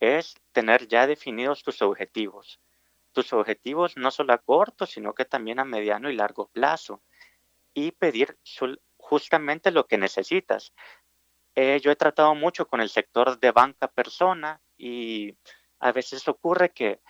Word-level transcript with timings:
es 0.00 0.34
tener 0.52 0.88
ya 0.88 1.06
definidos 1.06 1.62
tus 1.62 1.82
objetivos. 1.82 2.58
Tus 3.12 3.32
objetivos 3.32 3.96
no 3.96 4.10
solo 4.10 4.32
a 4.32 4.38
corto, 4.38 4.86
sino 4.86 5.14
que 5.14 5.24
también 5.24 5.58
a 5.58 5.64
mediano 5.64 6.10
y 6.10 6.16
largo 6.16 6.48
plazo. 6.48 7.02
Y 7.74 7.92
pedir 7.92 8.38
justamente 8.96 9.70
lo 9.70 9.86
que 9.86 9.98
necesitas. 9.98 10.72
Eh, 11.54 11.80
yo 11.82 11.90
he 11.90 11.96
tratado 11.96 12.34
mucho 12.34 12.66
con 12.66 12.80
el 12.80 12.88
sector 12.88 13.38
de 13.38 13.50
banca 13.50 13.88
persona 13.88 14.60
y 14.78 15.36
a 15.78 15.92
veces 15.92 16.26
ocurre 16.28 16.70
que 16.70 17.00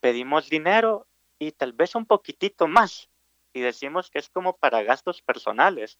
pedimos 0.00 0.48
dinero 0.48 1.06
y 1.38 1.52
tal 1.52 1.72
vez 1.72 1.94
un 1.94 2.06
poquitito 2.06 2.66
más 2.66 3.08
y 3.56 3.60
decimos 3.60 4.10
que 4.10 4.18
es 4.18 4.28
como 4.28 4.58
para 4.58 4.82
gastos 4.82 5.22
personales. 5.22 5.98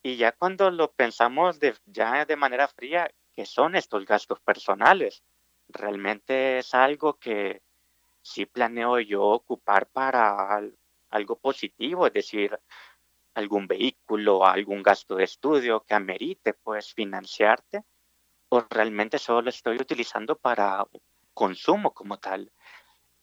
Y 0.00 0.16
ya 0.16 0.30
cuando 0.30 0.70
lo 0.70 0.92
pensamos 0.92 1.58
ya 1.86 2.24
de 2.24 2.36
manera 2.36 2.68
fría, 2.68 3.10
¿qué 3.34 3.46
son 3.46 3.74
estos 3.76 4.04
gastos 4.04 4.40
personales? 4.40 5.22
Realmente 5.68 6.58
es 6.58 6.74
algo 6.74 7.14
que 7.14 7.62
sí 8.20 8.46
planeo 8.46 9.00
yo 9.00 9.22
ocupar 9.22 9.88
para 9.88 10.60
algo 11.10 11.36
positivo, 11.36 12.06
es 12.06 12.12
decir, 12.12 12.58
algún 13.34 13.66
vehículo, 13.66 14.44
algún 14.46 14.82
gasto 14.82 15.16
de 15.16 15.24
estudio 15.24 15.84
que 15.84 15.94
amerite 15.94 16.54
pues 16.54 16.92
financiarte 16.92 17.84
o 18.48 18.60
realmente 18.68 19.18
solo 19.18 19.42
lo 19.42 19.50
estoy 19.50 19.76
utilizando 19.76 20.36
para 20.36 20.86
consumo 21.32 21.92
como 21.94 22.18
tal. 22.18 22.52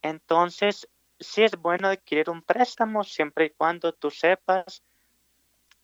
Entonces, 0.02 0.88
sí 1.18 1.42
es 1.42 1.56
bueno 1.56 1.88
adquirir 1.88 2.30
un 2.30 2.42
préstamo 2.42 3.04
siempre 3.04 3.46
y 3.46 3.50
cuando 3.50 3.92
tú 3.92 4.10
sepas 4.10 4.82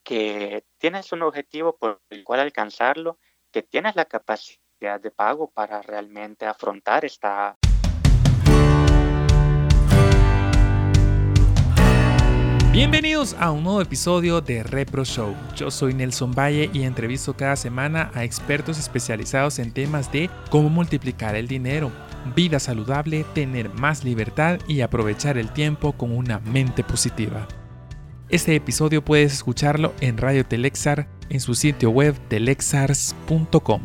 que 0.03 0.65
tienes 0.79 1.13
un 1.13 1.23
objetivo 1.23 1.77
por 1.77 2.01
el 2.11 2.25
cual 2.25 2.41
alcanzarlo, 2.41 3.19
que 3.57 3.63
tienes 3.63 3.97
la 3.97 4.05
capacidad 4.05 5.01
de 5.01 5.11
pago 5.11 5.51
para 5.51 5.81
realmente 5.81 6.45
afrontar 6.45 7.07
esta 7.07 7.57
Bienvenidos 12.71 13.35
a 13.41 13.53
un 13.53 13.65
nuevo 13.65 13.81
episodio 13.81 14.43
de 14.43 14.63
Repro 14.63 15.07
Show. 15.07 15.35
Yo 15.55 15.71
soy 15.71 15.95
Nelson 15.95 16.33
Valle 16.33 16.69
y 16.75 16.83
entrevisto 16.83 17.35
cada 17.35 17.57
semana 17.57 18.11
a 18.13 18.25
expertos 18.25 18.79
especializados 18.79 19.59
en 19.59 19.73
temas 19.73 20.13
de 20.13 20.29
cómo 20.51 20.69
multiplicar 20.69 21.35
el 21.35 21.49
dinero, 21.49 21.91
vida 22.35 22.61
saludable, 22.61 23.25
tener 23.33 23.71
más 23.71 24.05
libertad 24.05 24.59
y 24.69 24.83
aprovechar 24.83 25.39
el 25.39 25.51
tiempo 25.51 25.93
con 25.93 26.15
una 26.15 26.41
mente 26.41 26.85
positiva. 26.85 27.49
Este 28.29 28.55
episodio 28.55 29.03
puedes 29.03 29.33
escucharlo 29.33 29.95
en 30.03 30.19
Radio 30.19 30.45
Telexar 30.45 31.16
en 31.29 31.41
su 31.41 31.55
sitio 31.55 31.91
web 31.91 32.17
telexars.com. 32.29 33.83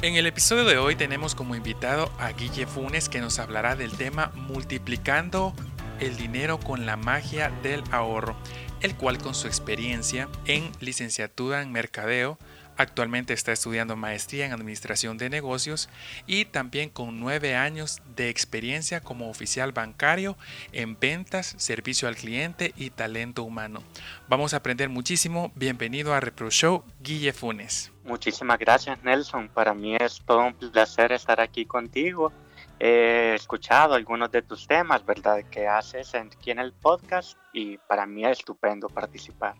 En 0.00 0.14
el 0.14 0.26
episodio 0.26 0.64
de 0.64 0.78
hoy 0.78 0.94
tenemos 0.94 1.34
como 1.34 1.56
invitado 1.56 2.12
a 2.18 2.30
Guille 2.30 2.66
Funes 2.66 3.08
que 3.08 3.20
nos 3.20 3.40
hablará 3.40 3.74
del 3.74 3.90
tema 3.92 4.30
multiplicando 4.34 5.54
el 5.98 6.16
dinero 6.16 6.60
con 6.60 6.86
la 6.86 6.96
magia 6.96 7.50
del 7.64 7.82
ahorro, 7.90 8.36
el 8.80 8.94
cual 8.94 9.18
con 9.18 9.34
su 9.34 9.48
experiencia 9.48 10.28
en 10.44 10.70
licenciatura 10.78 11.62
en 11.62 11.72
mercadeo, 11.72 12.38
actualmente 12.78 13.34
está 13.34 13.52
estudiando 13.52 13.96
maestría 13.96 14.46
en 14.46 14.52
administración 14.52 15.18
de 15.18 15.28
negocios 15.28 15.90
y 16.26 16.46
también 16.46 16.88
con 16.88 17.20
nueve 17.20 17.54
años 17.54 18.00
de 18.16 18.30
experiencia 18.30 19.00
como 19.00 19.28
oficial 19.28 19.72
bancario 19.72 20.38
en 20.72 20.98
ventas, 20.98 21.54
servicio 21.58 22.08
al 22.08 22.16
cliente 22.16 22.72
y 22.76 22.88
talento 22.88 23.44
humano. 23.44 23.82
Vamos 24.28 24.54
a 24.54 24.58
aprender 24.58 24.88
muchísimo. 24.88 25.52
Bienvenido 25.54 26.14
a 26.14 26.20
Repro 26.20 26.50
Show, 26.50 26.84
Guille 27.00 27.34
Funes. 27.34 27.92
Muchísimas 28.04 28.58
gracias 28.58 29.02
Nelson. 29.04 29.50
Para 29.50 29.74
mí 29.74 29.94
es 29.96 30.22
todo 30.24 30.46
un 30.46 30.54
placer 30.54 31.12
estar 31.12 31.40
aquí 31.40 31.66
contigo 31.66 32.32
He 32.80 33.34
escuchado 33.34 33.94
algunos 33.94 34.30
de 34.30 34.42
tus 34.42 34.66
temas, 34.66 35.04
¿verdad? 35.04 35.42
Que 35.50 35.66
haces 35.66 36.14
aquí 36.14 36.52
en 36.52 36.60
el 36.60 36.72
podcast 36.72 37.36
y 37.52 37.76
para 37.76 38.06
mí 38.06 38.24
es 38.24 38.38
estupendo 38.38 38.88
participar. 38.88 39.56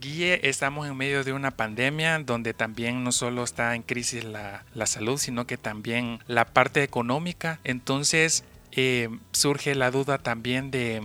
Guille, 0.00 0.48
estamos 0.48 0.88
en 0.88 0.96
medio 0.96 1.24
de 1.24 1.34
una 1.34 1.50
pandemia 1.50 2.18
donde 2.20 2.54
también 2.54 3.04
no 3.04 3.12
solo 3.12 3.44
está 3.44 3.74
en 3.74 3.82
crisis 3.82 4.24
la, 4.24 4.64
la 4.74 4.86
salud, 4.86 5.18
sino 5.18 5.46
que 5.46 5.58
también 5.58 6.20
la 6.26 6.46
parte 6.46 6.82
económica. 6.82 7.60
Entonces 7.64 8.44
eh, 8.72 9.10
surge 9.32 9.74
la 9.74 9.90
duda 9.90 10.16
también 10.16 10.70
de 10.70 11.02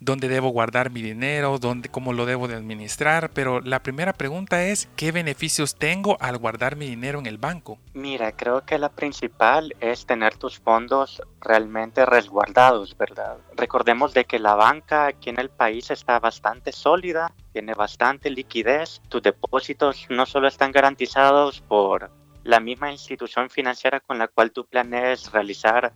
dónde 0.00 0.28
debo 0.28 0.48
guardar 0.48 0.90
mi 0.90 1.02
dinero, 1.02 1.58
dónde, 1.58 1.88
cómo 1.88 2.12
lo 2.12 2.26
debo 2.26 2.48
de 2.48 2.56
administrar, 2.56 3.30
pero 3.30 3.60
la 3.60 3.82
primera 3.82 4.12
pregunta 4.12 4.64
es, 4.64 4.88
¿qué 4.96 5.12
beneficios 5.12 5.76
tengo 5.76 6.16
al 6.20 6.38
guardar 6.38 6.76
mi 6.76 6.86
dinero 6.86 7.18
en 7.18 7.26
el 7.26 7.38
banco? 7.38 7.78
Mira, 7.94 8.32
creo 8.32 8.64
que 8.64 8.78
la 8.78 8.90
principal 8.90 9.74
es 9.80 10.06
tener 10.06 10.36
tus 10.36 10.58
fondos 10.58 11.22
realmente 11.40 12.04
resguardados, 12.06 12.96
¿verdad? 12.96 13.38
Recordemos 13.56 14.14
de 14.14 14.24
que 14.24 14.38
la 14.38 14.54
banca 14.54 15.06
aquí 15.06 15.30
en 15.30 15.40
el 15.40 15.50
país 15.50 15.90
está 15.90 16.18
bastante 16.18 16.72
sólida, 16.72 17.32
tiene 17.52 17.74
bastante 17.74 18.30
liquidez, 18.30 19.00
tus 19.08 19.22
depósitos 19.22 20.06
no 20.10 20.26
solo 20.26 20.48
están 20.48 20.72
garantizados 20.72 21.60
por 21.60 22.10
la 22.44 22.60
misma 22.60 22.92
institución 22.92 23.50
financiera 23.50 24.00
con 24.00 24.18
la 24.18 24.28
cual 24.28 24.52
tú 24.52 24.66
planees 24.66 25.32
realizar 25.32 25.92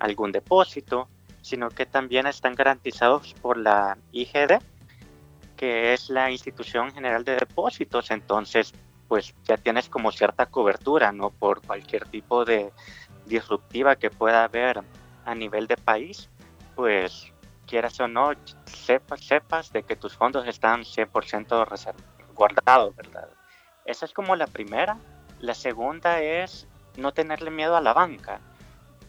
algún 0.00 0.32
depósito, 0.32 1.08
sino 1.42 1.68
que 1.68 1.86
también 1.86 2.26
están 2.26 2.54
garantizados 2.54 3.34
por 3.34 3.58
la 3.58 3.98
IGD, 4.12 4.62
que 5.56 5.92
es 5.92 6.08
la 6.08 6.30
Institución 6.30 6.92
General 6.92 7.24
de 7.24 7.36
Depósitos. 7.36 8.10
Entonces, 8.10 8.72
pues 9.08 9.34
ya 9.44 9.58
tienes 9.58 9.88
como 9.88 10.10
cierta 10.10 10.46
cobertura, 10.46 11.12
¿no? 11.12 11.30
Por 11.30 11.60
cualquier 11.60 12.06
tipo 12.06 12.44
de 12.44 12.72
disruptiva 13.26 13.96
que 13.96 14.10
pueda 14.10 14.44
haber 14.44 14.82
a 15.24 15.34
nivel 15.34 15.66
de 15.66 15.76
país, 15.76 16.30
pues 16.74 17.32
quieras 17.66 17.98
o 18.00 18.08
no, 18.08 18.32
sepas, 18.64 19.20
sepas 19.20 19.72
de 19.72 19.82
que 19.82 19.96
tus 19.96 20.16
fondos 20.16 20.46
están 20.46 20.82
100% 20.82 21.94
guardados, 22.34 22.96
¿verdad? 22.96 23.28
Esa 23.84 24.06
es 24.06 24.12
como 24.12 24.36
la 24.36 24.46
primera. 24.46 24.98
La 25.40 25.54
segunda 25.54 26.20
es 26.20 26.66
no 26.96 27.12
tenerle 27.12 27.50
miedo 27.50 27.76
a 27.76 27.80
la 27.80 27.92
banca. 27.92 28.40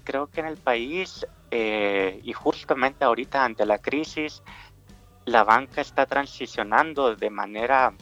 Creo 0.03 0.28
que 0.28 0.41
en 0.41 0.47
el 0.47 0.58
país 0.58 1.25
eh, 1.52 2.19
y 2.24 2.34
justamente 2.34 3.06
ahorita 3.06 3.44
ante 3.44 3.66
la 3.66 3.78
crisis, 3.78 4.44
la 5.25 5.44
banca 5.44 5.81
está 5.81 6.06
transicionando 6.06 7.16
de 7.16 7.30
manera 7.30 7.94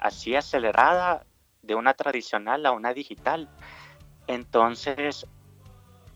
así 0.00 0.34
acelerada 0.34 1.24
de 1.62 1.74
una 1.74 1.94
tradicional 1.94 2.66
a 2.66 2.72
una 2.72 2.92
digital. 2.92 3.48
Entonces, 4.26 5.26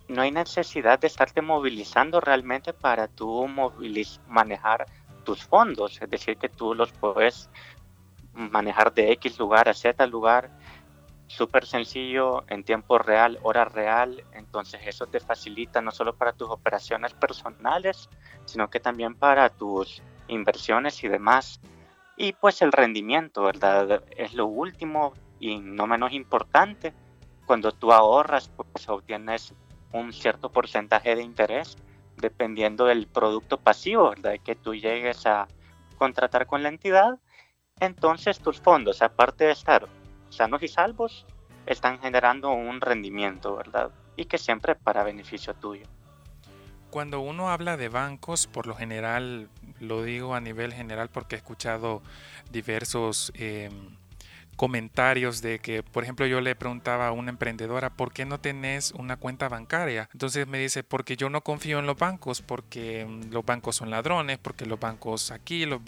no 0.08 0.22
hay 0.22 0.30
necesidad 0.30 0.98
de 0.98 1.06
estarte 1.06 1.40
movilizando 1.40 2.20
realmente 2.20 2.72
para 2.72 3.08
tú 3.08 3.46
manejar 4.28 4.86
tus 5.24 5.42
fondos, 5.44 6.00
es 6.00 6.10
decir, 6.10 6.36
que 6.36 6.48
tú 6.48 6.74
los 6.74 6.92
puedes 6.92 7.50
manejar 8.32 8.92
de 8.92 9.12
X 9.12 9.38
lugar 9.38 9.68
a 9.68 9.74
Z 9.74 10.06
lugar 10.06 10.50
súper 11.26 11.66
sencillo, 11.66 12.44
en 12.48 12.64
tiempo 12.64 12.98
real, 12.98 13.38
hora 13.42 13.64
real, 13.64 14.24
entonces 14.32 14.80
eso 14.86 15.06
te 15.06 15.20
facilita 15.20 15.80
no 15.80 15.90
solo 15.90 16.14
para 16.14 16.32
tus 16.32 16.48
operaciones 16.50 17.14
personales, 17.14 18.08
sino 18.44 18.70
que 18.70 18.80
también 18.80 19.14
para 19.14 19.48
tus 19.48 20.02
inversiones 20.28 21.02
y 21.04 21.08
demás. 21.08 21.60
Y 22.16 22.32
pues 22.32 22.62
el 22.62 22.72
rendimiento, 22.72 23.42
¿verdad? 23.42 24.02
Es 24.16 24.34
lo 24.34 24.46
último 24.46 25.12
y 25.38 25.58
no 25.58 25.86
menos 25.86 26.12
importante. 26.12 26.94
Cuando 27.44 27.72
tú 27.72 27.92
ahorras, 27.92 28.48
pues 28.48 28.88
obtienes 28.88 29.54
un 29.92 30.12
cierto 30.12 30.50
porcentaje 30.50 31.14
de 31.14 31.22
interés 31.22 31.76
dependiendo 32.16 32.86
del 32.86 33.06
producto 33.06 33.58
pasivo, 33.58 34.10
¿verdad? 34.10 34.36
Que 34.42 34.54
tú 34.54 34.74
llegues 34.74 35.26
a 35.26 35.46
contratar 35.98 36.46
con 36.46 36.62
la 36.62 36.70
entidad. 36.70 37.18
Entonces 37.78 38.40
tus 38.40 38.60
fondos, 38.60 39.02
aparte 39.02 39.44
de 39.44 39.52
estar 39.52 39.86
sanos 40.36 40.62
y 40.62 40.68
salvos 40.68 41.26
están 41.66 41.98
generando 41.98 42.52
un 42.52 42.80
rendimiento, 42.80 43.56
¿verdad? 43.56 43.90
Y 44.16 44.26
que 44.26 44.38
siempre 44.38 44.74
para 44.76 45.02
beneficio 45.02 45.54
tuyo. 45.54 45.86
Cuando 46.90 47.20
uno 47.20 47.50
habla 47.50 47.76
de 47.76 47.88
bancos, 47.88 48.46
por 48.46 48.66
lo 48.66 48.74
general, 48.74 49.48
lo 49.80 50.02
digo 50.02 50.34
a 50.34 50.40
nivel 50.40 50.72
general 50.72 51.10
porque 51.10 51.34
he 51.34 51.38
escuchado 51.38 52.02
diversos 52.50 53.32
eh, 53.34 53.70
comentarios 54.56 55.42
de 55.42 55.58
que, 55.58 55.82
por 55.82 56.02
ejemplo, 56.02 56.26
yo 56.26 56.40
le 56.40 56.56
preguntaba 56.56 57.08
a 57.08 57.12
una 57.12 57.30
emprendedora, 57.30 57.90
¿por 57.90 58.12
qué 58.12 58.24
no 58.24 58.40
tenés 58.40 58.92
una 58.92 59.16
cuenta 59.16 59.48
bancaria? 59.48 60.08
Entonces 60.12 60.46
me 60.46 60.58
dice, 60.58 60.82
porque 60.82 61.16
yo 61.16 61.30
no 61.30 61.42
confío 61.42 61.78
en 61.78 61.86
los 61.86 61.96
bancos, 61.96 62.42
porque 62.42 63.06
mm, 63.06 63.32
los 63.32 63.44
bancos 63.44 63.76
son 63.76 63.90
ladrones, 63.90 64.38
porque 64.38 64.66
los 64.66 64.80
bancos 64.80 65.30
aquí, 65.30 65.66
los 65.66 65.80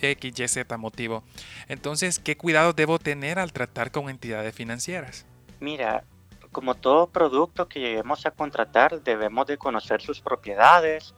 X, 0.00 0.40
Y, 0.40 0.48
Z 0.48 0.78
motivo. 0.78 1.24
Entonces, 1.68 2.18
¿qué 2.18 2.36
cuidado 2.36 2.72
debo 2.72 2.98
tener 2.98 3.38
al 3.38 3.52
tratar 3.52 3.90
con 3.90 4.08
entidades 4.08 4.54
financieras? 4.54 5.26
Mira, 5.60 6.04
como 6.52 6.74
todo 6.74 7.08
producto 7.08 7.68
que 7.68 7.80
lleguemos 7.80 8.24
a 8.26 8.30
contratar, 8.30 9.02
debemos 9.02 9.46
de 9.46 9.58
conocer 9.58 10.00
sus 10.00 10.20
propiedades, 10.20 11.14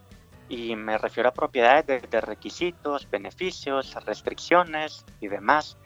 y 0.49 0.75
me 0.75 0.97
refiero 0.97 1.29
a 1.29 1.33
propiedades 1.33 2.09
de 2.09 2.21
requisitos, 2.21 3.09
beneficios, 3.09 3.93
restricciones 4.05 5.05
y 5.19 5.27
demás 5.27 5.77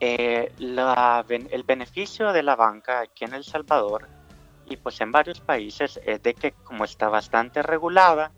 Eh, 0.00 0.52
el 0.58 1.62
beneficio 1.64 2.32
de 2.32 2.42
la 2.42 2.56
banca 2.56 3.00
aquí 3.00 3.24
en 3.24 3.34
El 3.34 3.44
Salvador 3.44 4.08
y 4.66 4.76
pues 4.76 5.00
en 5.00 5.12
varios 5.12 5.40
países 5.40 6.00
es 6.06 6.22
de 6.22 6.32
que 6.32 6.52
como 6.52 6.84
está 6.84 7.08
bastante 7.08 7.62
regulada, 7.62 8.30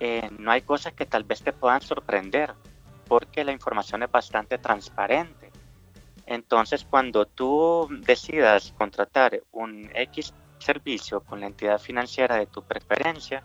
eh, 0.00 0.28
no 0.38 0.50
hay 0.50 0.62
cosas 0.62 0.94
que 0.94 1.06
tal 1.06 1.24
vez 1.24 1.42
te 1.42 1.52
puedan 1.52 1.82
sorprender 1.82 2.54
porque 3.06 3.44
la 3.44 3.52
información 3.52 4.02
es 4.02 4.10
bastante 4.10 4.58
transparente. 4.58 5.50
Entonces, 6.26 6.86
cuando 6.88 7.26
tú 7.26 7.88
decidas 8.06 8.72
contratar 8.78 9.42
un 9.52 9.90
X 9.94 10.32
servicio 10.58 11.20
con 11.20 11.40
la 11.40 11.46
entidad 11.46 11.78
financiera 11.78 12.36
de 12.36 12.46
tu 12.46 12.62
preferencia, 12.62 13.42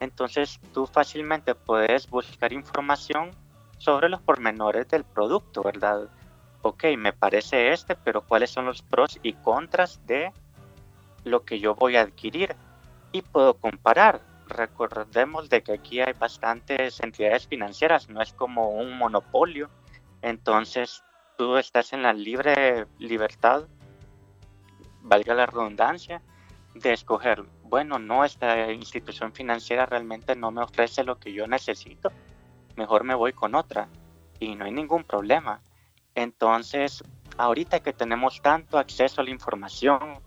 entonces 0.00 0.60
tú 0.72 0.86
fácilmente 0.86 1.54
puedes 1.54 2.08
buscar 2.10 2.52
información 2.52 3.30
sobre 3.78 4.08
los 4.08 4.20
pormenores 4.20 4.88
del 4.88 5.04
producto, 5.04 5.62
¿verdad? 5.62 6.08
Ok, 6.66 6.84
me 6.96 7.12
parece 7.12 7.74
este, 7.74 7.94
pero 7.94 8.22
¿cuáles 8.22 8.50
son 8.50 8.64
los 8.64 8.80
pros 8.80 9.20
y 9.22 9.34
contras 9.34 10.00
de 10.06 10.32
lo 11.22 11.44
que 11.44 11.60
yo 11.60 11.74
voy 11.74 11.96
a 11.96 12.00
adquirir? 12.00 12.56
Y 13.12 13.20
puedo 13.20 13.52
comparar. 13.52 14.22
Recordemos 14.48 15.50
de 15.50 15.62
que 15.62 15.72
aquí 15.72 16.00
hay 16.00 16.14
bastantes 16.14 17.00
entidades 17.00 17.46
financieras, 17.46 18.08
no 18.08 18.22
es 18.22 18.32
como 18.32 18.70
un 18.70 18.96
monopolio. 18.96 19.68
Entonces 20.22 21.04
tú 21.36 21.58
estás 21.58 21.92
en 21.92 22.02
la 22.02 22.14
libre 22.14 22.86
libertad, 22.98 23.64
valga 25.02 25.34
la 25.34 25.44
redundancia, 25.44 26.22
de 26.72 26.94
escoger, 26.94 27.44
bueno, 27.64 27.98
no, 27.98 28.24
esta 28.24 28.72
institución 28.72 29.34
financiera 29.34 29.84
realmente 29.84 30.34
no 30.34 30.50
me 30.50 30.62
ofrece 30.62 31.04
lo 31.04 31.18
que 31.18 31.34
yo 31.34 31.46
necesito, 31.46 32.10
mejor 32.74 33.04
me 33.04 33.14
voy 33.14 33.34
con 33.34 33.54
otra 33.54 33.86
y 34.40 34.54
no 34.54 34.64
hay 34.64 34.72
ningún 34.72 35.04
problema. 35.04 35.60
Entonces, 36.14 37.02
ahorita 37.36 37.80
que 37.80 37.92
tenemos 37.92 38.40
tanto 38.40 38.78
acceso 38.78 39.20
a 39.20 39.24
la 39.24 39.30
información, 39.30 40.20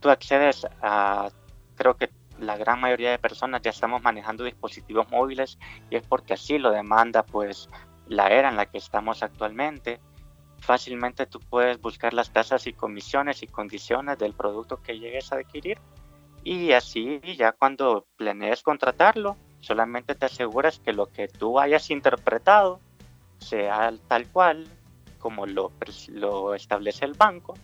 tú 0.00 0.10
accedes 0.10 0.66
a, 0.82 1.28
creo 1.76 1.96
que 1.96 2.10
la 2.40 2.56
gran 2.56 2.80
mayoría 2.80 3.10
de 3.10 3.18
personas 3.18 3.62
ya 3.62 3.70
estamos 3.70 4.02
manejando 4.02 4.44
dispositivos 4.44 5.10
móviles 5.10 5.58
y 5.90 5.96
es 5.96 6.06
porque 6.06 6.34
así 6.34 6.58
lo 6.58 6.70
demanda 6.70 7.24
pues 7.24 7.68
la 8.06 8.28
era 8.28 8.48
en 8.48 8.56
la 8.56 8.66
que 8.66 8.78
estamos 8.78 9.22
actualmente. 9.22 10.00
Fácilmente 10.60 11.26
tú 11.26 11.40
puedes 11.40 11.80
buscar 11.80 12.14
las 12.14 12.32
tasas 12.32 12.66
y 12.66 12.72
comisiones 12.72 13.42
y 13.42 13.46
condiciones 13.46 14.18
del 14.18 14.34
producto 14.34 14.82
que 14.82 14.98
llegues 14.98 15.32
a 15.32 15.36
adquirir 15.36 15.78
y 16.44 16.72
así 16.72 17.20
ya 17.36 17.52
cuando 17.52 18.06
planees 18.16 18.62
contratarlo, 18.62 19.36
solamente 19.60 20.14
te 20.14 20.26
aseguras 20.26 20.78
que 20.80 20.92
lo 20.92 21.06
que 21.06 21.28
tú 21.28 21.58
hayas 21.58 21.90
interpretado 21.90 22.80
sea 23.38 23.92
tal 24.08 24.26
cual 24.28 24.66
como 25.18 25.46
lo, 25.46 25.72
establece 26.54 27.04
el 27.04 27.14
banco 27.14 27.54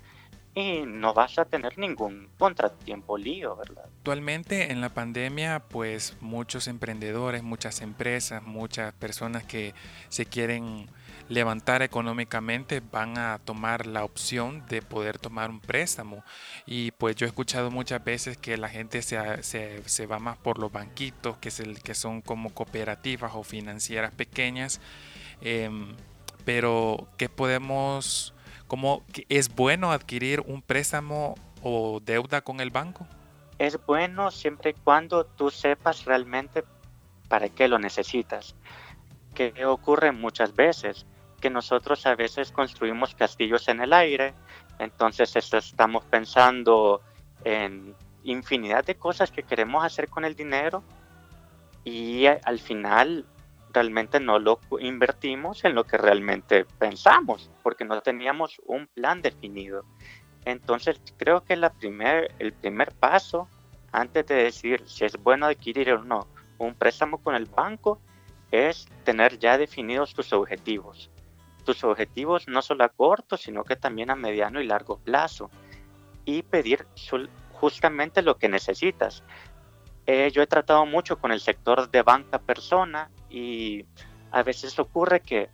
y 0.54 0.82
no 0.86 1.14
vas 1.14 1.38
a 1.38 1.44
tener 1.44 1.78
ningún 1.78 2.28
contratiempo 2.38 3.18
lío, 3.18 3.56
¿verdad? 3.56 3.86
Actualmente 3.86 4.70
en 4.70 4.80
la 4.80 4.90
pandemia, 4.90 5.64
pues 5.68 6.16
muchos 6.20 6.68
emprendedores, 6.68 7.42
muchas 7.42 7.80
empresas, 7.80 8.42
muchas 8.42 8.92
personas 8.94 9.44
que 9.44 9.74
se 10.08 10.26
quieren 10.26 10.88
levantar 11.28 11.82
económicamente 11.82 12.80
van 12.80 13.18
a 13.18 13.40
tomar 13.44 13.86
la 13.86 14.04
opción 14.04 14.64
de 14.68 14.82
poder 14.82 15.18
tomar 15.18 15.50
un 15.50 15.60
préstamo. 15.60 16.22
Y 16.66 16.90
pues 16.92 17.16
yo 17.16 17.26
he 17.26 17.28
escuchado 17.28 17.70
muchas 17.70 18.04
veces 18.04 18.36
que 18.36 18.56
la 18.56 18.68
gente 18.68 19.02
se, 19.02 19.42
se, 19.42 20.06
va 20.06 20.18
más 20.18 20.36
por 20.36 20.58
los 20.58 20.70
banquitos, 20.70 21.36
que, 21.38 21.48
es 21.48 21.60
el, 21.60 21.82
que 21.82 21.94
son 21.94 22.20
como 22.20 22.50
cooperativas 22.50 23.32
o 23.34 23.42
financieras 23.42 24.12
pequeñas. 24.12 24.80
Em, 25.44 25.94
pero, 26.44 27.06
¿qué 27.16 27.28
podemos, 27.28 28.34
cómo 28.66 29.04
es 29.28 29.54
bueno 29.54 29.92
adquirir 29.92 30.40
un 30.40 30.62
préstamo 30.62 31.36
o 31.62 32.00
deuda 32.00 32.40
con 32.40 32.60
el 32.60 32.70
banco? 32.70 33.06
Es 33.58 33.78
bueno 33.86 34.32
siempre 34.32 34.70
y 34.70 34.74
cuando 34.74 35.24
tú 35.24 35.50
sepas 35.50 36.04
realmente 36.04 36.64
para 37.28 37.48
qué 37.48 37.68
lo 37.68 37.78
necesitas. 37.78 38.56
¿Qué 39.34 39.64
ocurre 39.64 40.10
muchas 40.10 40.54
veces? 40.54 41.06
que 41.44 41.50
nosotros 41.50 42.06
a 42.06 42.14
veces 42.14 42.50
construimos 42.50 43.14
castillos 43.14 43.68
en 43.68 43.82
el 43.82 43.92
aire, 43.92 44.32
entonces 44.78 45.36
estamos 45.36 46.02
pensando 46.06 47.02
en 47.44 47.94
infinidad 48.22 48.82
de 48.82 48.94
cosas 48.94 49.30
que 49.30 49.42
queremos 49.42 49.84
hacer 49.84 50.08
con 50.08 50.24
el 50.24 50.34
dinero 50.34 50.82
y 51.84 52.24
al 52.24 52.58
final 52.60 53.26
realmente 53.74 54.20
no 54.20 54.38
lo 54.38 54.60
invertimos 54.80 55.64
en 55.64 55.74
lo 55.74 55.84
que 55.84 55.98
realmente 55.98 56.64
pensamos, 56.78 57.50
porque 57.62 57.84
no 57.84 58.00
teníamos 58.00 58.60
un 58.66 58.86
plan 58.86 59.20
definido. 59.20 59.84
Entonces 60.46 61.00
creo 61.18 61.42
que 61.42 61.56
la 61.56 61.70
primer, 61.70 62.34
el 62.38 62.52
primer 62.52 62.92
paso 62.92 63.48
antes 63.92 64.26
de 64.26 64.36
decir 64.36 64.82
si 64.86 65.04
es 65.04 65.16
bueno 65.22 65.46
adquirir 65.46 65.92
o 65.92 66.02
no 66.02 66.26
un 66.58 66.74
préstamo 66.74 67.18
con 67.18 67.34
el 67.34 67.46
banco 67.46 68.00
es 68.50 68.86
tener 69.04 69.38
ya 69.38 69.58
definidos 69.58 70.14
tus 70.14 70.32
objetivos 70.32 71.10
tus 71.64 71.82
objetivos 71.82 72.46
no 72.46 72.62
solo 72.62 72.84
a 72.84 72.90
corto, 72.90 73.36
sino 73.36 73.64
que 73.64 73.74
también 73.74 74.10
a 74.10 74.16
mediano 74.16 74.60
y 74.60 74.66
largo 74.66 74.98
plazo 74.98 75.50
y 76.24 76.42
pedir 76.42 76.86
justamente 77.52 78.22
lo 78.22 78.36
que 78.36 78.48
necesitas. 78.48 79.24
Eh, 80.06 80.30
yo 80.32 80.42
he 80.42 80.46
tratado 80.46 80.84
mucho 80.84 81.18
con 81.18 81.32
el 81.32 81.40
sector 81.40 81.90
de 81.90 82.02
banca 82.02 82.38
persona 82.38 83.10
y 83.30 83.86
a 84.30 84.42
veces 84.42 84.78
ocurre 84.78 85.20
que 85.20 85.48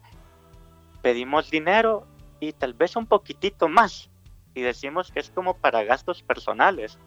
pedimos 1.02 1.50
dinero 1.50 2.06
y 2.40 2.52
tal 2.52 2.74
vez 2.74 2.96
un 2.96 3.06
poquitito 3.06 3.68
más 3.68 4.10
y 4.54 4.62
decimos 4.62 5.12
que 5.12 5.20
es 5.20 5.30
como 5.30 5.56
para 5.56 5.84
gastos 5.84 6.22
personales. 6.22 6.98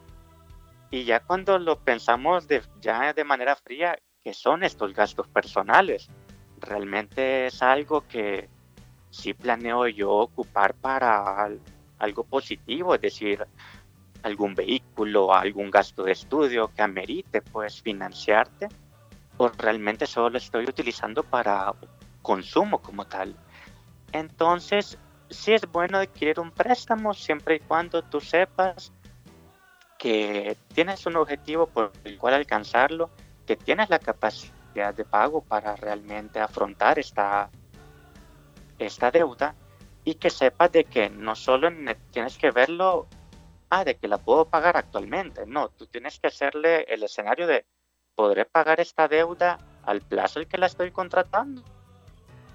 Y 0.92 1.06
ya 1.06 1.20
cuando 1.20 1.58
lo 1.60 1.80
pensamos 1.80 2.48
de, 2.48 2.62
ya 2.80 3.14
de 3.14 3.24
manera 3.24 3.56
fría, 3.56 3.98
¿qué 4.24 4.34
son 4.34 4.64
estos 4.64 4.94
gastos 4.94 5.28
personales? 5.28 6.10
Realmente 6.60 7.48
es 7.48 7.62
algo 7.62 8.08
que 8.08 8.48
sí 9.10 9.34
planeo 9.34 9.88
yo 9.88 10.12
ocupar 10.12 10.74
para 10.76 11.50
algo 12.00 12.24
positivo, 12.24 12.96
es 12.96 13.02
decir, 13.02 13.46
algún 14.24 14.56
vehículo, 14.56 15.34
algún 15.34 15.70
gasto 15.70 16.04
de 16.04 16.14
estudio 16.14 16.72
que 16.74 16.82
amerite 16.82 17.42
pues 17.42 17.82
financiarte, 17.82 18.70
o 19.38 19.50
realmente 19.50 20.06
solo 20.06 20.32
lo 20.32 20.38
estoy 20.38 20.66
utilizando 20.66 21.24
para 21.24 21.74
consumo 22.22 22.80
como 22.80 23.06
tal. 23.06 23.36
Entonces, 24.12 24.98
sí 25.30 25.54
es 25.54 25.70
bueno 25.72 25.98
adquirir 25.98 26.40
un 26.40 26.52
préstamo 26.52 27.14
siempre 27.14 27.56
y 27.56 27.60
cuando 27.60 28.02
tú 28.02 28.22
sepas 28.22 28.92
que 29.98 30.58
tienes 30.74 31.06
un 31.06 31.16
objetivo 31.18 31.68
por 31.68 31.92
el 32.04 32.18
cual 32.18 32.36
alcanzarlo, 32.36 33.10
que 33.46 33.56
tienes 33.56 33.90
la 33.90 34.00
capacidad 34.00 34.94
de 34.94 35.06
pago 35.06 35.42
para 35.42 35.76
realmente 35.76 36.40
afrontar 36.40 37.00
esta 37.00 37.50
esta 38.80 39.12
deuda 39.12 39.56
y 40.04 40.16
que 40.16 40.30
sepas 40.30 40.72
de 40.72 40.84
que 40.84 41.10
no 41.10 41.36
solo 41.36 41.70
tienes 42.12 42.38
que 42.38 42.52
verlo, 42.52 43.08
ah, 43.80 43.84
de 43.84 43.96
que 43.96 44.08
la 44.08 44.18
puedo 44.18 44.46
pagar 44.46 44.78
actualmente, 44.78 45.46
no, 45.46 45.70
tú 45.70 45.88
tienes 45.88 46.20
que 46.20 46.28
hacerle 46.28 46.84
el 46.84 47.04
escenario 47.04 47.48
de, 47.48 47.66
¿podré 48.16 48.46
pagar 48.46 48.80
esta 48.80 49.08
deuda 49.08 49.58
al 49.84 50.02
plazo 50.02 50.40
en 50.40 50.48
que 50.48 50.58
la 50.58 50.68
estoy 50.68 50.92
contratando? 50.92 51.64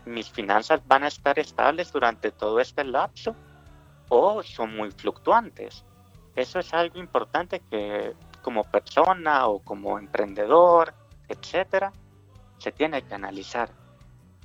¿Mis 0.04 0.30
finanzas 0.30 0.80
van 0.86 1.04
a 1.04 1.08
estar 1.08 1.38
estables 1.38 1.92
durante 1.92 2.30
todo 2.30 2.60
este 2.60 2.84
lapso 2.84 3.34
o 4.08 4.42
son 4.42 4.76
muy 4.76 4.90
fluctuantes? 4.90 5.84
Eso 6.36 6.60
es 6.60 6.72
algo 6.72 7.00
importante 7.00 7.60
que 7.68 8.14
como 8.42 8.62
persona 8.64 9.48
o 9.48 9.58
como 9.58 9.98
emprendedor, 9.98 10.94
etcétera, 11.28 11.92
se 12.58 12.70
tiene 12.70 13.02
que 13.02 13.14
analizar. 13.14 13.70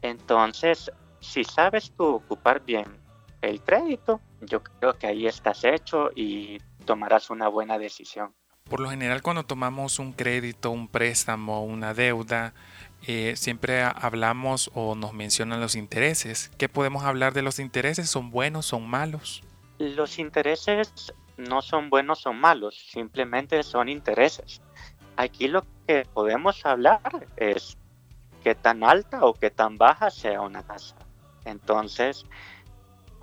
Entonces, 0.01 0.92
si 1.20 1.44
sabes 1.44 1.92
tú 1.96 2.15
ocupar 2.15 2.62
bien 2.65 3.02
el 3.44 3.62
crédito, 3.62 4.22
yo 4.42 4.64
creo 4.64 4.98
que 4.98 5.08
ahí 5.08 5.28
estás 5.28 5.64
hecho 5.64 6.10
y 6.16 6.60
tomarás 6.86 7.30
una 7.30 7.48
buena 7.50 7.78
decisión. 7.78 8.34
Por 8.70 8.80
lo 8.80 8.90
general 8.90 9.22
cuando 9.22 9.44
tomamos 9.44 10.00
un 10.00 10.14
crédito, 10.14 10.72
un 10.72 10.88
préstamo, 10.88 11.64
una 11.64 11.94
deuda, 11.94 12.54
eh, 13.06 13.34
siempre 13.36 13.84
hablamos 13.84 14.72
o 14.74 14.96
nos 14.96 15.14
mencionan 15.14 15.60
los 15.60 15.76
intereses. 15.76 16.50
¿Qué 16.58 16.70
podemos 16.70 17.04
hablar 17.04 17.34
de 17.34 17.42
los 17.42 17.60
intereses? 17.60 18.10
¿Son 18.10 18.32
buenos, 18.32 18.66
son 18.66 18.88
malos? 18.88 19.44
Los 19.78 20.18
intereses 20.20 21.14
no 21.36 21.62
son 21.62 21.90
buenos 21.90 22.26
o 22.26 22.32
malos, 22.32 22.76
simplemente 22.92 23.62
son 23.64 23.90
intereses. 23.90 24.62
Aquí 25.18 25.50
lo 25.50 25.66
que 25.86 26.08
podemos 26.14 26.66
hablar 26.66 27.02
es 27.36 27.78
qué 28.44 28.56
tan 28.56 28.84
alta 28.84 29.26
o 29.26 29.34
qué 29.34 29.50
tan 29.50 29.78
baja 29.78 30.10
sea 30.10 30.40
una 30.40 30.64
tasa. 30.64 30.96
Entonces, 31.44 32.26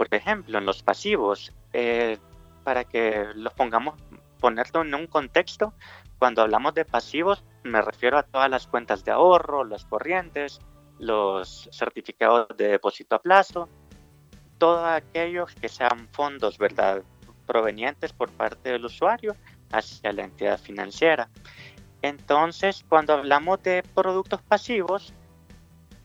por 0.00 0.14
ejemplo, 0.14 0.56
en 0.56 0.64
los 0.64 0.82
pasivos, 0.82 1.52
eh, 1.74 2.16
para 2.64 2.84
que 2.84 3.26
los 3.34 3.52
pongamos, 3.52 4.00
ponerlo 4.38 4.80
en 4.80 4.94
un 4.94 5.06
contexto, 5.06 5.74
cuando 6.18 6.40
hablamos 6.40 6.72
de 6.72 6.86
pasivos 6.86 7.44
me 7.64 7.82
refiero 7.82 8.16
a 8.16 8.22
todas 8.22 8.48
las 8.48 8.66
cuentas 8.66 9.04
de 9.04 9.10
ahorro, 9.10 9.62
los 9.62 9.84
corrientes, 9.84 10.58
los 10.98 11.68
certificados 11.70 12.48
de 12.56 12.68
depósito 12.68 13.16
a 13.16 13.20
plazo, 13.20 13.68
todo 14.56 14.86
aquellos 14.86 15.54
que 15.54 15.68
sean 15.68 16.08
fondos, 16.12 16.56
¿verdad? 16.56 17.02
Provenientes 17.44 18.14
por 18.14 18.30
parte 18.30 18.72
del 18.72 18.86
usuario 18.86 19.36
hacia 19.70 20.14
la 20.14 20.24
entidad 20.24 20.58
financiera. 20.58 21.28
Entonces, 22.00 22.86
cuando 22.88 23.12
hablamos 23.12 23.62
de 23.62 23.82
productos 23.94 24.40
pasivos, 24.40 25.12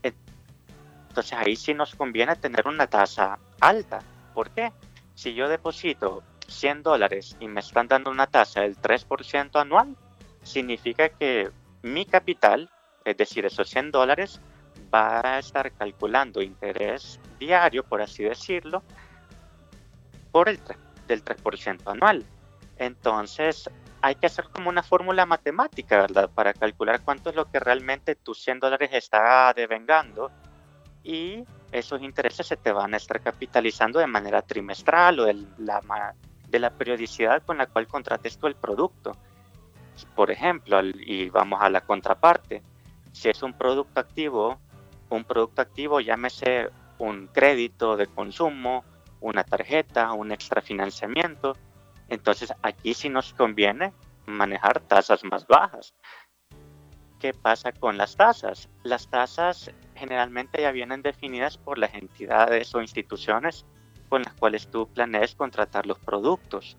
entonces 0.04 1.32
ahí 1.32 1.56
sí 1.56 1.74
nos 1.74 1.96
conviene 1.96 2.36
tener 2.36 2.68
una 2.68 2.88
tasa 2.88 3.40
alta. 3.60 4.00
¿Por 4.34 4.52
qué? 4.52 4.72
Si 5.14 5.34
yo 5.34 5.48
deposito 5.48 6.24
100 6.48 6.84
dólares 6.84 7.38
y 7.40 7.48
me 7.48 7.62
están 7.62 7.88
dando 7.88 8.12
una 8.12 8.28
tasa 8.28 8.62
del 8.62 8.78
3% 8.78 9.60
anual, 9.60 9.96
significa 10.44 11.10
que 11.10 11.52
mi 11.82 12.06
capital, 12.06 12.70
es 13.04 13.18
decir, 13.18 13.46
esos 13.46 13.70
100 13.70 13.92
dólares, 13.92 14.42
va 14.94 15.36
a 15.36 15.40
estar 15.40 15.72
calculando 15.74 16.42
interés 16.42 17.20
diario, 17.40 17.84
por 17.84 18.02
así 18.02 18.24
decirlo, 18.24 18.84
por 20.32 20.50
el 20.50 20.60
3, 20.60 20.78
del 21.08 21.24
3% 21.24 21.92
anual. 21.92 22.26
Entonces, 22.78 23.70
hay 24.02 24.16
que 24.16 24.28
hacer 24.28 24.50
como 24.50 24.70
una 24.70 24.84
fórmula 24.84 25.26
matemática, 25.26 25.98
¿verdad? 25.98 26.30
Para 26.30 26.54
calcular 26.54 27.02
cuánto 27.02 27.30
es 27.30 27.36
lo 27.36 27.50
que 27.50 27.60
realmente 27.60 28.16
tus 28.16 28.44
100 28.44 28.60
dólares 28.60 28.90
está 28.94 29.54
devengando 29.54 30.32
y 31.04 31.44
esos 31.72 32.02
intereses 32.02 32.48
se 32.48 32.58
te 32.58 32.72
van 32.72 32.94
a 32.94 32.98
estar 32.98 33.22
capitalizando 33.22 34.00
de 34.00 34.08
manera 34.08 34.42
trimestral 34.42 35.20
o 35.20 35.26
de 35.26 35.46
la, 35.58 36.16
de 36.48 36.60
la 36.60 36.70
periodicidad 36.70 37.44
con 37.44 37.58
la 37.58 37.68
cual 37.68 37.88
contrates 37.88 38.38
tú 38.38 38.48
el 38.48 38.56
producto. 38.56 39.12
Por 40.16 40.32
ejemplo, 40.32 40.82
y 40.84 41.30
vamos 41.30 41.62
a 41.62 41.70
la 41.70 41.82
contraparte, 41.82 42.62
si 43.12 43.30
es 43.30 43.42
un 43.44 43.54
producto 43.54 44.00
activo, 44.00 44.60
un 45.10 45.24
producto 45.24 45.62
activo 45.62 46.02
llámese 46.02 46.70
un 46.98 47.28
crédito 47.28 47.96
de 47.98 48.08
consumo, 48.08 48.84
una 49.22 49.44
tarjeta, 49.44 50.14
un 50.14 50.32
extrafinanciamiento, 50.32 51.56
entonces 52.10 52.54
aquí 52.62 52.94
sí 52.94 53.10
nos 53.10 53.34
conviene 53.34 53.94
manejar 54.26 54.82
tasas 54.82 55.24
más 55.24 55.48
bajas. 55.48 55.94
¿Qué 57.20 57.34
pasa 57.34 57.72
con 57.72 57.98
las 57.98 58.16
tasas? 58.16 58.70
Las 58.84 59.08
tasas 59.10 59.72
generalmente 59.96 60.62
ya 60.62 60.72
vienen 60.72 61.02
definidas 61.02 61.58
por 61.58 61.78
las 61.78 61.94
entidades 61.94 62.74
o 62.76 62.82
instituciones 62.82 63.66
con 64.10 64.24
las 64.24 64.34
cuales 64.34 64.68
tú 64.68 64.88
planees 64.88 65.36
contratar 65.36 65.86
los 65.86 66.00
productos. 66.00 66.78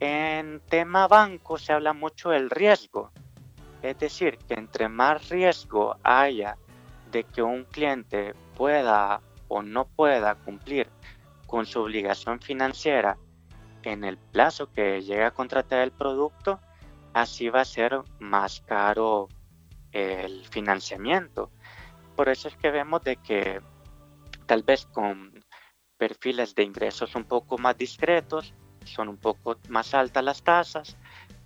En 0.00 0.60
tema 0.68 1.08
banco 1.08 1.58
se 1.58 1.72
habla 1.72 1.92
mucho 1.92 2.30
del 2.30 2.50
riesgo, 2.50 3.12
es 3.82 3.98
decir, 3.98 4.38
que 4.48 4.54
entre 4.54 4.88
más 4.88 5.28
riesgo 5.28 5.96
haya 6.02 6.56
de 7.10 7.24
que 7.24 7.42
un 7.42 7.64
cliente 7.64 8.34
pueda 8.56 9.20
o 9.48 9.62
no 9.62 9.86
pueda 9.86 10.34
cumplir 10.34 10.88
con 11.46 11.66
su 11.66 11.80
obligación 11.80 12.40
financiera 12.40 13.18
en 13.82 14.04
el 14.04 14.16
plazo 14.16 14.72
que 14.72 15.02
llega 15.02 15.28
a 15.28 15.30
contratar 15.32 15.80
el 15.80 15.92
producto, 15.92 16.60
así 17.12 17.48
va 17.48 17.60
a 17.60 17.64
ser 17.64 18.00
más 18.18 18.60
caro 18.62 19.28
el 19.92 20.46
financiamiento. 20.46 21.50
Por 22.16 22.28
eso 22.28 22.48
es 22.48 22.56
que 22.56 22.70
vemos 22.70 23.02
de 23.02 23.16
que 23.16 23.60
tal 24.46 24.62
vez 24.62 24.86
con 24.86 25.32
perfiles 25.96 26.54
de 26.54 26.64
ingresos 26.64 27.14
un 27.14 27.24
poco 27.24 27.58
más 27.58 27.76
discretos, 27.78 28.54
son 28.84 29.08
un 29.08 29.16
poco 29.16 29.56
más 29.68 29.94
altas 29.94 30.24
las 30.24 30.42
tasas 30.42 30.96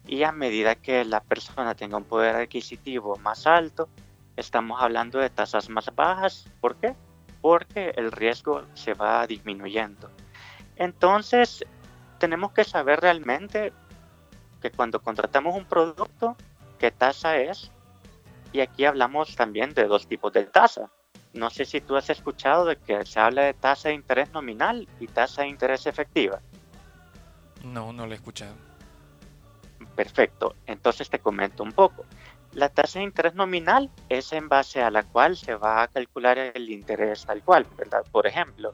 y 0.07 0.23
a 0.23 0.33
medida 0.33 0.75
que 0.77 1.05
la 1.05 1.21
persona 1.21 1.75
tenga 1.75 1.97
un 1.97 2.05
poder 2.05 2.37
adquisitivo 2.37 3.17
más 3.17 3.47
alto, 3.47 3.89
estamos 4.37 4.81
hablando 4.81 5.19
de 5.19 5.31
tasas 5.31 5.69
más 5.69 5.91
bajas. 5.95 6.49
¿Por 6.61 6.77
qué? 6.77 6.95
Porque 7.41 7.93
el 7.97 8.13
riesgo 8.13 8.65
se 8.75 8.95
va 8.95 9.27
disminuyendo. 9.27 10.11
Entonces, 10.77 11.65
tenemos 12.19 12.53
que 12.53 12.65
saber 12.65 13.01
realmente 13.01 13.73
que 14.61 14.71
cuando 14.71 15.01
contratamos 15.01 15.57
un 15.57 15.65
producto, 15.65 16.37
qué 16.79 16.91
tasa 16.91 17.39
es. 17.39 17.71
Y 18.57 18.63
aquí 18.63 18.87
hablamos 18.87 19.37
también 19.37 19.75
de 19.75 19.85
dos 19.85 20.09
tipos 20.09 20.33
de 20.33 20.45
tasa. 20.45 20.91
No 21.35 21.51
sé 21.51 21.67
si 21.67 21.83
tú 21.83 21.95
has 21.95 22.09
escuchado 22.09 22.65
de 22.65 22.77
que 22.77 23.05
se 23.05 23.21
habla 23.21 23.43
de 23.43 23.53
tasa 23.53 23.91
de 23.91 23.95
interés 23.95 24.33
nominal 24.33 24.89
y 24.99 25.09
tasa 25.09 25.43
de 25.43 25.49
interés 25.49 25.87
efectiva. 25.87 26.41
No, 27.63 27.93
no 27.93 28.07
lo 28.07 28.13
he 28.13 28.15
escuchado. 28.15 28.55
Perfecto, 29.95 30.55
entonces 30.65 31.11
te 31.11 31.19
comento 31.19 31.63
un 31.63 31.73
poco. 31.73 32.07
La 32.55 32.71
tasa 32.71 33.01
de 33.01 33.05
interés 33.05 33.35
nominal 33.35 33.91
es 34.09 34.33
en 34.33 34.49
base 34.49 34.83
a 34.83 34.91
la 34.91 35.03
cual 35.03 35.37
se 35.37 35.55
va 35.55 35.83
a 35.83 35.89
calcular 35.89 36.39
el 36.39 36.71
interés 36.71 37.27
tal 37.27 37.43
cual, 37.43 37.67
¿verdad? 37.77 38.07
Por 38.11 38.27
ejemplo, 38.27 38.73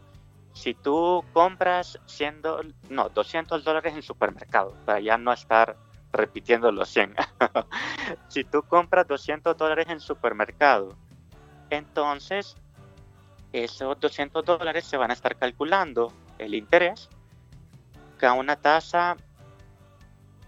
si 0.52 0.74
tú 0.74 1.24
compras 1.32 1.98
100 2.06 2.42
no, 2.88 3.08
200 3.08 3.64
dólares 3.64 3.94
en 3.96 4.02
supermercado, 4.02 4.76
para 4.84 5.00
ya 5.00 5.18
no 5.18 5.32
estar 5.32 5.76
repitiendo 6.12 6.70
los 6.70 6.88
100. 6.90 7.14
si 8.28 8.44
tú 8.44 8.62
compras 8.62 9.06
200 9.06 9.56
dólares 9.56 9.86
en 9.88 10.00
supermercado, 10.00 10.96
entonces 11.70 12.56
esos 13.52 13.98
200 13.98 14.44
dólares 14.44 14.84
se 14.84 14.96
van 14.96 15.10
a 15.10 15.14
estar 15.14 15.36
calculando 15.36 16.12
el 16.38 16.54
interés 16.54 17.08
que 18.18 18.26
a 18.26 18.32
una 18.34 18.56
tasa, 18.56 19.16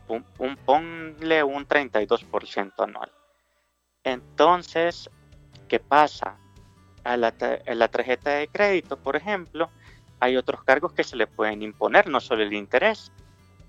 un, 0.09 0.25
un 0.39 0.57
ponle 0.57 1.43
un 1.43 1.67
32% 1.67 2.73
anual. 2.79 3.11
Entonces, 4.05 5.11
¿qué 5.67 5.81
pasa? 5.81 6.39
A 7.03 7.17
la, 7.17 7.35
a 7.67 7.75
la 7.75 7.89
tarjeta 7.89 8.31
de 8.31 8.49
crédito, 8.49 8.97
por 8.97 9.17
ejemplo, 9.17 9.71
hay 10.21 10.37
otros 10.37 10.63
cargos 10.65 10.93
que 10.93 11.05
se 11.05 11.17
le 11.17 11.27
pueden 11.27 11.63
imponer, 11.63 12.09
no 12.09 12.21
solo 12.21 12.43
el 12.43 12.53
interés, 12.53 13.13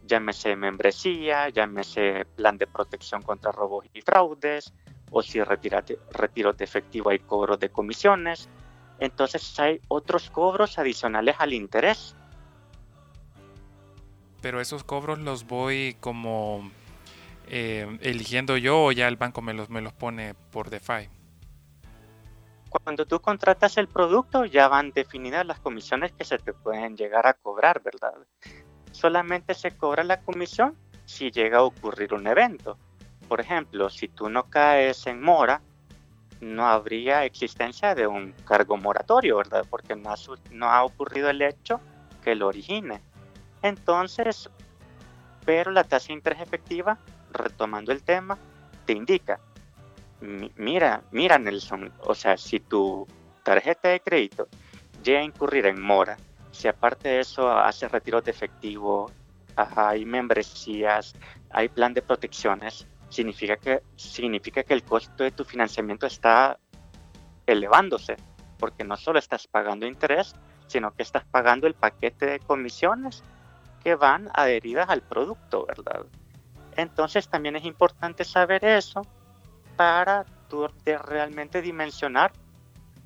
llámese 0.06 0.56
membresía, 0.56 1.50
llámese 1.50 2.26
plan 2.36 2.58
de 2.58 2.68
protección 2.68 3.22
contra 3.22 3.52
robos 3.52 3.86
y 3.94 4.02
fraudes, 4.02 4.74
o 5.12 5.22
si 5.22 5.42
retiro 5.42 6.54
de 6.54 6.64
efectivo 6.64 7.10
hay 7.10 7.20
cobros 7.20 7.60
de 7.60 7.70
comisiones. 7.70 8.50
Entonces 9.00 9.60
hay 9.60 9.82
otros 9.88 10.30
cobros 10.30 10.78
adicionales 10.78 11.36
al 11.40 11.54
interés. 11.54 12.16
Pero 14.42 14.62
esos 14.62 14.84
cobros 14.84 15.20
los 15.20 15.46
voy 15.46 15.98
como 16.00 16.70
eh, 17.48 17.98
eligiendo 18.02 18.58
yo 18.58 18.84
o 18.84 18.92
ya 18.92 19.08
el 19.08 19.18
banco 19.18 19.42
me 19.42 19.54
los, 19.54 19.70
me 19.70 19.82
los 19.82 19.94
pone 19.94 20.34
por 20.52 20.70
DeFi 20.70 21.10
cuando 22.84 23.06
tú 23.06 23.20
contratas 23.20 23.78
el 23.78 23.88
producto 23.88 24.46
ya 24.46 24.68
van 24.68 24.92
definidas 24.92 25.46
las 25.46 25.60
comisiones 25.60 26.12
que 26.12 26.26
se 26.26 26.38
te 26.38 26.54
pueden 26.54 26.98
llegar 26.98 27.28
a 27.28 27.34
cobrar, 27.34 27.82
¿verdad? 27.82 28.16
Solamente 28.96 29.54
se 29.54 29.72
cobra 29.72 30.04
la 30.04 30.22
comisión 30.22 30.76
si 31.06 31.30
llega 31.30 31.58
a 31.58 31.64
ocurrir 31.64 32.14
un 32.14 32.28
evento. 32.28 32.78
Por 33.28 33.42
ejemplo, 33.42 33.90
si 33.90 34.08
tú 34.08 34.30
no 34.30 34.50
caes 34.50 35.06
en 35.08 35.22
mora, 35.22 35.62
no 36.40 36.66
habría 36.66 37.26
existencia 37.26 37.94
de 37.94 38.08
un 38.08 38.34
cargo 38.46 38.78
moratorio, 38.78 39.38
¿verdad? 39.38 39.66
Porque 39.70 39.96
no 39.96 40.70
ha, 40.70 40.84
ocurrido 40.84 41.30
el 41.30 41.42
hecho 41.42 41.82
que 42.24 42.36
lo 42.36 42.48
origine. 42.48 43.02
Entonces, 43.62 44.50
pero 45.46 45.72
la 45.72 45.84
tasa 45.84 46.08
de 46.08 46.14
interés 46.14 46.42
efectiva, 46.42 46.98
retomando 47.32 47.92
el 47.92 48.02
tema, 48.02 48.38
te 48.86 48.94
indica 48.94 49.40
mira, 50.58 51.04
mira 51.12 51.38
Nelson, 51.38 51.92
o 52.02 52.16
sea, 52.16 52.38
si 52.38 52.60
tu 52.60 53.08
tarjeta 53.44 53.90
de 53.90 54.00
crédito 54.00 54.48
llega 55.04 55.20
a 55.20 55.24
incurrir 55.24 55.66
en 55.66 55.82
mora, 55.82 56.18
si 56.56 56.68
aparte 56.68 57.10
de 57.10 57.20
eso 57.20 57.52
hace 57.52 57.88
retiro 57.88 58.22
de 58.22 58.32
efectivo, 58.32 59.12
hay 59.56 60.06
membresías, 60.06 61.14
hay 61.52 61.70
plan 61.70 61.94
de 61.94 62.02
protecciones, 62.02 62.88
significa 63.10 63.58
que, 63.58 63.84
significa 63.96 64.64
que 64.64 64.74
el 64.74 64.84
costo 64.84 65.24
de 65.24 65.32
tu 65.32 65.44
financiamiento 65.44 66.08
está 66.08 66.58
elevándose, 67.46 68.16
porque 68.58 68.84
no 68.84 68.96
solo 68.98 69.20
estás 69.20 69.48
pagando 69.48 69.86
interés, 69.86 70.34
sino 70.68 70.94
que 70.94 71.04
estás 71.04 71.26
pagando 71.26 71.68
el 71.68 71.76
paquete 71.76 72.26
de 72.26 72.40
comisiones 72.40 73.24
que 73.84 73.96
van 73.96 74.30
adheridas 74.34 74.90
al 74.90 75.02
producto, 75.02 75.66
¿verdad? 75.66 76.06
Entonces 76.76 77.28
también 77.28 77.56
es 77.56 77.66
importante 77.66 78.24
saber 78.24 78.66
eso 78.66 79.02
para 79.76 80.26
de 80.86 80.98
realmente 80.98 81.62
dimensionar 81.62 82.32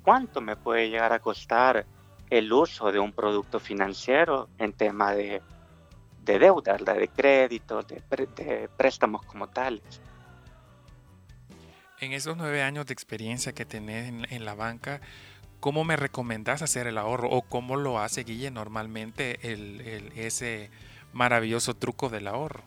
cuánto 0.02 0.40
me 0.40 0.54
puede 0.54 0.88
llegar 0.88 1.12
a 1.12 1.18
costar 1.18 1.84
el 2.30 2.52
uso 2.52 2.92
de 2.92 3.00
un 3.00 3.12
producto 3.12 3.58
financiero 3.58 4.48
en 4.58 4.72
tema 4.72 5.12
de, 5.12 5.42
de 6.24 6.38
deuda, 6.38 6.76
de 6.76 7.08
crédito, 7.08 7.82
de, 7.82 8.68
préstamos 8.76 9.24
como 9.26 9.48
tales. 9.48 10.00
En 12.00 12.12
esos 12.12 12.36
nueve 12.36 12.62
años 12.62 12.86
de 12.86 12.94
experiencia 12.94 13.52
que 13.52 13.64
tenés 13.64 14.08
en, 14.30 14.44
la 14.44 14.54
banca, 14.54 15.00
¿cómo 15.58 15.84
me 15.84 15.96
recomendás 15.96 16.62
hacer 16.62 16.86
el 16.86 16.96
ahorro 16.96 17.28
o 17.28 17.42
cómo 17.42 17.76
lo 17.76 17.98
hace 17.98 18.24
Guille 18.24 18.50
normalmente 18.50 19.52
el, 19.52 20.12
ese 20.16 20.70
maravilloso 21.12 21.74
truco 21.74 22.08
del 22.08 22.28
ahorro? 22.28 22.62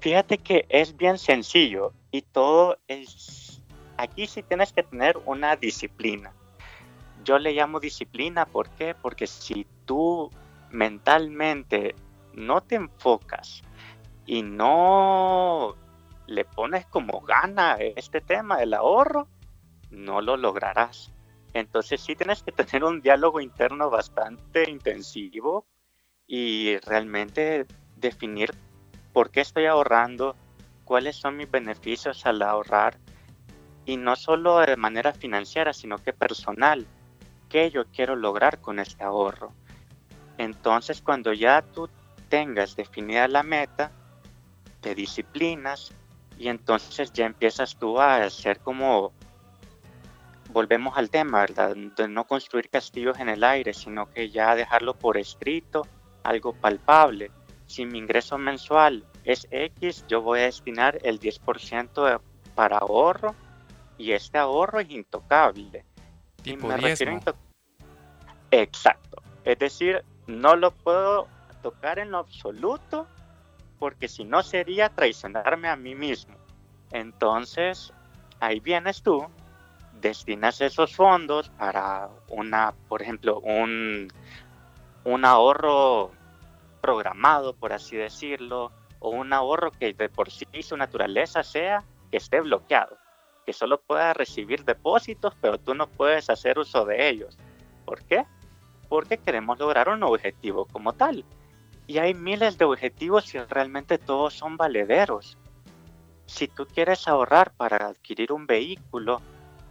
Fíjate 0.00 0.38
que 0.38 0.66
es 0.68 0.96
bien 0.96 1.18
sencillo 1.18 1.92
y 2.10 2.22
todo 2.22 2.78
es... 2.88 3.62
Aquí 3.96 4.26
sí 4.26 4.42
tienes 4.42 4.72
que 4.72 4.82
tener 4.82 5.16
una 5.24 5.56
disciplina. 5.56 6.32
Yo 7.24 7.38
le 7.38 7.52
llamo 7.52 7.80
disciplina, 7.80 8.46
¿por 8.46 8.68
qué? 8.70 8.94
Porque 8.94 9.26
si 9.26 9.66
tú 9.84 10.30
mentalmente 10.70 11.94
no 12.34 12.62
te 12.62 12.76
enfocas 12.76 13.62
y 14.26 14.42
no 14.42 15.76
le 16.26 16.44
pones 16.44 16.86
como 16.86 17.20
gana 17.20 17.76
este 17.78 18.20
tema 18.20 18.58
del 18.58 18.74
ahorro, 18.74 19.28
no 19.90 20.20
lo 20.20 20.36
lograrás. 20.36 21.10
Entonces 21.52 22.00
sí 22.00 22.16
tienes 22.16 22.42
que 22.42 22.52
tener 22.52 22.84
un 22.84 23.00
diálogo 23.00 23.40
interno 23.40 23.90
bastante 23.90 24.68
intensivo 24.68 25.66
y 26.26 26.78
realmente 26.78 27.66
definir 27.96 28.52
por 29.12 29.30
qué 29.30 29.40
estoy 29.40 29.66
ahorrando, 29.66 30.34
cuáles 30.84 31.16
son 31.16 31.36
mis 31.36 31.50
beneficios 31.50 32.26
al 32.26 32.42
ahorrar 32.42 32.98
y 33.86 33.96
no 33.96 34.16
solo 34.16 34.58
de 34.58 34.76
manera 34.76 35.12
financiera, 35.12 35.72
sino 35.72 35.98
que 35.98 36.12
personal, 36.12 36.86
qué 37.54 37.70
yo 37.70 37.84
quiero 37.84 38.16
lograr 38.16 38.60
con 38.60 38.80
este 38.80 39.04
ahorro. 39.04 39.52
Entonces 40.38 41.00
cuando 41.00 41.32
ya 41.32 41.62
tú 41.62 41.88
tengas 42.28 42.74
definida 42.74 43.28
la 43.28 43.44
meta, 43.44 43.92
te 44.80 44.92
disciplinas 44.96 45.92
y 46.36 46.48
entonces 46.48 47.12
ya 47.12 47.26
empiezas 47.26 47.76
tú 47.76 48.00
a 48.00 48.16
hacer 48.16 48.58
como 48.58 49.12
volvemos 50.50 50.98
al 50.98 51.10
tema, 51.10 51.42
¿verdad? 51.42 51.76
De 51.76 52.08
no 52.08 52.24
construir 52.24 52.68
castillos 52.70 53.20
en 53.20 53.28
el 53.28 53.44
aire, 53.44 53.72
sino 53.72 54.10
que 54.10 54.30
ya 54.30 54.56
dejarlo 54.56 54.94
por 54.94 55.16
escrito, 55.16 55.86
algo 56.24 56.54
palpable. 56.54 57.30
Si 57.66 57.86
mi 57.86 57.98
ingreso 57.98 58.36
mensual 58.36 59.04
es 59.22 59.46
X, 59.52 60.04
yo 60.08 60.22
voy 60.22 60.40
a 60.40 60.46
destinar 60.46 60.98
el 61.04 61.20
10% 61.20 62.20
para 62.56 62.78
ahorro 62.78 63.36
y 63.96 64.10
este 64.10 64.38
ahorro 64.38 64.80
es 64.80 64.90
intocable. 64.90 65.84
y 66.42 66.56
me 66.56 66.76
refiero 66.76 67.20
Exacto. 68.62 69.20
Es 69.44 69.58
decir, 69.58 70.04
no 70.28 70.54
lo 70.54 70.70
puedo 70.70 71.26
tocar 71.62 71.98
en 71.98 72.12
lo 72.12 72.18
absoluto 72.18 73.08
porque 73.80 74.06
si 74.06 74.24
no 74.24 74.42
sería 74.42 74.88
traicionarme 74.90 75.68
a 75.68 75.76
mí 75.76 75.94
mismo. 75.94 76.36
Entonces, 76.92 77.92
ahí 78.38 78.60
vienes 78.60 79.02
tú, 79.02 79.26
destinas 80.00 80.60
esos 80.60 80.94
fondos 80.94 81.48
para 81.50 82.08
una, 82.28 82.74
por 82.88 83.02
ejemplo, 83.02 83.40
un, 83.40 84.08
un 85.02 85.24
ahorro 85.24 86.12
programado, 86.80 87.54
por 87.54 87.72
así 87.72 87.96
decirlo, 87.96 88.70
o 89.00 89.10
un 89.10 89.32
ahorro 89.32 89.72
que 89.72 89.92
de 89.92 90.08
por 90.08 90.30
sí 90.30 90.46
su 90.62 90.76
naturaleza 90.76 91.42
sea 91.42 91.82
que 92.10 92.18
esté 92.18 92.40
bloqueado, 92.40 92.96
que 93.44 93.52
solo 93.52 93.80
pueda 93.80 94.14
recibir 94.14 94.64
depósitos, 94.64 95.34
pero 95.40 95.58
tú 95.58 95.74
no 95.74 95.88
puedes 95.88 96.30
hacer 96.30 96.58
uso 96.58 96.84
de 96.84 97.08
ellos. 97.08 97.36
¿Por 97.84 98.02
qué? 98.04 98.24
Porque 98.94 99.18
queremos 99.18 99.58
lograr 99.58 99.88
un 99.88 100.04
objetivo 100.04 100.66
como 100.66 100.92
tal. 100.92 101.24
Y 101.88 101.98
hay 101.98 102.14
miles 102.14 102.58
de 102.58 102.64
objetivos 102.64 103.34
y 103.34 103.40
realmente 103.40 103.98
todos 103.98 104.34
son 104.34 104.56
valederos. 104.56 105.36
Si 106.26 106.46
tú 106.46 106.64
quieres 106.72 107.08
ahorrar 107.08 107.50
para 107.56 107.88
adquirir 107.88 108.30
un 108.30 108.46
vehículo, 108.46 109.20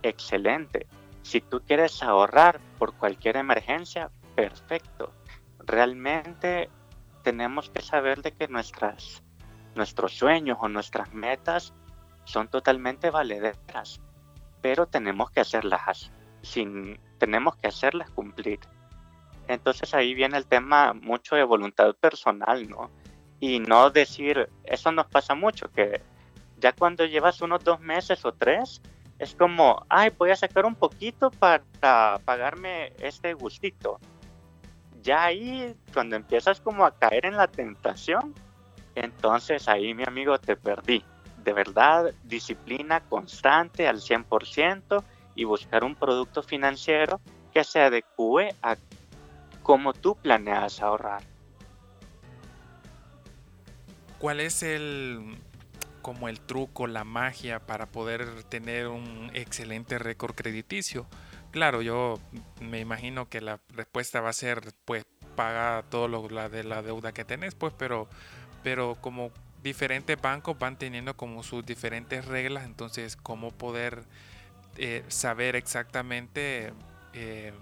excelente. 0.02 0.88
Si 1.22 1.40
tú 1.40 1.62
quieres 1.66 2.04
ahorrar 2.04 2.60
por 2.78 2.96
cualquier 2.96 3.38
emergencia, 3.38 4.12
perfecto. 4.36 5.14
Realmente 5.60 6.70
tenemos 7.22 7.70
que 7.70 7.82
saber 7.82 8.24
de 8.24 8.34
que 8.34 8.50
nuestras, 8.50 9.24
nuestros 9.74 10.18
sueños 10.18 10.58
o 10.60 10.68
nuestras 10.68 11.14
metas 11.14 11.72
son 12.26 12.50
totalmente 12.50 13.10
valederas, 13.10 14.02
pero 14.62 14.86
tenemos 14.86 15.32
que 15.32 15.40
hacerlas 15.40 16.12
sin, 16.42 17.00
tenemos 17.20 17.56
que 17.56 17.70
hacerlas 17.70 18.10
cumplir. 18.10 18.60
Entonces 19.48 19.94
ahí 19.94 20.14
viene 20.14 20.38
el 20.38 20.46
tema 20.46 20.94
mucho 20.94 21.36
de 21.36 21.44
voluntad 21.44 21.96
personal, 21.96 22.70
¿no? 22.70 22.90
Y 23.40 23.60
no 23.60 23.90
decir, 23.90 24.50
eso 24.64 24.92
nos 24.92 25.08
pasa 25.08 25.36
mucho, 25.36 25.70
que 25.72 26.02
ya 26.60 26.72
cuando 26.72 27.06
llevas 27.06 27.42
unos 27.42 27.64
dos 27.64 27.80
meses 27.82 28.24
o 28.24 28.32
tres, 28.32 28.82
es 29.20 29.36
como, 29.36 29.86
ay, 29.90 30.12
voy 30.18 30.32
a 30.32 30.36
sacar 30.36 30.66
un 30.66 30.76
poquito 30.76 31.30
para 31.32 31.64
pagarme 32.26 32.94
este 33.00 33.34
gustito. 33.34 34.00
Ya 35.02 35.26
ahí, 35.26 35.76
cuando 35.94 36.16
empiezas 36.16 36.62
como 36.62 36.86
a 36.86 36.96
caer 36.98 37.26
en 37.26 37.36
la 37.36 37.48
tentación, 37.48 38.34
entonces 38.96 39.68
ahí, 39.68 39.94
mi 39.94 40.04
amigo, 40.06 40.38
te 40.40 40.56
perdí. 40.56 41.04
De 41.44 41.52
verdad, 41.52 42.14
disciplina 42.24 43.02
constante 43.02 43.88
al 43.88 43.98
100% 43.98 45.04
y 45.36 45.44
buscar 45.44 45.84
un 45.84 45.96
producto 45.96 46.42
financiero 46.44 47.20
que 47.54 47.64
se 47.64 47.82
adecue 47.82 48.56
a 48.62 48.78
cómo 49.64 49.94
tú 49.94 50.16
planeas 50.16 50.82
ahorrar. 50.82 51.24
¿Cuál 54.20 54.40
es 54.40 54.64
el 54.64 55.38
como 56.02 56.28
el 56.28 56.42
truco, 56.42 56.86
la 56.86 57.06
magia 57.06 57.60
para 57.60 57.86
poder 57.88 58.44
tener 58.44 58.88
un 58.88 59.32
excelente 59.34 59.98
récord 59.98 60.36
crediticio? 60.36 61.08
Claro, 61.52 61.82
yo 61.82 62.20
me 62.62 62.80
imagino 62.80 63.30
que 63.30 63.42
la 63.42 63.60
respuesta 63.70 64.22
va 64.22 64.30
a 64.30 64.34
ser 64.34 64.74
pues 64.86 65.06
paga 65.36 65.84
todo 65.90 66.08
lo 66.08 66.30
la 66.30 66.50
de 66.50 66.64
la 66.64 66.82
deuda 66.82 67.12
que 67.12 67.26
tenés, 67.26 67.56
pues, 67.56 67.74
pero 67.78 68.08
pero 68.64 68.96
como 69.02 69.32
diferentes 69.62 70.22
bancos 70.22 70.58
van 70.60 70.78
teniendo 70.78 71.16
como 71.16 71.44
sus 71.44 71.66
diferentes 71.66 72.26
reglas, 72.26 72.66
entonces 72.66 73.16
cómo 73.16 73.52
poder 73.52 74.04
eh, 74.78 75.04
saber 75.08 75.56
exactamente 75.56 76.74
eh, 77.14 77.54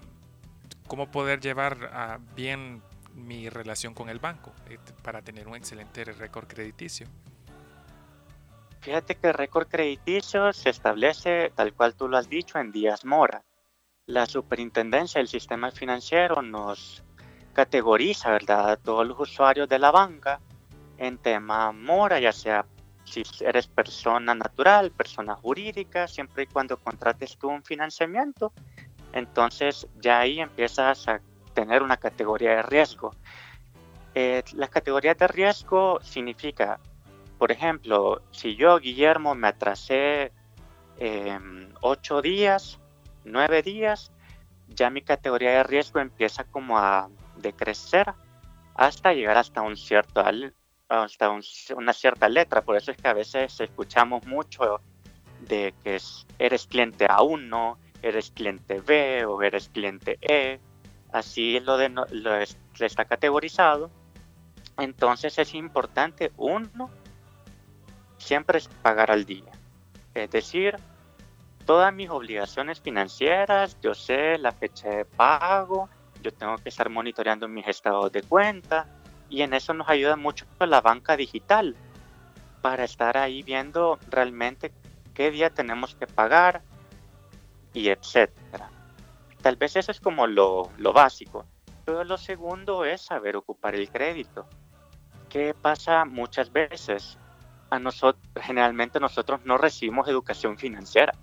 cómo 0.86 1.10
poder 1.10 1.40
llevar 1.40 1.90
a 1.92 2.18
bien 2.34 2.82
mi 3.14 3.48
relación 3.48 3.94
con 3.94 4.08
el 4.08 4.18
banco 4.18 4.52
eh, 4.68 4.78
para 5.02 5.22
tener 5.22 5.48
un 5.48 5.54
excelente 5.54 6.04
récord 6.04 6.46
crediticio. 6.46 7.06
Fíjate 8.80 9.14
que 9.16 9.28
el 9.28 9.34
récord 9.34 9.68
crediticio 9.68 10.52
se 10.52 10.70
establece, 10.70 11.52
tal 11.54 11.72
cual 11.72 11.94
tú 11.94 12.08
lo 12.08 12.16
has 12.16 12.28
dicho, 12.28 12.58
en 12.58 12.72
días 12.72 13.04
mora. 13.04 13.44
La 14.06 14.26
superintendencia 14.26 15.20
del 15.20 15.28
sistema 15.28 15.70
financiero 15.70 16.42
nos 16.42 17.04
categoriza, 17.52 18.30
¿verdad?, 18.30 18.70
a 18.70 18.76
todos 18.76 19.06
los 19.06 19.20
usuarios 19.20 19.68
de 19.68 19.78
la 19.78 19.92
banca 19.92 20.40
en 20.98 21.18
tema 21.18 21.70
mora, 21.70 22.18
ya 22.18 22.32
sea 22.32 22.66
si 23.04 23.22
eres 23.40 23.66
persona 23.66 24.34
natural, 24.34 24.90
persona 24.90 25.34
jurídica, 25.34 26.08
siempre 26.08 26.44
y 26.44 26.46
cuando 26.46 26.76
contrates 26.76 27.36
tú 27.36 27.48
un 27.48 27.62
financiamiento, 27.62 28.52
entonces 29.12 29.86
ya 30.00 30.20
ahí 30.20 30.40
empiezas 30.40 31.08
a 31.08 31.20
tener 31.54 31.82
una 31.82 31.96
categoría 31.96 32.56
de 32.56 32.62
riesgo. 32.62 33.14
Eh, 34.14 34.42
las 34.54 34.70
categorías 34.70 35.16
de 35.18 35.28
riesgo 35.28 36.00
significa, 36.02 36.78
por 37.38 37.50
ejemplo, 37.52 38.22
si 38.30 38.56
yo, 38.56 38.78
Guillermo, 38.78 39.34
me 39.34 39.48
atrasé 39.48 40.32
eh, 40.98 41.38
ocho 41.80 42.20
días, 42.20 42.78
nueve 43.24 43.62
días, 43.62 44.12
ya 44.68 44.90
mi 44.90 45.02
categoría 45.02 45.50
de 45.50 45.62
riesgo 45.62 46.00
empieza 46.00 46.44
como 46.44 46.78
a 46.78 47.08
decrecer 47.36 48.12
hasta 48.74 49.12
llegar 49.12 49.36
hasta 49.36 49.62
un 49.62 49.76
cierto 49.76 50.22
hasta 50.88 51.30
una 51.76 51.92
cierta 51.92 52.28
letra. 52.28 52.62
Por 52.62 52.76
eso 52.76 52.90
es 52.90 52.96
que 52.96 53.08
a 53.08 53.14
veces 53.14 53.60
escuchamos 53.60 54.26
mucho 54.26 54.80
de 55.40 55.74
que 55.82 55.98
eres 56.38 56.66
cliente 56.66 57.06
A1, 57.08 57.76
eres 58.02 58.30
cliente 58.30 58.80
B 58.80 59.24
o 59.24 59.42
eres 59.42 59.68
cliente 59.68 60.18
E, 60.20 60.60
así 61.12 61.60
lo, 61.60 61.78
está 61.78 63.04
categorizado. 63.04 63.90
Entonces 64.78 65.38
es 65.38 65.54
importante, 65.54 66.32
uno, 66.36 66.90
siempre 68.18 68.58
pagar 68.82 69.10
al 69.10 69.24
día. 69.24 69.50
Es 70.14 70.30
decir, 70.30 70.76
todas 71.64 71.92
mis 71.94 72.10
obligaciones 72.10 72.80
financieras, 72.80 73.78
yo 73.80 73.94
sé 73.94 74.38
la 74.38 74.52
fecha 74.52 74.88
de 74.88 75.04
pago, 75.04 75.88
yo 76.22 76.32
tengo 76.32 76.56
que 76.56 76.68
estar 76.68 76.88
monitoreando 76.88 77.48
mis 77.48 77.66
estados 77.66 78.10
de 78.12 78.22
cuenta 78.22 78.86
y 79.28 79.42
en 79.42 79.54
eso 79.54 79.74
nos 79.74 79.88
ayuda 79.88 80.16
mucho 80.16 80.46
la 80.60 80.80
banca 80.80 81.16
digital 81.16 81.74
para 82.60 82.84
estar 82.84 83.16
ahí 83.16 83.42
viendo 83.42 83.98
realmente 84.08 84.72
qué 85.14 85.30
día 85.30 85.50
tenemos 85.50 85.94
que 85.94 86.06
pagar, 86.06 86.62
y 87.72 87.88
etcétera. 87.88 88.70
Tal 89.40 89.56
vez 89.56 89.76
eso 89.76 89.90
es 89.90 90.00
como 90.00 90.26
lo, 90.26 90.70
lo 90.78 90.92
básico. 90.92 91.46
Pero 91.84 92.04
lo 92.04 92.16
segundo 92.16 92.84
es 92.84 93.00
saber 93.00 93.36
ocupar 93.36 93.74
el 93.74 93.90
crédito. 93.90 94.46
¿Qué 95.28 95.54
pasa 95.54 96.04
muchas 96.04 96.52
veces? 96.52 97.18
A 97.70 97.78
nosotros, 97.78 98.22
generalmente 98.40 99.00
nosotros 99.00 99.40
no 99.44 99.58
recibimos 99.58 100.06
educación 100.08 100.58
financiera. 100.58 101.14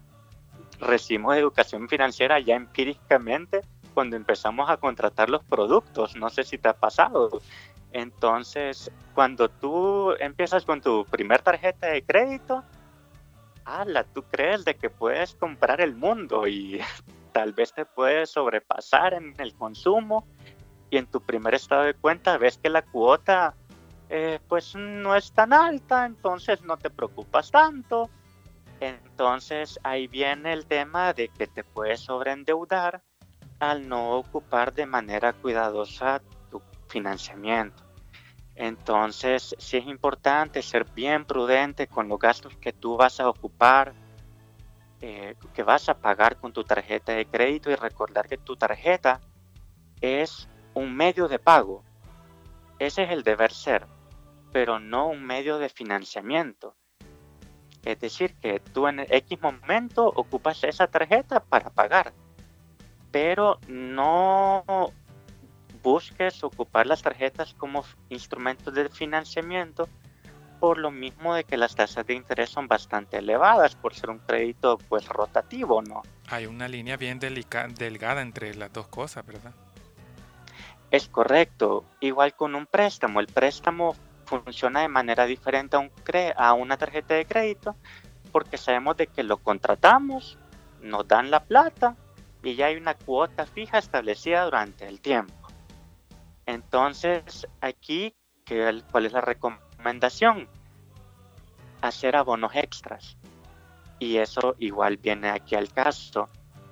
Recibimos 0.80 1.36
educación 1.38 1.88
financiera 1.88 2.40
ya 2.40 2.56
empíricamente 2.56 3.62
cuando 3.94 4.16
empezamos 4.16 4.70
a 4.70 4.78
contratar 4.78 5.30
los 5.30 5.44
productos. 5.44 6.16
No 6.16 6.30
sé 6.30 6.44
si 6.44 6.58
te 6.58 6.70
ha 6.70 6.74
pasado. 6.74 7.42
Entonces, 7.92 8.92
cuando 9.14 9.50
tú 9.50 10.14
empiezas 10.20 10.66
con 10.66 10.82
tu 10.82 11.06
primer 11.06 11.42
tarjeta 11.42 11.88
de 11.88 12.04
crédito, 12.04 12.64
ala, 13.66 14.04
tú 14.04 14.24
crees 14.24 14.66
de 14.66 14.76
que 14.76 14.90
puedes 14.90 15.36
comprar 15.36 15.82
el 15.82 15.96
mundo 15.96 16.48
y 16.48 16.80
tal 17.34 17.54
vez 17.54 17.74
te 17.74 17.86
puedes 17.86 18.32
sobrepasar 18.32 19.14
en 19.14 19.34
el 19.38 19.54
consumo 19.54 20.26
y 20.90 20.98
en 20.98 21.06
tu 21.06 21.22
primer 21.22 21.54
estado 21.54 21.84
de 21.84 21.94
cuenta 21.94 22.38
ves 22.38 22.58
que 22.58 22.70
la 22.70 22.82
cuota 22.82 23.54
eh, 24.10 24.40
pues 24.48 24.76
no 24.76 25.16
es 25.16 25.32
tan 25.32 25.54
alta, 25.54 26.06
entonces 26.06 26.64
no 26.64 26.78
te 26.78 26.90
preocupas 26.90 27.52
tanto. 27.52 28.10
Entonces 28.80 29.80
ahí 29.84 30.08
viene 30.08 30.54
el 30.54 30.66
tema 30.66 31.14
de 31.14 31.28
que 31.28 31.48
te 31.48 31.64
puedes 31.64 32.00
sobreendeudar 32.00 33.04
al 33.60 33.88
no 33.88 34.12
ocupar 34.12 34.74
de 34.74 34.86
manera 34.86 35.34
cuidadosa 35.34 36.22
tu 36.50 36.62
financiamiento. 36.88 37.89
Entonces 38.60 39.56
sí 39.58 39.78
es 39.78 39.88
importante 39.88 40.62
ser 40.62 40.84
bien 40.94 41.24
prudente 41.24 41.88
con 41.88 42.10
los 42.10 42.20
gastos 42.20 42.58
que 42.58 42.74
tú 42.74 42.98
vas 42.98 43.22
a 43.22 43.30
ocupar, 43.30 43.94
eh, 45.00 45.36
que 45.54 45.64
vas 45.64 45.88
a 45.88 45.94
pagar 45.94 46.36
con 46.36 46.52
tu 46.52 46.66
tarjeta 46.66 47.14
de 47.14 47.26
crédito 47.26 47.72
y 47.72 47.76
recordar 47.76 48.28
que 48.28 48.38
tu 48.38 48.58
tarjeta 48.58 49.22
es 50.02 50.50
un 50.74 50.94
medio 50.94 51.30
de 51.30 51.40
pago. 51.40 51.86
Ese 52.80 53.04
es 53.04 53.12
el 53.12 53.24
deber 53.24 53.54
ser, 53.54 53.88
pero 54.52 54.78
no 54.78 55.08
un 55.08 55.24
medio 55.24 55.58
de 55.58 55.70
financiamiento. 55.70 56.76
Es 57.86 57.98
decir, 58.02 58.36
que 58.42 58.60
tú 58.60 58.90
en 58.90 59.00
X 59.00 59.42
momento 59.42 60.06
ocupas 60.06 60.66
esa 60.66 60.88
tarjeta 60.88 61.40
para 61.40 61.70
pagar, 61.70 62.12
pero 63.10 63.58
no 63.70 64.92
busques 65.82 66.44
ocupar 66.44 66.88
las 66.88 67.02
tarjetas 67.02 67.54
como 67.54 67.84
instrumentos 68.10 68.74
de 68.74 68.90
financiamiento 68.90 69.88
por 70.60 70.78
lo 70.78 70.92
mismo 70.92 71.34
de 71.34 71.46
que 71.46 71.58
las 71.58 71.76
tasas 71.76 72.06
de 72.06 72.14
interés 72.14 72.50
son 72.50 72.68
bastante 72.68 73.18
elevadas 73.18 73.76
por 73.76 73.96
ser 73.96 74.10
un 74.10 74.20
crédito 74.20 74.78
pues 74.90 75.08
rotativo, 75.08 75.82
¿no? 75.82 76.02
Hay 76.28 76.46
una 76.46 76.68
línea 76.68 76.98
bien 76.98 77.20
delgada 77.20 78.22
entre 78.22 78.54
las 78.56 78.72
dos 78.74 78.88
cosas, 78.88 79.26
¿verdad? 79.26 79.54
Es 80.92 81.08
correcto. 81.08 81.86
Igual 82.00 82.36
con 82.36 82.56
un 82.56 82.66
préstamo. 82.66 83.20
El 83.20 83.28
préstamo 83.28 83.96
funciona 84.26 84.82
de 84.82 84.90
manera 84.90 85.26
diferente 85.26 85.78
a, 85.78 85.80
un 85.80 85.92
a 86.36 86.54
una 86.54 86.78
tarjeta 86.78 87.14
de 87.14 87.26
crédito 87.26 87.76
porque 88.32 88.58
sabemos 88.58 88.98
de 88.98 89.08
que 89.08 89.24
lo 89.24 89.38
contratamos, 89.38 90.38
nos 90.82 91.08
dan 91.08 91.32
la 91.32 91.44
plata 91.44 91.96
y 92.44 92.56
ya 92.56 92.68
hay 92.68 92.76
una 92.76 92.94
cuota 92.94 93.46
fija 93.46 93.80
establecida 93.80 94.46
durante 94.46 94.88
el 94.88 95.00
tiempo. 95.00 95.34
Entonces, 96.50 97.48
aquí, 97.62 98.16
¿cuál 98.92 99.06
es 99.06 99.14
la 99.14 99.22
recomendación? 99.22 100.48
Hacer 101.80 102.16
abonos 102.16 102.56
extras. 102.56 103.18
Y 104.00 104.18
eso 104.18 104.56
igual 104.58 104.98
viene 104.98 105.30
aquí 105.30 105.54
al 105.54 105.72
caso. 105.72 106.28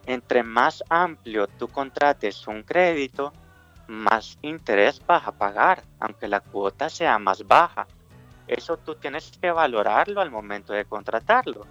Entre 0.07 0.41
más 0.41 0.83
amplio 0.89 1.45
tú 1.45 1.67
contrates 1.67 2.47
un 2.47 2.63
crédito, 2.63 3.33
más 3.87 4.39
interés 4.41 4.99
vas 5.05 5.27
a 5.27 5.31
pagar, 5.31 5.83
aunque 5.99 6.27
la 6.27 6.39
cuota 6.39 6.89
sea 6.89 7.19
más 7.19 7.45
baja. 7.45 7.85
Eso 8.47 8.77
tú 8.77 8.95
tienes 8.95 9.31
que 9.39 9.51
valorarlo 9.51 10.21
al 10.21 10.31
momento 10.31 10.73
de 10.73 10.85
contratarlo. 10.85 11.67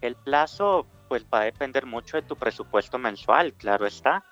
El 0.00 0.16
plazo 0.16 0.88
pues 1.08 1.24
va 1.32 1.42
a 1.42 1.44
depender 1.44 1.86
mucho 1.86 2.16
de 2.16 2.24
tu 2.24 2.34
presupuesto 2.34 2.98
mensual, 2.98 3.52
claro 3.52 3.86
está. 3.86 4.24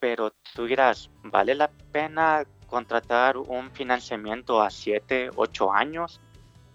Pero 0.00 0.32
tú 0.54 0.66
dirás, 0.66 1.10
¿vale 1.22 1.54
la 1.54 1.70
pena 1.92 2.44
contratar 2.66 3.36
un 3.36 3.70
financiamiento 3.70 4.60
a 4.62 4.70
7, 4.70 5.30
8 5.34 5.72
años? 5.72 6.20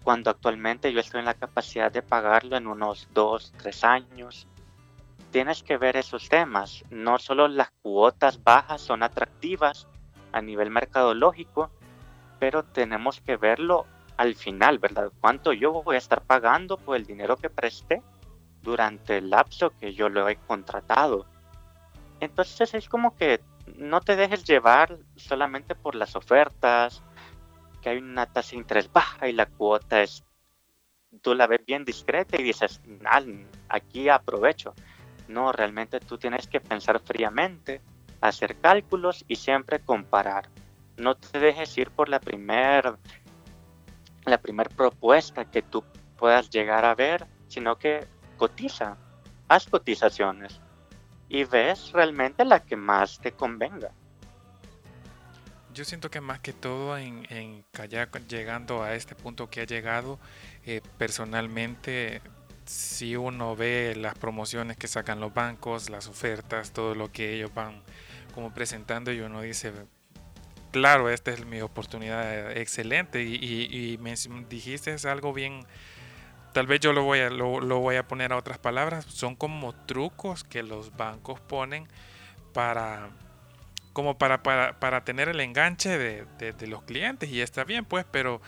Cuando 0.02 0.30
actualmente 0.30 0.92
yo 0.92 1.00
estoy 1.00 1.20
en 1.20 1.26
la 1.26 1.34
capacidad 1.34 1.90
de 1.90 2.02
pagarlo 2.02 2.56
en 2.56 2.66
unos 2.66 3.08
2, 3.12 3.52
3 3.56 3.84
años 3.84 4.46
tienes 5.34 5.64
que 5.64 5.78
ver 5.78 5.96
esos 5.96 6.28
temas. 6.28 6.84
No 6.90 7.18
solo 7.18 7.48
las 7.48 7.72
cuotas 7.82 8.40
bajas 8.44 8.80
son 8.80 9.02
atractivas 9.02 9.88
a 10.30 10.40
nivel 10.40 10.70
mercadológico, 10.70 11.72
pero 12.38 12.62
tenemos 12.62 13.20
que 13.20 13.36
verlo 13.36 13.84
al 14.16 14.36
final, 14.36 14.78
¿verdad? 14.78 15.10
¿Cuánto 15.20 15.52
yo 15.52 15.82
voy 15.82 15.96
a 15.96 15.98
estar 15.98 16.22
pagando 16.22 16.76
por 16.76 16.94
el 16.94 17.04
dinero 17.04 17.36
que 17.36 17.50
presté 17.50 18.00
durante 18.62 19.18
el 19.18 19.30
lapso 19.30 19.70
que 19.70 19.92
yo 19.92 20.08
lo 20.08 20.28
he 20.28 20.36
contratado? 20.36 21.26
Entonces 22.24 22.72
es 22.74 22.88
como 22.88 23.16
que 23.16 23.40
no 23.76 24.00
te 24.00 24.16
dejes 24.16 24.44
llevar 24.44 24.98
solamente 25.16 25.74
por 25.74 25.94
las 25.94 26.16
ofertas, 26.16 27.02
que 27.82 27.90
hay 27.90 27.98
una 27.98 28.26
tasa 28.26 28.52
de 28.52 28.56
interés 28.58 28.90
baja 28.90 29.28
y 29.28 29.32
la 29.32 29.46
cuota 29.46 30.02
es, 30.02 30.24
tú 31.20 31.34
la 31.34 31.46
ves 31.46 31.60
bien 31.66 31.84
discreta 31.84 32.40
y 32.40 32.42
dices, 32.42 32.80
aquí 33.68 34.08
aprovecho. 34.08 34.74
No, 35.28 35.52
realmente 35.52 36.00
tú 36.00 36.18
tienes 36.18 36.46
que 36.48 36.60
pensar 36.60 37.00
fríamente, 37.00 37.80
hacer 38.20 38.56
cálculos 38.56 39.24
y 39.28 39.36
siempre 39.36 39.80
comparar. 39.80 40.48
No 40.96 41.16
te 41.16 41.38
dejes 41.38 41.76
ir 41.76 41.90
por 41.90 42.08
la 42.08 42.20
primera 42.20 42.98
la 44.24 44.38
primer 44.38 44.70
propuesta 44.70 45.44
que 45.44 45.60
tú 45.60 45.84
puedas 46.16 46.48
llegar 46.48 46.86
a 46.86 46.94
ver, 46.94 47.26
sino 47.48 47.76
que 47.76 48.06
cotiza, 48.38 48.96
haz 49.48 49.66
cotizaciones 49.66 50.63
y 51.28 51.44
ves 51.44 51.92
realmente 51.92 52.44
la 52.44 52.60
que 52.60 52.76
más 52.76 53.18
te 53.18 53.32
convenga. 53.32 53.90
Yo 55.72 55.84
siento 55.84 56.10
que 56.10 56.20
más 56.20 56.38
que 56.38 56.52
todo 56.52 56.96
en, 56.96 57.26
en 57.30 57.64
llegando 58.28 58.82
a 58.82 58.94
este 58.94 59.16
punto 59.16 59.50
que 59.50 59.62
ha 59.62 59.64
llegado, 59.64 60.20
eh, 60.66 60.80
personalmente 60.98 62.22
si 62.64 63.16
uno 63.16 63.56
ve 63.56 63.94
las 63.96 64.14
promociones 64.14 64.76
que 64.76 64.88
sacan 64.88 65.20
los 65.20 65.34
bancos, 65.34 65.90
las 65.90 66.06
ofertas, 66.06 66.72
todo 66.72 66.94
lo 66.94 67.10
que 67.12 67.34
ellos 67.34 67.52
van 67.52 67.82
como 68.34 68.52
presentando 68.52 69.12
y 69.12 69.20
uno 69.20 69.42
dice, 69.42 69.72
claro, 70.70 71.08
esta 71.10 71.30
es 71.30 71.44
mi 71.44 71.60
oportunidad 71.60 72.56
excelente 72.56 73.22
y, 73.22 73.98
me 74.00 74.14
dijiste 74.48 74.92
es 74.94 75.04
algo 75.04 75.32
bien, 75.32 75.66
tal 76.54 76.66
vez 76.68 76.80
yo 76.80 76.92
lo 76.92 77.02
voy, 77.02 77.18
a, 77.18 77.30
lo, 77.30 77.60
voy 77.80 77.96
a 77.96 78.06
poner 78.06 78.32
a 78.32 78.36
otras 78.36 78.58
palabras, 78.58 79.04
son 79.06 79.34
como 79.34 79.74
trucos 79.74 80.44
que 80.44 80.62
los 80.62 80.96
bancos 80.96 81.40
ponen 81.40 81.86
para 82.54 83.10
como 83.92 84.18
para, 84.18 84.42
para, 84.42 85.04
tener 85.04 85.28
el 85.28 85.38
enganche 85.38 85.98
de, 85.98 86.24
de, 86.52 86.66
los 86.66 86.82
clientes 86.82 87.30
y 87.30 87.42
está 87.42 87.62
bien 87.62 87.84
pues, 87.84 88.04
pero 88.10 88.40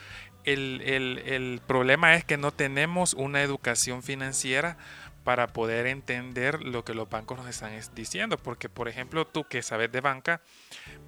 el, 0.44 1.60
problema 1.66 2.14
es 2.14 2.24
que 2.24 2.36
no 2.36 2.52
tenemos 2.52 3.14
una 3.14 3.42
educación 3.42 4.02
financiera 4.02 4.76
para 5.24 5.48
poder 5.48 5.86
entender 5.86 6.62
lo 6.62 6.84
que 6.84 6.94
los 6.94 7.08
bancos 7.08 7.38
nos 7.38 7.48
están 7.48 7.72
diciendo. 7.94 8.38
Porque, 8.38 8.68
por 8.68 8.88
ejemplo, 8.88 9.26
tú 9.26 9.44
que 9.44 9.62
sabes 9.62 9.90
de 9.90 10.00
banca, 10.00 10.40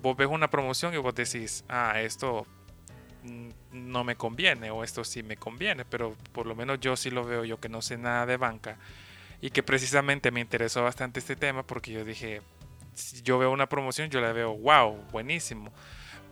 vos 0.03 0.17
ves 0.17 0.29
una 0.29 0.51
promoción 0.51 0.93
y 0.95 0.97
vos 0.97 1.15
decís, 1.15 1.65
ah, 1.69 2.01
esto 2.01 2.47
no 3.73 4.05
me 4.05 4.17
conviene 4.17 4.71
o 4.71 4.85
esto 4.85 5.05
sí 5.05 5.23
me 5.23 5.37
conviene, 5.37 5.85
pero 5.85 6.17
por 6.33 6.47
lo 6.47 6.55
menos 6.55 6.81
yo 6.81 6.97
sí 6.97 7.11
lo 7.11 7.25
veo, 7.25 7.45
yo 7.45 7.61
que 7.61 7.69
no 7.69 7.83
sé 7.83 7.99
nada 7.99 8.27
de 8.27 8.37
banca 8.37 8.77
y 9.41 9.51
que 9.51 9.63
precisamente 9.63 10.31
me 10.31 10.41
interesó 10.41 10.83
bastante 10.83 11.21
este 11.21 11.37
tema 11.37 11.63
porque 11.63 11.93
yo 11.93 12.05
dije, 12.05 12.43
si 12.95 13.23
yo 13.23 13.39
veo 13.39 13.51
una 13.53 13.69
promoción, 13.69 14.11
yo 14.11 14.21
la 14.21 14.33
veo, 14.33 14.55
wow, 14.57 14.97
buenísimo, 15.13 15.73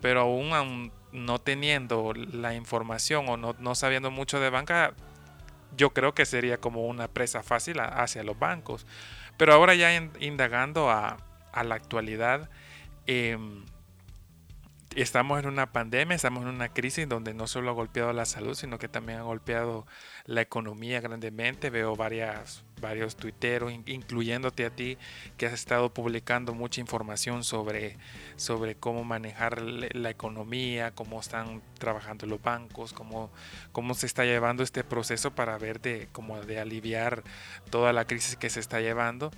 pero 0.00 0.20
aún 0.20 0.90
no 1.12 1.38
teniendo 1.38 2.12
la 2.14 2.54
información 2.54 3.28
o 3.28 3.36
no, 3.36 3.74
sabiendo 3.74 4.10
mucho 4.10 4.40
de 4.40 4.50
banca, 4.50 4.92
yo 5.76 5.90
creo 5.90 6.14
que 6.14 6.26
sería 6.26 6.58
como 6.58 6.86
una 6.86 7.08
presa 7.08 7.42
fácil 7.42 7.80
hacia 7.80 8.22
los 8.22 8.38
bancos. 8.38 8.86
Pero 9.36 9.52
ahora 9.52 9.74
ya 9.74 9.94
indagando 10.20 10.90
a, 10.90 11.18
la 11.62 11.74
actualidad, 11.74 12.50
em, 13.06 13.64
estamos 15.02 15.38
en 15.38 15.46
una 15.46 15.72
pandemia, 15.72 16.14
estamos 16.14 16.42
en 16.42 16.48
una 16.48 16.70
crisis 16.70 17.06
donde 17.06 17.34
no 17.34 17.46
solo 17.46 17.70
ha 17.70 17.74
golpeado 17.74 18.14
la 18.14 18.24
salud, 18.24 18.54
sino 18.54 18.78
que 18.78 18.88
también 18.88 19.18
ha 19.18 19.22
golpeado 19.22 19.86
la 20.24 20.40
economía 20.40 21.02
grandemente. 21.02 21.68
Veo 21.68 21.96
varias, 21.96 22.64
varios 22.80 23.14
tuiteros, 23.16 23.72
incluyéndote 23.72 24.64
a 24.64 24.70
ti, 24.70 24.96
que 25.36 25.46
has 25.46 25.52
estado 25.52 25.92
publicando 25.92 26.54
mucha 26.54 26.80
información 26.80 27.44
sobre, 27.44 27.98
sobre 28.36 28.74
cómo 28.74 29.04
manejar 29.04 29.60
la 29.60 30.08
economía, 30.08 30.92
cómo 30.92 31.20
están 31.20 31.62
trabajando 31.78 32.24
los 32.26 32.40
bancos, 32.40 32.94
cómo, 32.94 33.30
cómo 33.72 33.92
se 33.92 34.06
está 34.06 34.24
llevando 34.24 34.62
este 34.62 34.82
proceso 34.82 35.34
para 35.34 35.58
ver 35.58 35.80
de, 35.82 36.08
como 36.12 36.40
de 36.40 36.58
aliviar 36.58 37.22
toda 37.68 37.92
la 37.92 38.06
crisis 38.06 38.36
que 38.36 38.48
se 38.48 38.60
está 38.60 38.80
llevando. 38.80 39.30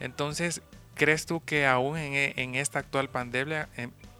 Entonces, 0.00 0.62
¿crees 0.94 1.26
tú 1.26 1.44
que 1.44 1.66
aún 1.66 1.98
en, 1.98 2.38
en 2.38 2.54
esta 2.54 2.78
actual 2.78 3.10
pandemia, 3.10 3.68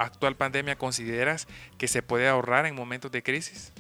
actual 0.03 0.37
pandemia 0.37 0.77
consideras 0.77 1.47
que 1.79 1.89
se 1.89 2.03
puede 2.03 2.29
ahorrar 2.29 2.67
en 2.67 2.75
momentos 2.75 3.11
de 3.11 3.23
crisis? 3.23 3.73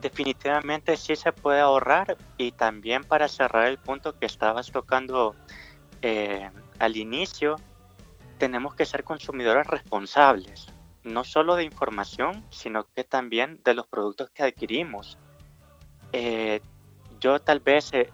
Definitivamente 0.00 0.96
sí 0.96 1.14
se 1.14 1.32
puede 1.32 1.60
ahorrar 1.60 2.16
y 2.36 2.52
también 2.52 3.04
para 3.04 3.28
cerrar 3.28 3.66
el 3.66 3.78
punto 3.78 4.18
que 4.18 4.26
estabas 4.26 4.70
tocando 4.72 5.36
eh, 6.02 6.50
al 6.80 6.96
inicio, 6.96 7.56
tenemos 8.38 8.74
que 8.74 8.84
ser 8.84 9.04
consumidores 9.04 9.68
responsables, 9.68 10.66
no 11.04 11.22
solo 11.22 11.54
de 11.54 11.62
información, 11.62 12.44
sino 12.50 12.84
que 12.92 13.04
también 13.04 13.60
de 13.64 13.74
los 13.74 13.86
productos 13.86 14.30
que 14.30 14.42
adquirimos. 14.42 15.16
Eh, 16.12 16.60
yo 17.20 17.38
tal 17.38 17.60
vez 17.60 17.92
eh, 17.92 18.10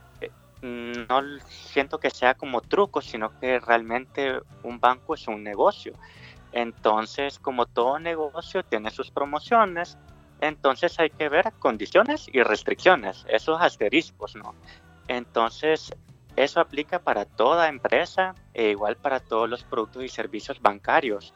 no 0.60 1.22
siento 1.48 1.98
que 1.98 2.10
sea 2.10 2.34
como 2.34 2.60
truco, 2.60 3.00
sino 3.00 3.38
que 3.38 3.58
realmente 3.60 4.40
un 4.62 4.78
banco 4.80 5.14
es 5.14 5.26
un 5.28 5.42
negocio. 5.42 5.94
Entonces, 6.52 7.38
como 7.38 7.66
todo 7.66 7.98
negocio 7.98 8.62
tiene 8.64 8.90
sus 8.90 9.10
promociones, 9.10 9.98
entonces 10.40 10.98
hay 10.98 11.10
que 11.10 11.28
ver 11.28 11.52
condiciones 11.58 12.26
y 12.32 12.42
restricciones, 12.42 13.26
esos 13.28 13.60
asteriscos, 13.60 14.36
¿no? 14.36 14.54
Entonces, 15.08 15.92
eso 16.36 16.60
aplica 16.60 17.00
para 17.00 17.24
toda 17.24 17.68
empresa 17.68 18.34
e 18.54 18.70
igual 18.70 18.96
para 18.96 19.20
todos 19.20 19.48
los 19.48 19.64
productos 19.64 20.04
y 20.04 20.08
servicios 20.08 20.60
bancarios. 20.60 21.34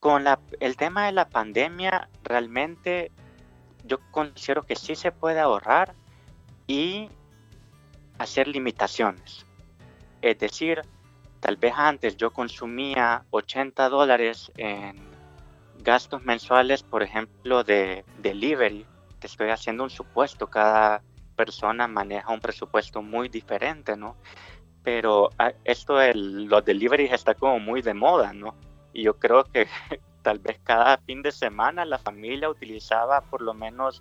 Con 0.00 0.24
el 0.60 0.76
tema 0.76 1.06
de 1.06 1.12
la 1.12 1.28
pandemia, 1.28 2.08
realmente 2.24 3.12
yo 3.84 3.98
considero 4.10 4.64
que 4.64 4.76
sí 4.76 4.96
se 4.96 5.12
puede 5.12 5.40
ahorrar 5.40 5.94
y 6.66 7.08
hacer 8.18 8.48
limitaciones. 8.48 9.46
Es 10.20 10.38
decir, 10.38 10.82
tal 11.44 11.56
vez 11.58 11.74
antes 11.76 12.16
yo 12.16 12.32
consumía 12.32 13.26
80 13.28 13.90
dólares 13.90 14.50
en 14.56 14.96
gastos 15.80 16.24
mensuales, 16.24 16.82
por 16.82 17.02
ejemplo, 17.02 17.62
de 17.62 18.02
delivery. 18.22 18.86
Te 19.18 19.26
estoy 19.26 19.50
haciendo 19.50 19.84
un 19.84 19.90
supuesto, 19.90 20.46
cada 20.46 21.02
persona 21.36 21.86
maneja 21.86 22.32
un 22.32 22.40
presupuesto 22.40 23.02
muy 23.02 23.28
diferente, 23.28 23.94
¿no? 23.94 24.16
Pero 24.82 25.28
ah, 25.38 25.52
esto 25.64 25.96
de 25.96 26.14
los 26.14 26.64
deliveries 26.64 27.12
está 27.12 27.34
como 27.34 27.58
muy 27.60 27.82
de 27.82 27.92
moda, 27.92 28.32
¿no? 28.32 28.54
Y 28.94 29.02
yo 29.02 29.18
creo 29.18 29.44
que 29.44 29.68
tal 30.22 30.38
vez 30.38 30.58
cada 30.64 30.96
fin 30.96 31.20
de 31.20 31.30
semana 31.30 31.84
la 31.84 31.98
familia 31.98 32.48
utilizaba 32.48 33.20
por 33.20 33.42
lo 33.42 33.52
menos 33.52 34.00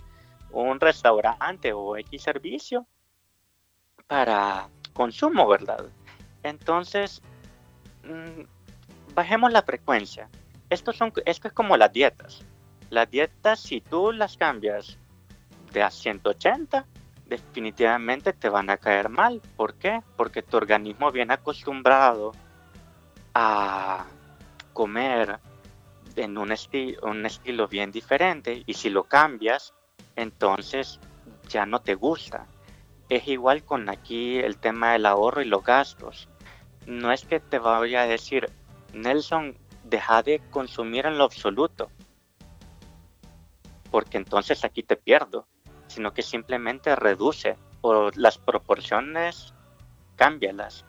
un 0.50 0.80
restaurante 0.80 1.74
o 1.74 1.98
X 1.98 2.22
servicio 2.22 2.88
para 4.08 4.70
consumo, 4.94 5.46
¿verdad? 5.46 5.90
Entonces, 6.44 7.22
mm, 8.04 9.14
bajemos 9.14 9.52
la 9.52 9.64
frecuencia. 9.64 10.30
Esto, 10.70 10.94
son, 10.94 11.14
esto 11.26 11.48
es 11.48 11.54
como 11.54 11.78
las 11.78 11.92
dietas. 11.92 12.44
Las 12.90 13.10
dietas, 13.10 13.60
si 13.60 13.82
tú 13.82 14.12
las 14.12 14.38
cambias 14.38 14.98
de 15.72 15.84
a 15.84 15.90
180, 15.90 16.86
definitivamente 17.26 18.34
te 18.34 18.50
van 18.50 18.70
a 18.70 18.78
caer 18.78 19.10
mal. 19.10 19.42
¿Por 19.56 19.76
qué? 19.76 20.02
Porque 20.16 20.42
tu 20.42 20.58
organismo 20.58 21.12
viene 21.12 21.34
acostumbrado 21.34 22.32
a 23.34 24.06
comer 24.74 25.40
en 26.16 26.38
un, 26.38 26.54
un 27.02 27.26
estilo 27.26 27.68
bien 27.68 27.92
diferente 27.92 28.64
y 28.66 28.74
si 28.74 28.90
lo 28.90 29.04
cambias, 29.06 29.74
entonces 30.16 31.00
ya 31.50 31.66
no 31.66 31.82
te 31.82 31.96
gusta. 31.96 32.46
Es 33.10 33.28
igual 33.28 33.64
con 33.64 33.90
aquí 33.90 34.38
el 34.38 34.58
tema 34.58 34.94
del 34.94 35.06
ahorro 35.06 35.42
y 35.42 35.46
los 35.46 35.64
gastos. 35.64 36.30
No 36.86 37.12
es 37.12 37.26
que 37.26 37.40
te 37.40 37.60
vaya 37.60 38.02
a 38.02 38.08
decir, 38.08 38.50
Nelson, 38.94 39.58
deja 39.84 40.24
de 40.24 40.40
consumir 40.52 41.06
en 41.06 41.18
lo 41.18 41.24
absoluto, 41.24 41.90
porque 43.92 44.18
entonces 44.18 44.64
aquí 44.64 44.84
te 44.84 44.96
pierdo 44.96 45.48
sino 45.94 46.12
que 46.12 46.24
simplemente 46.24 46.96
reduce 46.96 47.56
o 47.82 48.10
las 48.16 48.38
proporciones, 48.38 49.54
cámbialas. 50.16 50.86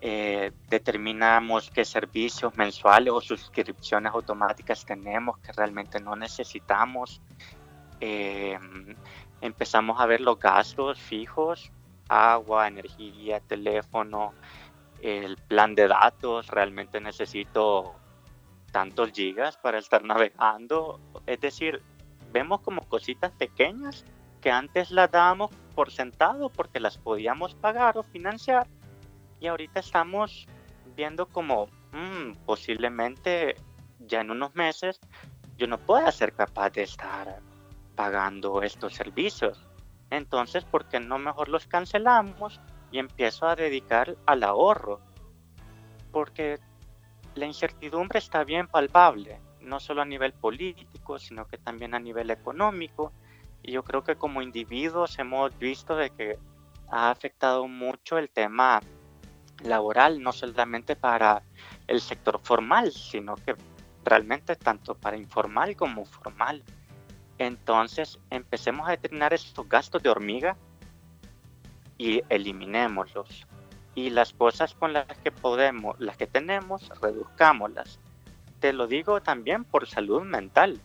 Eh, 0.00 0.52
determinamos 0.68 1.70
qué 1.70 1.84
servicios 1.84 2.54
mensuales 2.56 3.12
o 3.12 3.20
suscripciones 3.20 4.12
automáticas 4.12 4.84
tenemos 4.84 5.38
que 5.38 5.50
realmente 5.52 5.98
no 5.98 6.14
necesitamos. 6.14 7.20
Eh, 8.00 8.58
empezamos 9.40 10.00
a 10.00 10.06
ver 10.06 10.20
los 10.20 10.38
gastos 10.38 11.00
fijos, 11.00 11.72
agua, 12.08 12.68
energía, 12.68 13.40
teléfono, 13.40 14.34
el 15.04 15.36
plan 15.36 15.74
de 15.74 15.86
datos, 15.86 16.46
realmente 16.46 16.98
necesito 16.98 17.94
tantos 18.72 19.12
gigas 19.12 19.58
para 19.58 19.78
estar 19.78 20.02
navegando. 20.02 20.98
Es 21.26 21.40
decir, 21.40 21.82
vemos 22.32 22.62
como 22.62 22.88
cositas 22.88 23.30
pequeñas 23.32 24.06
que 24.40 24.50
antes 24.50 24.90
las 24.90 25.10
dábamos 25.10 25.50
por 25.74 25.90
sentado 25.90 26.48
porque 26.48 26.80
las 26.80 26.96
podíamos 26.96 27.54
pagar 27.54 27.98
o 27.98 28.02
financiar 28.02 28.66
y 29.40 29.46
ahorita 29.46 29.80
estamos 29.80 30.46
viendo 30.96 31.26
como 31.26 31.66
mm, 31.92 32.44
posiblemente 32.46 33.56
ya 33.98 34.22
en 34.22 34.30
unos 34.30 34.54
meses 34.54 35.00
yo 35.58 35.66
no 35.66 35.76
pueda 35.76 36.10
ser 36.12 36.32
capaz 36.32 36.70
de 36.70 36.84
estar 36.84 37.40
pagando 37.94 38.62
estos 38.62 38.94
servicios. 38.94 39.60
Entonces, 40.08 40.64
¿por 40.64 40.86
qué 40.86 40.98
no 40.98 41.18
mejor 41.18 41.50
los 41.50 41.66
cancelamos 41.66 42.58
y 42.94 43.00
empiezo 43.00 43.48
a 43.48 43.56
dedicar 43.56 44.16
al 44.24 44.44
ahorro? 44.44 45.00
Porque 46.12 46.60
la 47.34 47.44
incertidumbre 47.44 48.20
está 48.20 48.44
bien 48.44 48.68
palpable, 48.68 49.40
no 49.60 49.80
solo 49.80 50.02
a 50.02 50.04
nivel 50.04 50.32
político, 50.32 51.18
sino 51.18 51.44
que 51.48 51.58
también 51.58 51.94
a 51.94 51.98
nivel 51.98 52.30
económico 52.30 53.12
y 53.64 53.72
yo 53.72 53.82
creo 53.82 54.04
que 54.04 54.14
como 54.14 54.42
individuos 54.42 55.18
hemos 55.18 55.58
visto 55.58 55.96
de 55.96 56.10
que 56.10 56.38
ha 56.88 57.10
afectado 57.10 57.66
mucho 57.66 58.16
el 58.16 58.30
tema 58.30 58.80
laboral, 59.64 60.22
no 60.22 60.32
solamente 60.32 60.94
para 60.94 61.42
el 61.88 62.00
sector 62.00 62.38
formal, 62.44 62.92
sino 62.92 63.34
que 63.34 63.56
realmente 64.04 64.54
tanto 64.54 64.94
para 64.94 65.16
informal 65.16 65.74
como 65.74 66.04
formal. 66.04 66.62
Entonces 67.38 68.20
empecemos 68.30 68.86
a 68.86 68.92
determinar 68.92 69.34
estos 69.34 69.68
gastos 69.68 70.00
de 70.00 70.10
hormiga 70.10 70.56
y 71.98 72.22
eliminémoslos. 72.28 73.46
Y 73.94 74.10
las 74.10 74.32
cosas 74.32 74.74
con 74.74 74.92
las 74.92 75.06
que 75.18 75.30
podemos, 75.30 75.98
las 76.00 76.16
que 76.16 76.26
tenemos, 76.26 76.90
reduzcámoslas. 77.00 78.00
Te 78.60 78.72
lo 78.72 78.86
digo 78.86 79.20
también 79.22 79.64
por 79.64 79.86
salud 79.86 80.22
mental. 80.22 80.80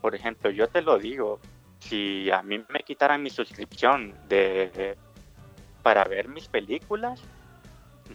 Por 0.00 0.14
ejemplo, 0.14 0.50
yo 0.50 0.68
te 0.68 0.80
lo 0.80 0.98
digo, 0.98 1.40
si 1.80 2.30
a 2.30 2.42
mí 2.42 2.64
me 2.68 2.80
quitaran 2.80 3.22
mi 3.22 3.30
suscripción 3.30 4.14
de, 4.28 4.96
para 5.82 6.04
ver 6.04 6.28
mis 6.28 6.48
películas, 6.48 7.22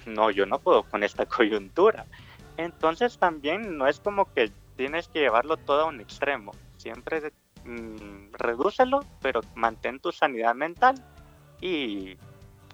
no, 0.06 0.32
yo 0.32 0.46
no 0.46 0.60
puedo 0.60 0.84
con 0.84 1.04
esta 1.04 1.26
coyuntura. 1.38 2.06
Entonces 2.58 3.18
también 3.18 3.78
no 3.78 3.88
es 3.88 4.00
como 4.00 4.32
que 4.34 4.52
tienes 4.76 5.08
que 5.08 5.20
llevarlo 5.20 5.58
todo 5.58 5.82
a 5.82 5.86
un 5.86 6.02
extremo. 6.02 6.52
Siempre 6.78 7.32
mm, 7.66 8.34
redúcelo, 8.34 9.02
pero 9.22 9.42
mantén 9.56 10.00
tu 10.00 10.12
sanidad 10.12 10.56
mental 10.56 10.96
y 11.62 12.18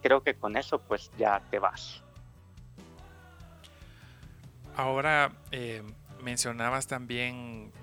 creo 0.07 0.23
que 0.23 0.35
con 0.35 0.55
eso 0.55 0.79
pues 0.79 1.11
ya 1.17 1.41
te 1.51 1.59
vas. 1.59 2.01
Ahora 4.77 5.33
eh, 5.51 5.83
mencionabas 6.23 6.87
también 6.87 7.73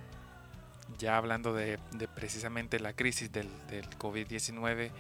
ya 0.96 1.18
hablando 1.18 1.52
de, 1.52 1.78
precisamente 2.14 2.80
la 2.80 2.94
crisis 2.94 3.30
del, 3.30 3.50
COVID-19, 3.98 4.90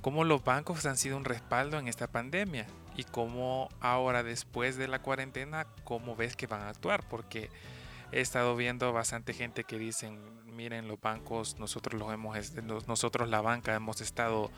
cómo 0.00 0.24
los 0.24 0.44
bancos 0.44 0.86
han 0.86 0.96
sido 0.96 1.18
un 1.18 1.26
respaldo 1.26 1.78
en 1.78 1.88
esta 1.88 2.06
pandemia 2.06 2.66
y 2.96 3.04
cómo 3.04 3.68
ahora 3.80 4.22
después 4.22 4.78
de 4.78 4.88
la 4.88 5.02
cuarentena, 5.02 5.66
cómo 5.84 6.16
ves 6.16 6.36
que 6.36 6.46
van 6.46 6.62
a 6.62 6.70
actuar, 6.70 7.06
porque 7.06 7.50
he 8.12 8.22
estado 8.22 8.56
viendo 8.56 8.90
bastante 8.94 9.34
gente 9.34 9.64
que 9.64 9.78
dicen, 9.78 10.18
miren, 10.46 10.88
los 10.88 10.98
bancos, 10.98 11.58
nosotros 11.58 12.00
los 12.00 12.10
hemos, 12.14 12.54
nosotros 12.86 13.28
la 13.28 13.42
banca 13.42 13.74
hemos 13.74 14.00
estado 14.00 14.50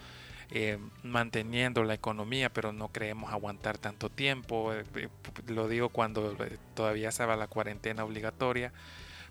eh, 0.51 0.79
manteniendo 1.03 1.85
la 1.85 1.95
economía, 1.95 2.53
pero 2.53 2.73
no 2.73 2.89
creemos 2.89 3.33
aguantar 3.33 3.79
tanto 3.79 4.11
tiempo. 4.11 4.73
Eh, 4.73 4.85
eh, 4.97 5.09
lo 5.49 5.69
digo 5.69 5.89
cuando 5.89 6.37
todavía 6.75 7.09
estaba 7.09 7.37
la 7.37 7.47
cuarentena 7.47 8.05
obligatoria. 8.05 8.73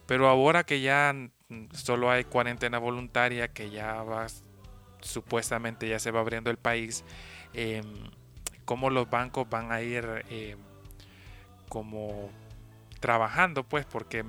Pero 0.06 0.28
ahora 0.28 0.64
que 0.64 0.82
ya 0.82 1.16
solo 1.72 2.12
hay 2.12 2.26
cuarentena 2.26 2.78
voluntaria, 2.78 3.48
que 3.48 3.70
ya 3.70 4.04
va, 4.04 4.28
supuestamente 5.02 5.88
ya 5.88 6.00
se 6.00 6.12
va 6.12 6.20
abriendo 6.20 6.50
el 6.50 6.58
país, 6.58 7.04
eh, 7.54 7.82
cómo 8.66 8.90
los 8.90 9.10
bancos 9.10 9.50
van 9.50 9.72
a 9.72 9.82
ir 9.82 10.26
em, 10.30 10.58
como 11.70 12.30
trabajando, 13.00 13.64
pues, 13.64 13.86
porque 13.86 14.24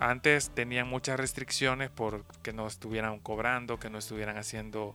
antes 0.00 0.50
tenían 0.50 0.88
muchas 0.88 1.18
restricciones 1.18 1.90
porque 1.90 2.52
no 2.52 2.66
estuvieran 2.66 3.18
cobrando, 3.18 3.78
que 3.78 3.90
no 3.90 3.98
estuvieran 3.98 4.36
haciendo 4.36 4.94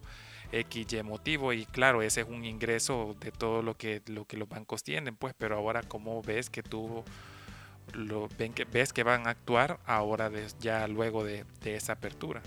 XY 0.52 1.04
motivo 1.04 1.54
y 1.54 1.66
claro, 1.66 2.02
ese 2.02 2.22
es 2.22 2.28
un 2.28 2.46
ingreso 2.46 3.16
de 3.20 3.32
todo 3.32 3.62
lo 3.62 3.76
que, 3.76 4.02
lo 4.08 4.26
que 4.26 4.38
los 4.38 4.50
bancos 4.50 4.84
tienen, 4.84 5.16
pues, 5.16 5.34
pero 5.38 5.58
ahora 5.58 5.84
cómo 5.84 6.22
ves 6.22 6.50
que 6.50 6.64
tú 6.64 7.04
ves 8.72 8.94
que 8.94 9.04
van 9.04 9.28
a 9.28 9.32
actuar 9.32 9.80
ahora 9.86 10.30
ya 10.60 10.88
luego 10.88 11.24
de, 11.24 11.46
esa 11.64 11.94
apertura? 11.94 12.42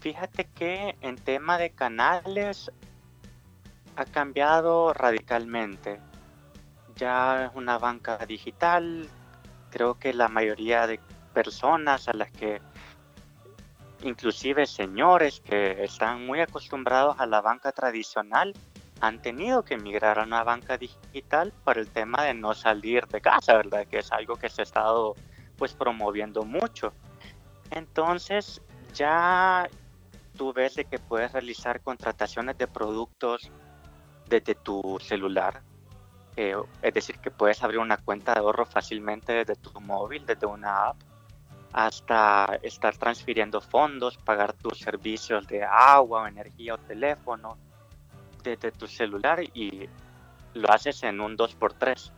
Fíjate 0.00 0.44
que 0.54 0.96
en 1.00 1.16
tema 1.16 1.58
de 1.58 1.70
canales 1.70 2.70
ha 3.96 4.04
cambiado 4.04 4.92
radicalmente. 4.92 6.00
Ya 6.96 7.46
es 7.46 7.50
una 7.54 7.78
banca 7.78 8.18
digital. 8.26 9.08
Creo 9.70 9.98
que 9.98 10.12
la 10.12 10.28
mayoría 10.28 10.86
de 10.86 11.00
personas 11.34 12.08
a 12.08 12.12
las 12.12 12.30
que, 12.30 12.60
inclusive 14.02 14.66
señores 14.66 15.40
que 15.40 15.82
están 15.82 16.26
muy 16.26 16.40
acostumbrados 16.40 17.16
a 17.18 17.26
la 17.26 17.40
banca 17.40 17.72
tradicional, 17.72 18.54
han 19.00 19.20
tenido 19.20 19.64
que 19.64 19.76
migrar 19.76 20.18
a 20.18 20.24
una 20.24 20.42
banca 20.42 20.76
digital 20.76 21.52
por 21.64 21.78
el 21.78 21.88
tema 21.88 22.24
de 22.24 22.34
no 22.34 22.54
salir 22.54 23.06
de 23.06 23.20
casa, 23.20 23.54
¿verdad? 23.54 23.86
Que 23.86 23.98
es 23.98 24.10
algo 24.12 24.36
que 24.36 24.48
se 24.48 24.62
ha 24.62 24.64
estado 24.64 25.14
pues 25.56 25.72
promoviendo 25.72 26.44
mucho. 26.44 26.92
Entonces 27.70 28.60
ya 28.94 29.68
tú 30.36 30.52
ves 30.52 30.76
de 30.76 30.84
que 30.84 30.98
puedes 30.98 31.32
realizar 31.32 31.80
contrataciones 31.80 32.56
de 32.58 32.66
productos 32.66 33.50
desde 34.28 34.54
tu 34.54 34.98
celular. 35.00 35.62
Eh, 36.36 36.54
es 36.82 36.94
decir, 36.94 37.18
que 37.18 37.32
puedes 37.32 37.62
abrir 37.62 37.80
una 37.80 37.96
cuenta 37.96 38.32
de 38.32 38.38
ahorro 38.38 38.64
fácilmente 38.64 39.32
desde 39.32 39.56
tu 39.56 39.80
móvil, 39.80 40.24
desde 40.24 40.46
una 40.46 40.90
app, 40.90 40.96
hasta 41.72 42.58
estar 42.62 42.96
transfiriendo 42.96 43.60
fondos, 43.60 44.16
pagar 44.18 44.52
tus 44.52 44.78
servicios 44.78 45.46
de 45.46 45.64
agua 45.64 46.22
o 46.22 46.26
energía 46.26 46.74
o 46.74 46.78
teléfono 46.78 47.56
desde 48.42 48.72
tu 48.72 48.86
celular 48.86 49.42
y 49.54 49.88
lo 50.54 50.70
haces 50.70 51.02
en 51.02 51.20
un 51.20 51.36
2x3. 51.36 52.12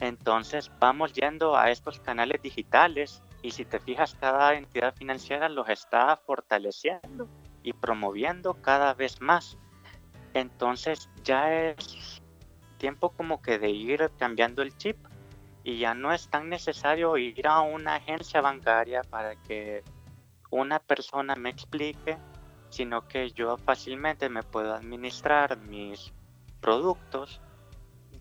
Entonces 0.00 0.70
vamos 0.80 1.12
yendo 1.12 1.56
a 1.56 1.70
estos 1.70 2.00
canales 2.00 2.40
digitales 2.42 3.22
y 3.42 3.50
si 3.50 3.64
te 3.64 3.78
fijas 3.80 4.14
cada 4.14 4.54
entidad 4.54 4.94
financiera 4.94 5.48
los 5.48 5.68
está 5.68 6.16
fortaleciendo 6.16 7.28
y 7.62 7.72
promoviendo 7.74 8.54
cada 8.54 8.94
vez 8.94 9.20
más. 9.20 9.58
Entonces 10.32 11.08
ya 11.22 11.52
es 11.52 12.22
tiempo 12.78 13.10
como 13.10 13.42
que 13.42 13.58
de 13.58 13.70
ir 13.70 14.10
cambiando 14.18 14.62
el 14.62 14.74
chip 14.76 14.96
y 15.62 15.78
ya 15.78 15.94
no 15.94 16.12
es 16.12 16.28
tan 16.28 16.48
necesario 16.48 17.16
ir 17.16 17.46
a 17.46 17.60
una 17.60 17.96
agencia 17.96 18.40
bancaria 18.40 19.02
para 19.02 19.36
que 19.36 19.82
una 20.50 20.78
persona 20.78 21.34
me 21.36 21.50
explique, 21.50 22.16
sino 22.70 23.06
que 23.06 23.30
yo 23.32 23.56
fácilmente 23.58 24.28
me 24.28 24.42
puedo 24.42 24.74
administrar 24.74 25.58
mis 25.58 26.12
productos 26.60 27.40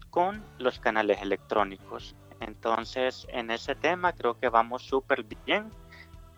con 0.10 0.44
los 0.58 0.80
canales 0.80 1.22
electrónicos. 1.22 2.16
Entonces, 2.40 3.28
en 3.30 3.52
ese 3.52 3.76
tema 3.76 4.14
creo 4.14 4.40
que 4.40 4.50
vamos 4.50 4.84
súper 4.84 5.24
bien 5.24 5.70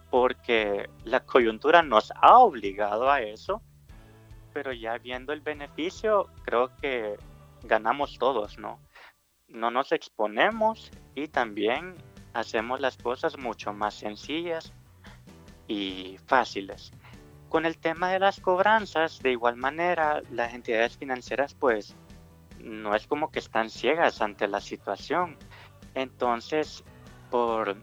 porque 0.09 0.89
la 1.05 1.21
coyuntura 1.21 1.81
nos 1.83 2.11
ha 2.15 2.39
obligado 2.39 3.09
a 3.09 3.21
eso, 3.21 3.61
pero 4.53 4.73
ya 4.73 4.97
viendo 4.97 5.31
el 5.31 5.41
beneficio, 5.41 6.27
creo 6.43 6.75
que 6.77 7.17
ganamos 7.63 8.17
todos, 8.17 8.57
¿no? 8.57 8.79
No 9.51 9.71
nos 9.71 9.91
exponemos 9.91 10.91
y 11.15 11.27
también 11.27 11.95
hacemos 12.33 12.79
las 12.79 12.97
cosas 12.97 13.37
mucho 13.37 13.73
más 13.73 13.95
sencillas 13.95 14.73
y 15.67 16.17
fáciles. 16.25 16.91
Con 17.49 17.65
el 17.65 17.77
tema 17.77 18.09
de 18.11 18.19
las 18.19 18.39
cobranzas, 18.39 19.19
de 19.19 19.31
igual 19.31 19.57
manera, 19.57 20.21
las 20.31 20.53
entidades 20.53 20.97
financieras 20.97 21.53
pues 21.53 21.95
no 22.59 22.95
es 22.95 23.07
como 23.07 23.31
que 23.31 23.39
están 23.39 23.69
ciegas 23.69 24.21
ante 24.21 24.47
la 24.47 24.61
situación. 24.61 25.37
Entonces, 25.95 26.83
por 27.29 27.75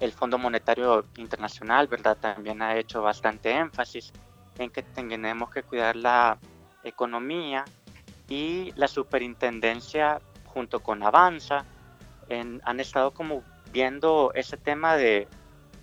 el 0.00 0.12
Fondo 0.12 0.38
Monetario 0.38 1.04
Internacional, 1.16 1.88
¿verdad? 1.88 2.16
También 2.18 2.62
ha 2.62 2.76
hecho 2.76 3.02
bastante 3.02 3.50
énfasis 3.50 4.12
en 4.58 4.70
que 4.70 4.82
tenemos 4.82 5.50
que 5.50 5.62
cuidar 5.62 5.96
la 5.96 6.38
economía 6.84 7.64
y 8.28 8.72
la 8.76 8.88
superintendencia 8.88 10.20
junto 10.52 10.80
con 10.80 11.02
Avanza 11.02 11.64
han 12.64 12.80
estado 12.80 13.12
como 13.12 13.42
viendo 13.72 14.32
ese 14.34 14.56
tema 14.56 14.96
de, 14.96 15.26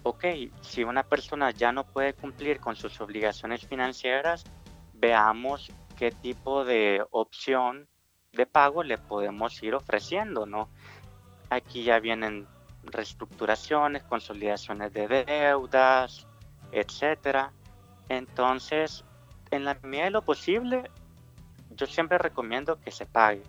ok, 0.04 0.26
si 0.62 0.84
una 0.84 1.04
persona 1.04 1.52
ya 1.52 1.72
no 1.72 1.86
puede 1.86 2.14
cumplir 2.14 2.60
con 2.60 2.76
sus 2.76 3.02
obligaciones 3.02 3.66
financieras, 3.66 4.46
veamos 4.94 5.72
qué 5.98 6.12
tipo 6.12 6.64
de 6.64 7.06
opción 7.12 7.88
de 8.32 8.46
pago 8.46 8.84
le 8.84 8.98
podemos 8.98 9.62
ir 9.64 9.76
ofreciendo, 9.76 10.46
¿no? 10.46 10.70
Aquí 11.50 11.84
ya 11.84 12.00
vienen 12.00 12.48
reestructuraciones, 12.84 14.04
consolidaciones 14.04 14.94
de 14.94 15.08
deudas, 15.26 16.28
etcétera. 16.72 17.52
Entonces, 18.10 19.04
en 19.52 19.66
la 19.66 19.78
medida 19.84 20.06
de 20.06 20.12
lo 20.12 20.22
posible, 20.22 20.90
yo 21.72 21.86
siempre 21.88 22.18
recomiendo 22.18 22.80
que 22.80 22.92
se 22.92 23.06
pague. 23.06 23.44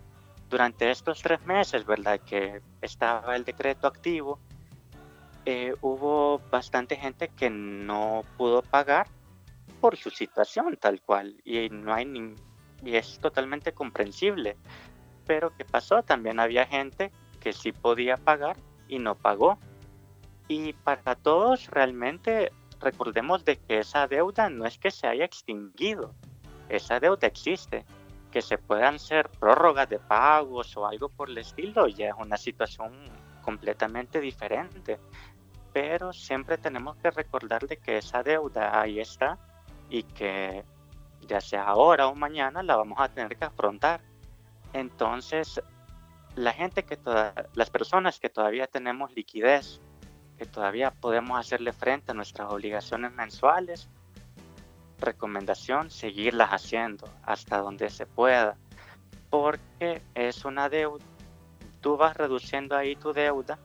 Durante 0.49 0.91
estos 0.91 1.21
tres 1.21 1.45
meses, 1.45 1.85
¿verdad? 1.85 2.21
Que 2.21 2.63
estaba 2.81 3.37
el 3.37 3.45
decreto 3.45 3.87
activo, 3.87 4.41
eh, 5.45 5.75
hubo 5.81 6.41
bastante 6.51 6.97
gente 6.97 7.29
que 7.29 7.51
no 7.51 8.23
pudo 8.37 8.63
pagar 8.63 9.07
por 9.81 9.97
su 9.97 10.11
situación 10.11 10.77
tal 10.77 11.01
cual 11.01 11.41
y 11.45 11.69
no 11.71 11.95
hay 11.95 12.05
ni, 12.05 12.35
y 12.83 12.97
es 12.97 13.19
totalmente 13.19 13.73
comprensible. 13.73 14.57
Pero 15.27 15.55
¿qué 15.57 15.65
pasó? 15.65 16.03
También 16.03 16.41
había 16.41 16.67
gente 16.67 17.13
que 17.41 17.53
sí 17.53 17.73
podía 17.73 18.17
pagar 18.17 18.57
y 18.89 18.99
no 18.99 19.15
pagó. 19.15 19.59
Y 20.49 20.73
para 20.73 21.15
todos 21.15 21.67
realmente 21.69 22.53
recordemos 22.81 23.45
de 23.45 23.57
que 23.57 23.81
esa 23.81 24.07
deuda 24.07 24.49
no 24.49 24.65
es 24.67 24.79
que 24.79 24.91
se 24.91 25.07
haya 25.07 25.25
extinguido, 25.25 26.15
esa 26.69 27.01
deuda 27.01 27.27
existe. 27.27 27.85
Que 28.39 28.43
se 28.43 28.57
puedan 28.57 28.95
hacer 28.95 29.29
prórrogas 29.31 29.89
de 29.89 29.99
pagos 29.99 30.77
o 30.77 30.87
algo 30.87 31.09
por 31.09 31.29
el 31.29 31.39
estilo 31.39 31.89
ya 31.89 32.11
es 32.11 32.15
una 32.17 32.37
situación 32.37 32.93
completamente 33.43 34.21
diferente. 34.21 35.01
Pero 35.73 36.13
siempre 36.13 36.57
tenemos 36.57 36.97
que 36.99 37.11
recordar 37.11 37.67
de 37.67 37.79
que 37.79 37.99
esa 37.99 38.23
deuda 38.23 38.81
ahí 38.81 39.01
está 39.01 39.37
y 39.91 40.05
que 40.05 40.65
ya 41.23 41.41
sea 41.41 41.65
ahora 41.65 42.07
o 42.07 42.15
mañana 42.15 42.63
la 42.63 42.77
vamos 42.77 43.01
a 43.01 43.09
tener 43.09 43.37
que 43.37 43.45
afrontar. 43.45 44.03
Entonces, 44.73 45.61
la 46.37 46.53
gente 46.53 46.85
que 46.85 46.97
las 47.55 47.71
personas 47.71 48.21
que 48.21 48.31
todavía 48.31 48.69
tenemos 48.69 49.13
liquidez, 49.17 49.81
que 50.37 50.47
todavía 50.47 50.93
podemos 50.93 51.41
hacerle 51.41 51.73
frente 51.73 52.13
a 52.13 52.15
nuestras 52.15 52.53
obligaciones 52.53 53.11
mensuales, 53.15 53.89
recomendación 55.01 55.91
seguirlas 55.91 56.51
haciendo 56.51 57.09
hasta 57.23 57.59
donde 57.59 57.91
se 57.91 58.07
pueda, 58.07 58.57
porque 59.31 60.03
es 60.15 60.45
una 60.45 60.69
deuda, 60.69 61.05
tú 61.81 61.97
vas 61.97 62.17
reduciendo 62.17 62.77
ahí 62.77 62.97
tu 62.97 63.13
deuda 63.13 63.59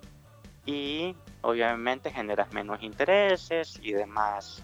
y 0.66 1.16
obviamente 1.42 2.12
generas 2.12 2.52
menos 2.54 2.82
intereses 2.84 3.80
y 3.82 3.94
demás 3.94 4.64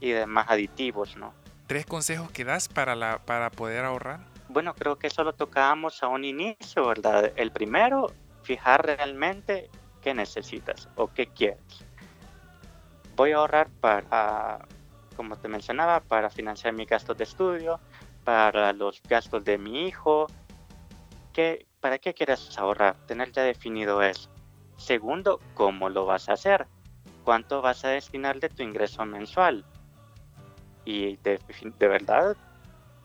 y 0.00 0.10
demás 0.10 0.46
aditivos, 0.48 1.16
¿no? 1.16 1.34
¿Tres 1.66 1.86
consejos 1.86 2.30
que 2.30 2.44
das 2.44 2.68
para, 2.68 2.94
la, 2.94 3.18
para 3.24 3.50
poder 3.50 3.84
ahorrar? 3.84 4.20
Bueno, 4.48 4.74
creo 4.74 4.98
que 4.98 5.06
eso 5.06 5.24
lo 5.24 5.32
tocábamos 5.32 6.02
a 6.02 6.08
un 6.08 6.24
inicio, 6.24 6.86
¿verdad? 6.86 7.32
El 7.36 7.50
primero, 7.50 8.12
fijar 8.42 8.84
realmente 8.84 9.70
qué 10.02 10.14
necesitas 10.14 10.88
o 10.96 11.08
qué 11.08 11.26
quieres. 11.26 11.84
Voy 13.16 13.32
a 13.32 13.36
ahorrar 13.36 13.70
para, 13.80 14.66
como 15.14 15.36
te 15.36 15.48
mencionaba, 15.48 16.00
para 16.00 16.30
financiar 16.30 16.74
mis 16.74 16.88
gastos 16.88 17.16
de 17.16 17.24
estudio, 17.24 17.80
para 18.24 18.72
los 18.72 19.02
gastos 19.02 19.44
de 19.44 19.58
mi 19.58 19.86
hijo. 19.86 20.26
¿Qué, 21.32 21.66
¿Para 21.80 21.98
qué 21.98 22.14
quieres 22.14 22.56
ahorrar? 22.58 22.96
Tener 23.06 23.32
ya 23.32 23.42
definido 23.42 24.02
eso. 24.02 24.30
Segundo, 24.76 25.40
¿cómo 25.54 25.88
lo 25.88 26.06
vas 26.06 26.28
a 26.28 26.34
hacer? 26.34 26.66
¿Cuánto 27.24 27.62
vas 27.62 27.84
a 27.84 27.88
destinar 27.88 28.40
de 28.40 28.48
tu 28.48 28.62
ingreso 28.62 29.04
mensual? 29.04 29.64
y 30.84 31.16
de, 31.18 31.40
verdad 31.78 32.36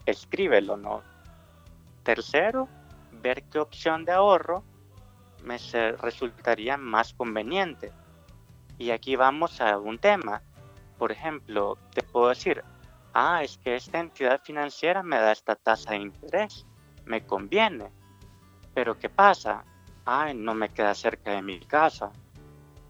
escríbelo, 0.05 0.77
¿no? 0.77 1.01
Tercero, 2.03 2.67
ver 3.21 3.43
qué 3.43 3.59
opción 3.59 4.05
de 4.05 4.11
ahorro 4.11 4.63
me 5.43 5.57
resultaría 6.01 6.77
más 6.77 7.13
conveniente. 7.13 7.91
Y 8.77 8.91
aquí 8.91 9.15
vamos 9.15 9.61
a 9.61 9.77
un 9.77 9.97
tema. 9.97 10.41
Por 10.99 11.11
ejemplo, 11.11 11.79
te 11.91 12.03
puedo 12.03 12.29
decir, 12.29 12.63
ah, 13.13 13.41
es 13.43 13.57
que 13.57 13.75
esta 13.75 13.99
entidad 13.99 14.41
financiera 14.43 15.01
me 15.01 15.17
da 15.17 15.31
esta 15.31 15.55
tasa 15.55 15.91
de 15.91 15.97
interés, 15.97 16.67
me 17.05 17.25
conviene. 17.25 17.91
Pero 18.75 18.99
¿qué 18.99 19.09
pasa? 19.09 19.63
Ah, 20.05 20.31
no 20.35 20.53
me 20.53 20.69
queda 20.69 20.93
cerca 20.93 21.31
de 21.31 21.41
mi 21.41 21.59
casa. 21.61 22.11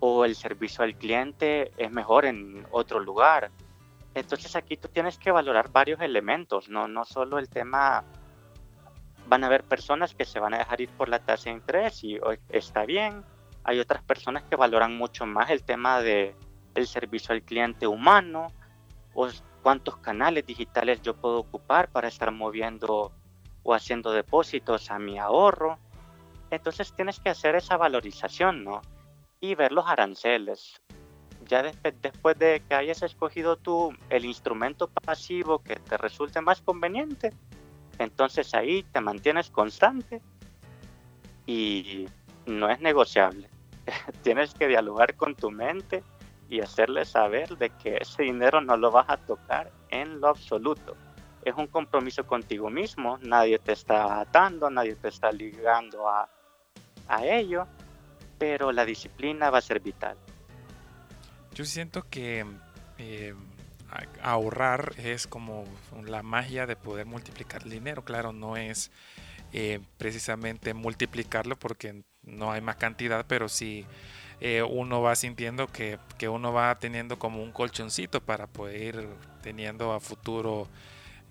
O 0.02 0.26
el 0.26 0.36
servicio 0.36 0.84
al 0.84 0.98
cliente 0.98 1.72
es 1.78 1.90
mejor 1.92 2.26
en 2.26 2.68
otro 2.72 3.00
lugar 3.00 3.50
entonces 4.14 4.56
aquí 4.56 4.78
tú 4.78 4.88
tienes 4.88 5.18
que 5.18 5.32
valorar 5.32 5.72
varios 5.72 6.02
elementos, 6.02 6.70
no, 6.70 6.88
no 6.88 7.06
solo 7.06 7.38
el 7.38 7.50
tema, 7.50 8.04
van 9.28 9.44
a 9.44 9.48
haber 9.48 9.64
personas 9.64 10.14
que 10.14 10.26
se 10.26 10.40
van 10.40 10.54
a 10.54 10.60
dejar 10.60 10.82
ir 10.82 10.90
por 10.90 11.10
la 11.10 11.20
tasa 11.20 11.50
de 11.50 11.56
interés 11.56 12.04
y 12.04 12.20
está 12.50 12.86
bien, 12.86 13.24
hay 13.64 13.80
otras 13.80 14.04
personas 14.04 14.44
que 14.44 14.56
valoran 14.56 14.98
mucho 14.98 15.26
más 15.26 15.50
el 15.50 15.64
tema 15.64 16.02
de 16.02 16.36
el 16.76 16.88
servicio 16.88 17.34
al 17.34 17.42
cliente 17.42 17.88
humano 17.88 18.48
o 19.14 19.28
cuántos 19.62 19.98
canales 19.98 20.46
digitales 20.46 21.02
yo 21.02 21.16
puedo 21.16 21.40
ocupar 21.40 21.90
para 21.90 22.08
estar 22.08 22.32
moviendo 22.32 23.12
o 23.64 23.74
haciendo 23.74 24.12
depósitos 24.12 24.90
a 24.92 25.00
mi 25.00 25.20
ahorro. 25.20 25.78
Entonces 26.52 26.94
tienes 26.94 27.20
que 27.20 27.30
hacer 27.30 27.56
esa 27.56 27.78
valorización, 27.78 28.64
¿no? 28.64 28.82
Y 29.42 29.56
ver 29.56 29.72
los 29.72 29.88
aranceles 29.88 30.82
ya 31.50 31.64
después 32.02 32.38
de 32.38 32.62
que 32.68 32.76
hayas 32.76 33.02
escogido 33.02 33.58
tú 33.58 33.94
el 34.10 34.26
instrumento 34.26 34.88
pasivo 34.88 35.60
que 35.60 35.76
te 35.76 35.98
resulte 35.98 36.42
más 36.42 36.62
conveniente, 36.62 37.34
Entonces 37.98 38.54
ahí 38.54 38.84
te 38.84 39.02
mantienes 39.02 39.50
constante 39.50 40.22
y 41.46 42.08
no 42.46 42.70
es 42.70 42.80
negociable. 42.80 43.50
Tienes 44.24 44.54
que 44.54 44.68
dialogar 44.68 45.16
con 45.16 45.36
tu 45.36 45.52
mente 45.52 46.02
y 46.50 46.62
hacerle 46.62 47.06
saber 47.06 47.58
de 47.58 47.70
que 47.70 47.98
ese 48.02 48.24
dinero 48.24 48.60
no 48.62 48.76
lo 48.76 48.92
vas 48.92 49.06
a 49.10 49.18
tocar 49.18 49.72
en 49.90 50.20
lo 50.20 50.28
absoluto. 50.28 50.98
Es 51.46 51.56
un 51.56 51.68
compromiso 51.68 52.26
contigo 52.26 52.70
mismo, 52.70 53.18
nadie 53.22 53.60
te 53.60 53.74
está 53.74 54.20
atando, 54.20 54.70
nadie 54.70 54.96
te 54.96 55.08
está 55.08 55.32
ligando 55.32 56.10
a, 56.10 56.30
a 57.08 57.26
ello, 57.26 57.68
pero 58.38 58.72
la 58.72 58.84
disciplina 58.84 59.50
va 59.50 59.60
a 59.60 59.62
ser 59.62 59.80
vital. 59.80 60.18
Yo 61.54 61.66
siento 61.66 62.04
que 62.10 62.46
eh, 62.98 63.34
ahorrar 64.22 64.94
es 64.98 65.28
como 65.28 65.66
la 66.04 66.24
magia 66.24 66.66
de 66.66 66.76
poder 66.76 67.06
multiplicar 67.06 67.64
el 67.64 67.70
dinero. 67.70 68.04
Claro, 68.04 68.34
no 68.34 68.58
es 68.58 68.92
eh, 69.54 69.80
precisamente 69.98 70.74
multiplicarlo 70.74 71.58
porque 71.58 72.04
no 72.24 72.52
hay 72.52 72.62
más 72.62 72.76
cantidad, 72.76 73.26
pero 73.28 73.50
sí 73.50 73.86
eh, 74.42 74.64
uno 74.64 75.02
va 75.02 75.16
sintiendo 75.16 75.68
que, 75.68 76.00
que, 76.18 76.30
uno 76.30 76.54
va 76.54 76.78
teniendo 76.80 77.20
como 77.20 77.44
un 77.44 77.52
colchoncito 77.52 78.22
para 78.22 78.48
poder 78.48 78.96
ir 78.96 79.10
teniendo 79.42 79.94
a 79.94 80.00
futuro 80.00 80.68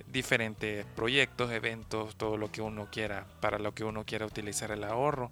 diferentes 0.06 0.84
proyectos, 0.96 1.50
eventos, 1.50 2.16
todo 2.16 2.36
lo 2.36 2.50
que 2.50 2.62
uno 2.62 2.88
quiera, 2.90 3.26
para 3.40 3.58
lo 3.58 3.72
que 3.74 3.84
uno 3.84 4.04
quiera 4.04 4.26
utilizar 4.26 4.70
el 4.70 4.84
ahorro. 4.84 5.30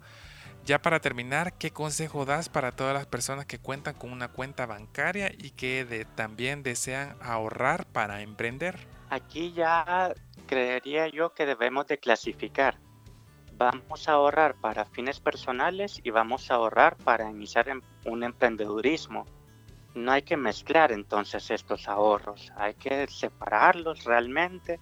Ya 0.65 0.81
para 0.81 0.99
terminar, 0.99 1.53
¿qué 1.53 1.71
consejo 1.71 2.25
das 2.25 2.49
para 2.49 2.73
todas 2.73 2.93
las 2.93 3.05
personas 3.05 3.45
que 3.45 3.57
cuentan 3.57 3.93
con 3.93 4.11
una 4.11 4.27
cuenta 4.27 4.65
bancaria 4.65 5.31
y 5.31 5.51
que 5.51 6.05
también 6.15 6.61
desean 6.61 7.15
ahorrar 7.21 7.85
para 7.85 8.21
emprender? 8.21 8.77
Aquí 9.09 9.53
ya 9.53 10.13
creería 10.45 11.07
yo 11.07 11.33
que 11.33 11.45
debemos 11.45 11.87
de 11.87 11.99
clasificar. 11.99 12.77
Vamos 13.57 14.07
a 14.07 14.11
ahorrar 14.11 14.53
para 14.55 14.85
fines 14.85 15.19
personales 15.19 15.99
y 16.03 16.11
vamos 16.11 16.51
a 16.51 16.55
ahorrar 16.55 16.95
para 16.95 17.27
iniciar 17.27 17.67
un 18.05 18.23
emprendedurismo. 18.23 19.25
No 19.95 20.11
hay 20.11 20.21
que 20.21 20.37
mezclar 20.37 20.91
entonces 20.91 21.49
estos 21.49 21.87
ahorros, 21.87 22.51
hay 22.55 22.75
que 22.75 23.07
separarlos 23.07 24.03
realmente. 24.03 24.79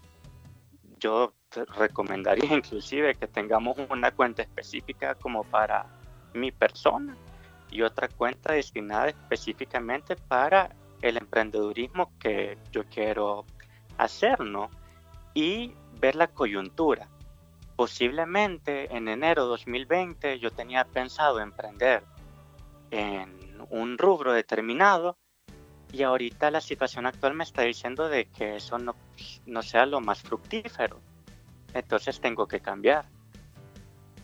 Yo 0.99 1.34
recomendaría 1.78 2.53
inclusive 2.53 3.15
que 3.15 3.28
tengamos 3.28 3.78
una 3.89 4.11
cuenta 4.11 4.41
específica 4.41 5.15
como 5.15 5.45
para 5.45 5.86
mi 6.34 6.51
persona 6.51 7.15
y 7.71 7.82
otra 7.82 8.09
cuenta 8.09 8.51
destinada 8.51 9.07
específicamente 9.07 10.17
para 10.17 10.76
el 11.01 11.15
emprendedurismo 11.15 12.11
que 12.19 12.57
yo 12.73 12.84
quiero 12.86 13.45
hacer, 13.97 14.41
¿no? 14.41 14.69
Y 15.34 15.73
ver 16.01 16.15
la 16.15 16.28
coyuntura. 16.28 17.07
Posiblemente 17.76 18.95
en 18.95 19.07
enero 19.07 19.45
2020 19.45 20.39
yo 20.39 20.51
tenía 20.51 20.86
pensado 20.86 21.39
emprender 21.39 22.03
en 22.91 23.30
un 23.69 23.97
rubro 23.97 24.32
determinado 24.34 25.17
y 25.91 26.03
ahorita 26.03 26.51
la 26.51 26.61
situación 26.61 27.05
actual 27.05 27.34
me 27.34 27.43
está 27.43 27.63
diciendo 27.63 28.07
de 28.07 28.26
que 28.26 28.55
eso 28.57 28.78
no, 28.78 28.95
no 29.45 29.61
sea 29.61 29.86
lo 29.86 29.99
más 30.01 30.21
fructífero 30.21 30.99
entonces 31.76 32.19
tengo 32.21 32.47
que 32.47 32.61
cambiar. 32.61 33.05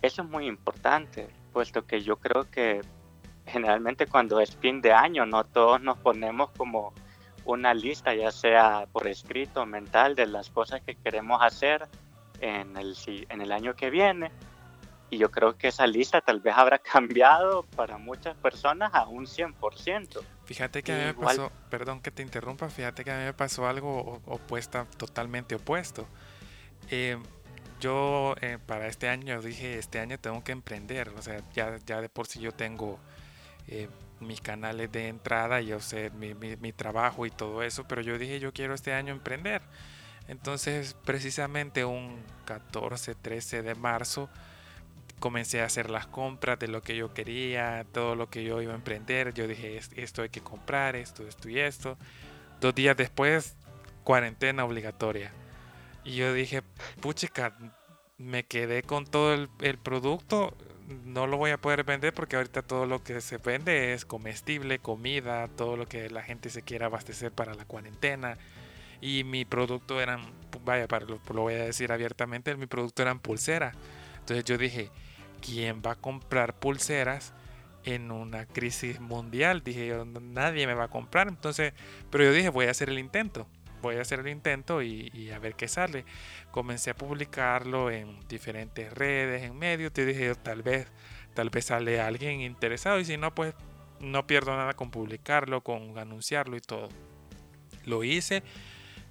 Eso 0.01 0.23
es 0.23 0.29
muy 0.29 0.47
importante, 0.47 1.27
puesto 1.51 1.85
que 1.85 2.01
yo 2.01 2.15
creo 2.17 2.49
que 2.49 2.81
generalmente 3.45 4.07
cuando 4.07 4.39
es 4.39 4.55
fin 4.55 4.81
de 4.81 4.93
año, 4.93 5.25
no 5.25 5.43
todos 5.43 5.81
nos 5.81 5.99
ponemos 5.99 6.49
como 6.51 6.93
una 7.43 7.73
lista, 7.73 8.15
ya 8.15 8.31
sea 8.31 8.87
por 8.91 9.07
escrito 9.07 9.65
mental, 9.65 10.15
de 10.15 10.27
las 10.27 10.49
cosas 10.49 10.81
que 10.81 10.95
queremos 10.95 11.41
hacer 11.41 11.87
en 12.41 12.75
el, 12.75 12.95
en 13.29 13.41
el 13.41 13.51
año 13.51 13.75
que 13.75 13.89
viene. 13.89 14.31
Y 15.09 15.17
yo 15.17 15.29
creo 15.29 15.57
que 15.57 15.67
esa 15.67 15.85
lista 15.87 16.21
tal 16.21 16.39
vez 16.39 16.53
habrá 16.55 16.79
cambiado 16.79 17.63
para 17.75 17.97
muchas 17.97 18.35
personas 18.35 18.91
a 18.93 19.07
un 19.07 19.25
100%. 19.25 20.21
Fíjate 20.45 20.83
que 20.83 20.91
a 20.91 20.97
mí 20.97 21.03
me 21.05 21.13
pasó, 21.13 21.51
perdón 21.69 22.01
que 22.01 22.11
te 22.11 22.21
interrumpa, 22.21 22.69
fíjate 22.69 23.03
que 23.03 23.11
a 23.11 23.17
mí 23.17 23.23
me 23.25 23.33
pasó 23.33 23.67
algo 23.67 24.21
opuesta, 24.25 24.85
totalmente 24.97 25.55
opuesto. 25.55 26.07
Eh, 26.89 27.17
yo 27.79 28.35
eh, 28.41 28.57
para 28.65 28.87
este 28.87 29.09
año 29.09 29.41
dije, 29.41 29.77
este 29.77 29.99
año 29.99 30.19
tengo 30.19 30.43
que 30.43 30.51
emprender, 30.51 31.09
o 31.09 31.21
sea, 31.21 31.41
ya, 31.53 31.77
ya 31.85 31.99
de 31.99 32.09
por 32.09 32.27
sí 32.27 32.39
yo 32.39 32.51
tengo 32.51 32.99
eh, 33.67 33.89
mis 34.19 34.39
canales 34.39 34.91
de 34.91 35.07
entrada, 35.07 35.61
yo 35.61 35.79
sé 35.79 36.11
mi, 36.11 36.35
mi, 36.35 36.71
trabajo 36.73 37.25
y 37.25 37.31
todo 37.31 37.63
eso, 37.63 37.85
pero 37.87 38.01
yo 38.01 38.17
dije, 38.17 38.39
yo 38.39 38.53
quiero 38.53 38.73
este 38.73 38.93
año 38.93 39.11
emprender. 39.11 39.61
Entonces, 40.32 40.95
precisamente 41.03 41.84
un 41.84 42.23
14, 42.45 43.15
13 43.15 43.63
de 43.63 43.75
marzo, 43.75 44.29
comencé 45.19 45.61
a 45.61 45.65
hacer 45.65 45.89
las 45.89 46.07
compras 46.07 46.57
de 46.57 46.69
lo 46.69 46.82
que 46.82 46.95
yo 46.95 47.13
quería, 47.13 47.86
todo 47.91 48.15
lo 48.15 48.29
que 48.29 48.45
yo 48.45 48.61
iba 48.61 48.71
a 48.71 48.77
emprender. 48.77 49.34
Yo 49.34 49.45
dije, 49.45 49.77
esto 49.97 50.21
hay 50.21 50.29
que 50.29 50.39
comprar, 50.39 50.95
esto, 50.95 51.27
esto 51.27 51.49
y 51.49 51.59
esto. 51.59 51.97
Dos 52.61 52.73
días 52.73 52.95
después, 52.95 53.57
cuarentena 54.05 54.63
obligatoria. 54.63 55.34
Y 56.05 56.15
yo 56.15 56.34
dije, 56.34 56.61
puchica, 57.01 57.53
me 58.17 58.45
quedé 58.45 58.84
con 58.84 59.05
todo 59.05 59.34
el, 59.34 59.77
producto, 59.79 60.55
no 61.03 61.27
lo 61.27 61.36
voy 61.36 61.51
a 61.51 61.57
poder 61.57 61.84
vender 61.84 62.13
porque 62.13 62.38
ahorita 62.38 62.61
todo 62.61 62.86
lo 62.86 63.03
que 63.03 63.19
se 63.19 63.36
vende 63.36 63.93
es 63.93 64.05
comestible, 64.05 64.79
comida, 64.79 65.49
todo 65.49 65.75
lo 65.75 65.88
que 65.88 66.09
la 66.09 66.23
gente 66.23 66.49
se 66.49 66.61
quiera 66.61 66.86
abastecer 66.86 67.34
para 67.34 67.53
la 67.53 67.65
cuarentena. 67.65 68.38
Y 69.01 69.23
mi 69.23 69.45
producto 69.45 69.99
eran, 69.99 70.21
vaya, 70.63 70.87
para 70.87 71.05
lo, 71.05 71.19
lo 71.33 71.41
voy 71.41 71.55
a 71.55 71.65
decir 71.65 71.91
abiertamente, 71.91 72.55
mi 72.55 72.67
producto 72.67 73.01
eran 73.01 73.19
pulseras. 73.19 73.75
Entonces 74.19 74.45
yo 74.45 74.57
dije, 74.57 74.89
¿quién 75.41 75.81
va 75.85 75.93
a 75.93 75.95
comprar 75.95 76.53
pulseras 76.59 77.33
en 77.83 78.11
una 78.11 78.45
crisis 78.45 78.99
mundial? 78.99 79.63
Dije 79.63 79.87
yo, 79.87 80.05
nadie 80.05 80.67
me 80.67 80.75
va 80.75 80.85
a 80.85 80.89
comprar. 80.89 81.27
Entonces, 81.27 81.73
pero 82.09 82.25
yo 82.25 82.31
dije, 82.31 82.49
voy 82.49 82.67
a 82.67 82.71
hacer 82.71 82.89
el 82.89 82.99
intento 82.99 83.47
voy 83.81 83.95
a 83.95 84.01
hacer 84.01 84.19
el 84.19 84.27
intento 84.29 84.81
y, 84.81 85.31
a 85.33 85.39
ver 85.39 85.55
qué 85.55 85.67
sale. 85.67 86.05
Comencé 86.51 86.91
a 86.91 86.95
publicarlo 86.95 87.89
en 87.91 88.19
diferentes 88.27 88.93
redes, 88.93 89.43
en 89.43 89.57
medios. 89.57 89.91
Te 89.91 90.05
dije, 90.05 90.33
tal 90.35 90.61
vez, 90.61 90.87
tal 91.33 91.49
vez 91.49 91.65
sale 91.65 91.99
alguien 91.99 92.41
interesado 92.41 92.99
y 92.99 93.05
si 93.05 93.17
no, 93.17 93.33
pues 93.33 93.53
no 93.99 94.25
pierdo 94.27 94.55
nada 94.55 94.73
con 94.73 94.91
publicarlo, 94.91 95.61
con 95.61 95.97
anunciarlo 95.97 96.57
y 96.57 96.61
todo. 96.61 96.89
Lo 97.85 98.03
hice, 98.03 98.43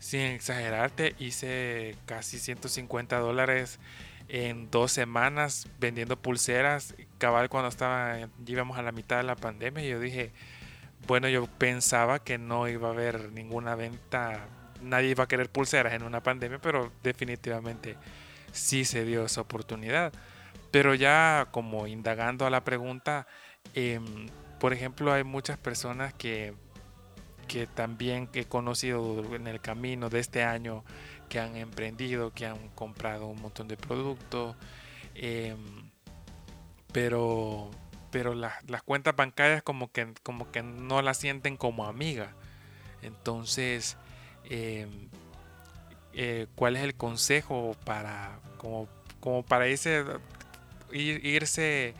sin 0.01 0.23
exagerarte, 0.23 1.15
hice 1.21 1.95
casi 2.07 2.41
150 2.41 3.19
dólares 3.21 3.79
en 4.29 4.69
dos 4.73 4.91
semanas 4.91 5.69
vendiendo 5.79 6.17
pulseras. 6.17 6.97
Cabal 7.19 7.49
cuando 7.49 7.69
estaba, 7.69 8.29
íbamos 8.45 8.79
a 8.79 8.83
la 8.83 8.91
mitad 8.91 9.19
de 9.19 9.23
la 9.23 9.37
pandemia, 9.37 9.85
yo 9.85 10.01
dije, 10.01 10.33
bueno, 11.07 11.29
yo 11.29 11.47
pensaba 11.47 12.19
que 12.19 12.39
no 12.39 12.67
iba 12.67 12.89
a 12.89 12.93
haber 12.93 13.31
ninguna 13.31 13.77
venta 13.77 14.49
nadie 14.83 15.11
iba 15.11 15.25
a 15.25 15.29
querer 15.29 15.51
pulseras 15.51 15.93
en 15.93 16.03
una 16.03 16.23
pandemia, 16.23 16.59
pero 16.59 16.93
definitivamente 17.03 17.97
sí 18.53 18.85
se 18.85 19.05
dio 19.05 19.25
esa 19.25 19.43
oportunidad. 19.43 20.13
Pero 20.71 20.95
ya 20.95 21.49
como 21.51 21.87
indagando 21.87 22.47
a 22.47 22.51
la 22.51 22.65
pregunta, 22.65 23.27
em, 23.75 24.29
por 24.59 24.73
ejemplo, 24.73 25.13
hay 25.13 25.25
muchas 25.25 25.59
personas 25.59 26.15
que, 26.15 26.55
que 27.51 27.67
también 27.67 28.29
he 28.33 28.45
conocido 28.45 29.35
en 29.35 29.49
el 29.49 29.61
camino 29.61 30.09
de 30.09 30.21
este 30.21 30.45
año 30.45 30.85
que 31.29 31.41
han 31.41 31.57
emprendido, 31.57 32.33
que 32.33 32.47
han 32.47 32.69
comprado 32.77 33.27
un 33.27 33.43
montón 33.43 33.67
de 33.67 33.77
productos, 33.77 34.55
em, 35.17 35.91
pero, 36.93 37.73
pero 38.13 38.35
las 38.35 38.83
cuentas 38.85 39.17
bancarias 39.17 39.65
como 39.65 39.91
que, 39.91 40.15
como 40.23 40.53
que 40.53 40.63
no 40.63 41.03
las 41.03 41.17
sienten 41.19 41.57
como 41.57 41.87
amiga. 41.87 42.35
Entonces, 43.03 43.97
eh, 44.45 44.87
eh, 46.13 46.47
cuál 46.55 46.77
es 46.77 46.85
el 46.85 46.95
consejo 46.95 47.77
para 47.85 48.39
como, 48.59 48.89
como 49.19 49.43
para 49.45 49.67
irse, 49.67 50.05
irse 50.93 51.95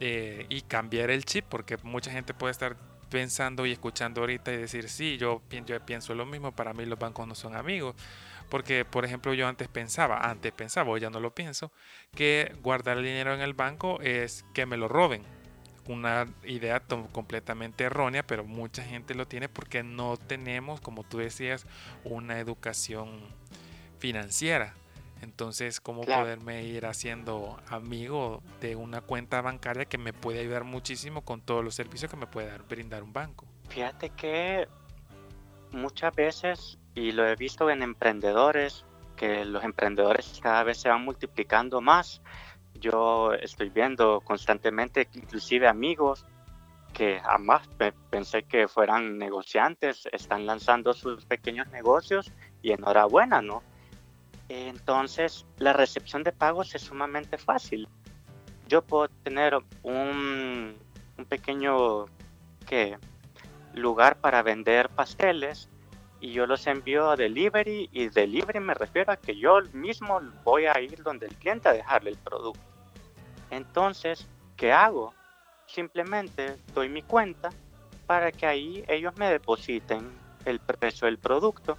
eh, 0.00 0.46
y 0.48 0.62
cambiar 0.62 1.10
el 1.10 1.24
chip 1.24 1.44
porque 1.48 1.76
mucha 1.82 2.10
gente 2.10 2.34
puede 2.34 2.52
estar 2.52 2.76
pensando 3.10 3.64
y 3.66 3.72
escuchando 3.72 4.20
ahorita 4.20 4.52
y 4.52 4.56
decir 4.56 4.88
sí 4.88 5.16
yo, 5.16 5.42
yo 5.66 5.80
pienso 5.86 6.14
lo 6.14 6.26
mismo 6.26 6.52
para 6.52 6.74
mí 6.74 6.84
los 6.84 6.98
bancos 6.98 7.26
no 7.26 7.34
son 7.34 7.56
amigos 7.56 7.94
porque 8.50 8.84
por 8.84 9.04
ejemplo 9.04 9.32
yo 9.34 9.48
antes 9.48 9.68
pensaba 9.68 10.18
antes 10.28 10.52
pensaba 10.52 10.90
hoy 10.90 11.00
ya 11.00 11.10
no 11.10 11.20
lo 11.20 11.34
pienso 11.34 11.72
que 12.14 12.54
guardar 12.62 12.98
el 12.98 13.04
dinero 13.04 13.34
en 13.34 13.40
el 13.40 13.54
banco 13.54 14.00
es 14.02 14.44
que 14.52 14.66
me 14.66 14.76
lo 14.76 14.88
roben 14.88 15.24
una 15.88 16.26
idea 16.44 16.80
completamente 17.12 17.84
errónea, 17.84 18.22
pero 18.22 18.44
mucha 18.44 18.82
gente 18.82 19.14
lo 19.14 19.26
tiene 19.26 19.48
porque 19.48 19.82
no 19.82 20.16
tenemos, 20.16 20.80
como 20.80 21.02
tú 21.02 21.18
decías, 21.18 21.66
una 22.04 22.38
educación 22.38 23.20
financiera. 23.98 24.74
Entonces, 25.20 25.80
¿cómo 25.80 26.02
poderme 26.02 26.64
ir 26.64 26.86
haciendo 26.86 27.58
amigo 27.68 28.42
de 28.60 28.76
una 28.76 29.00
cuenta 29.00 29.40
bancaria 29.40 29.84
que 29.84 29.98
me 29.98 30.12
puede 30.12 30.40
ayudar 30.40 30.64
muchísimo 30.64 31.22
con 31.22 31.40
todos 31.40 31.64
los 31.64 31.74
servicios 31.74 32.10
que 32.10 32.16
me 32.16 32.26
puede 32.26 32.48
dar, 32.48 32.62
brindar 32.62 33.02
un 33.02 33.12
banco? 33.12 33.46
Fíjate 33.68 34.10
que 34.10 34.68
muchas 35.72 36.14
veces 36.14 36.78
y 36.94 37.12
lo 37.12 37.26
he 37.26 37.36
visto 37.36 37.70
en 37.70 37.82
emprendedores, 37.82 38.84
que 39.16 39.44
los 39.44 39.62
emprendedores 39.64 40.40
cada 40.42 40.62
vez 40.62 40.78
se 40.78 40.88
van 40.88 41.04
multiplicando 41.04 41.80
más. 41.80 42.22
Yo 42.74 43.32
estoy 43.34 43.70
viendo 43.70 44.20
constantemente, 44.20 45.08
inclusive 45.14 45.68
amigos 45.68 46.26
que 46.92 47.20
jamás 47.20 47.68
pensé 48.10 48.44
que 48.44 48.66
fueran 48.66 49.18
negociantes, 49.18 50.08
están 50.10 50.46
lanzando 50.46 50.92
sus 50.92 51.24
pequeños 51.24 51.68
negocios 51.68 52.32
y 52.62 52.72
enhorabuena, 52.72 53.42
¿no? 53.42 53.62
Entonces, 54.48 55.46
la 55.58 55.72
recepción 55.72 56.22
de 56.22 56.32
pagos 56.32 56.74
es 56.74 56.82
sumamente 56.82 57.36
fácil. 57.38 57.88
Yo 58.66 58.82
puedo 58.82 59.08
tener 59.08 59.58
un, 59.82 60.76
un 61.16 61.24
pequeño 61.26 62.06
¿qué? 62.66 62.98
lugar 63.74 64.16
para 64.20 64.42
vender 64.42 64.88
pasteles 64.88 65.68
y 66.20 66.32
yo 66.32 66.46
los 66.46 66.66
envío 66.66 67.10
a 67.10 67.16
delivery 67.16 67.88
y 67.92 68.08
delivery 68.08 68.60
me 68.60 68.74
refiero 68.74 69.12
a 69.12 69.16
que 69.16 69.36
yo 69.36 69.60
mismo 69.72 70.20
voy 70.44 70.66
a 70.66 70.80
ir 70.80 71.02
donde 71.02 71.26
el 71.26 71.34
cliente 71.34 71.68
a 71.68 71.72
dejarle 71.72 72.10
el 72.10 72.16
producto. 72.16 72.60
Entonces, 73.50 74.26
¿qué 74.56 74.72
hago? 74.72 75.14
Simplemente 75.66 76.56
doy 76.74 76.88
mi 76.88 77.02
cuenta 77.02 77.50
para 78.06 78.32
que 78.32 78.46
ahí 78.46 78.84
ellos 78.88 79.16
me 79.16 79.30
depositen 79.30 80.10
el 80.44 80.60
precio 80.60 81.06
del 81.06 81.18
producto. 81.18 81.78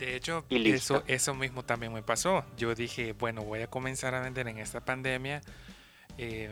De 0.00 0.16
hecho, 0.16 0.46
eso, 0.48 1.04
eso 1.06 1.34
mismo 1.34 1.62
también 1.62 1.92
me 1.92 2.02
pasó. 2.02 2.42
Yo 2.56 2.74
dije, 2.74 3.12
bueno, 3.12 3.42
voy 3.42 3.60
a 3.60 3.66
comenzar 3.66 4.14
a 4.14 4.20
vender 4.20 4.48
en 4.48 4.56
esta 4.56 4.80
pandemia. 4.80 5.42
Eh, 6.16 6.48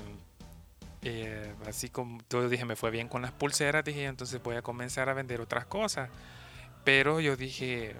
eh, 1.01 1.55
así 1.67 1.89
como 1.89 2.23
todo 2.25 2.47
dije, 2.51 2.67
me 2.67 2.77
fue 2.77 2.91
bien 2.91 3.09
con 3.09 3.23
las 3.23 3.33
pulseras, 3.33 3.83
dije, 3.87 4.05
entonces 4.05 4.43
voy 4.43 4.57
a 4.57 4.63
comenzar 4.63 5.09
a 5.09 5.15
vender 5.15 5.41
otras 5.41 5.65
cosas. 5.65 6.11
Pero 6.85 7.21
yo 7.21 7.37
dije, 7.37 7.97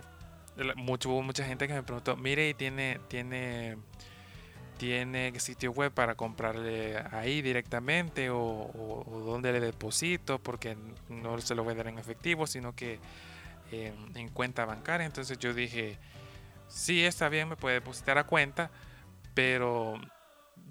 mucho, 0.77 1.09
hubo 1.09 1.23
mucha 1.23 1.45
gente 1.47 1.67
que 1.67 1.73
me 1.73 1.83
preguntó, 1.83 2.15
mire, 2.15 2.51
y 2.51 2.53
tiene, 2.53 3.01
tiene, 3.09 3.79
tiene 4.77 5.33
sitio 5.41 5.73
web 5.73 5.93
para 5.93 6.15
comprarle 6.15 6.99
ahí 7.11 7.41
directamente 7.41 8.29
o, 8.29 8.39
o, 8.39 9.21
dónde 9.25 9.51
le 9.53 9.61
deposito, 9.61 10.41
porque 10.41 10.77
no 11.09 11.41
se 11.41 11.55
lo 11.55 11.65
voy 11.65 11.73
a 11.73 11.77
dar 11.77 11.89
en 11.89 11.99
efectivo, 11.99 12.47
sino 12.47 12.75
que 12.75 12.99
en 13.71 14.29
cuenta 14.31 14.65
bancaria. 14.65 15.07
Entonces 15.07 15.39
yo 15.39 15.55
dije, 15.55 15.99
sí, 16.69 17.05
está 17.05 17.29
bien, 17.29 17.49
me 17.49 17.57
puede 17.57 17.77
depositar 17.77 18.19
a 18.19 18.25
cuenta, 18.25 18.71
pero 19.35 20.01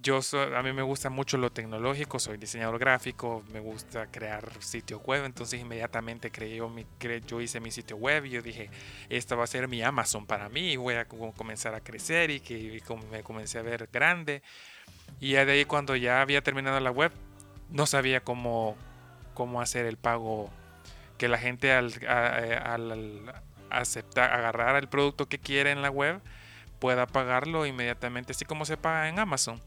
yo 0.02 0.20
a 0.56 0.64
mí 0.64 0.74
me 0.74 0.82
gusta 0.82 1.10
mucho 1.10 1.38
lo 1.38 1.52
tecnológico, 1.52 2.20
soy 2.20 2.38
diseñador 2.38 2.80
gráfico, 2.80 3.44
me 3.52 3.60
gusta 3.60 4.08
crear 4.08 4.52
sitios 4.62 5.02
web, 5.04 5.26
entonces 5.26 5.60
inmediatamente 5.60 6.32
creé, 6.32 6.62
mi, 6.62 6.86
yo 7.28 7.42
hice 7.42 7.60
mi 7.60 7.72
sitio 7.72 7.98
web 7.98 8.26
y 8.26 8.32
yo 8.32 8.42
dije, 8.42 8.70
esta 9.10 9.36
va 9.36 9.44
a 9.44 9.48
ser 9.48 9.68
mi 9.68 9.82
Amazon 9.82 10.26
para 10.26 10.50
mí, 10.50 10.78
voy 10.78 10.96
a 10.96 11.06
comenzar 11.06 11.74
a 11.74 11.82
crecer 11.82 12.30
y 12.30 12.40
que 12.40 12.82
me 13.12 13.24
comencé 13.24 13.60
a 13.60 13.64
ver 13.64 13.90
grande. 13.92 14.44
Y 15.20 15.34
de 15.34 15.52
ahí 15.52 15.66
cuando 15.66 15.96
ya 15.96 16.22
había 16.22 16.42
terminado 16.42 16.80
la 16.80 16.92
web, 16.92 17.12
no 17.70 17.86
sabía 17.86 18.22
cómo, 18.22 18.76
cómo 19.34 19.62
hacer 19.62 19.86
el 19.86 19.98
pago, 19.98 20.50
que 21.18 21.28
la 21.28 21.38
gente 21.38 21.72
al, 21.72 21.94
al 22.08 23.34
aceptar, 23.70 24.32
agarrar 24.32 24.76
el 24.76 24.88
producto 24.88 25.28
que 25.28 25.40
quiere 25.40 25.72
en 25.72 25.82
la 25.82 25.90
web, 25.90 26.22
pueda 26.80 27.08
pagarlo 27.08 27.66
inmediatamente, 27.66 28.32
así 28.32 28.46
como 28.46 28.66
se 28.66 28.78
paga 28.78 29.10
en 29.10 29.20
Amazon. 29.20 29.62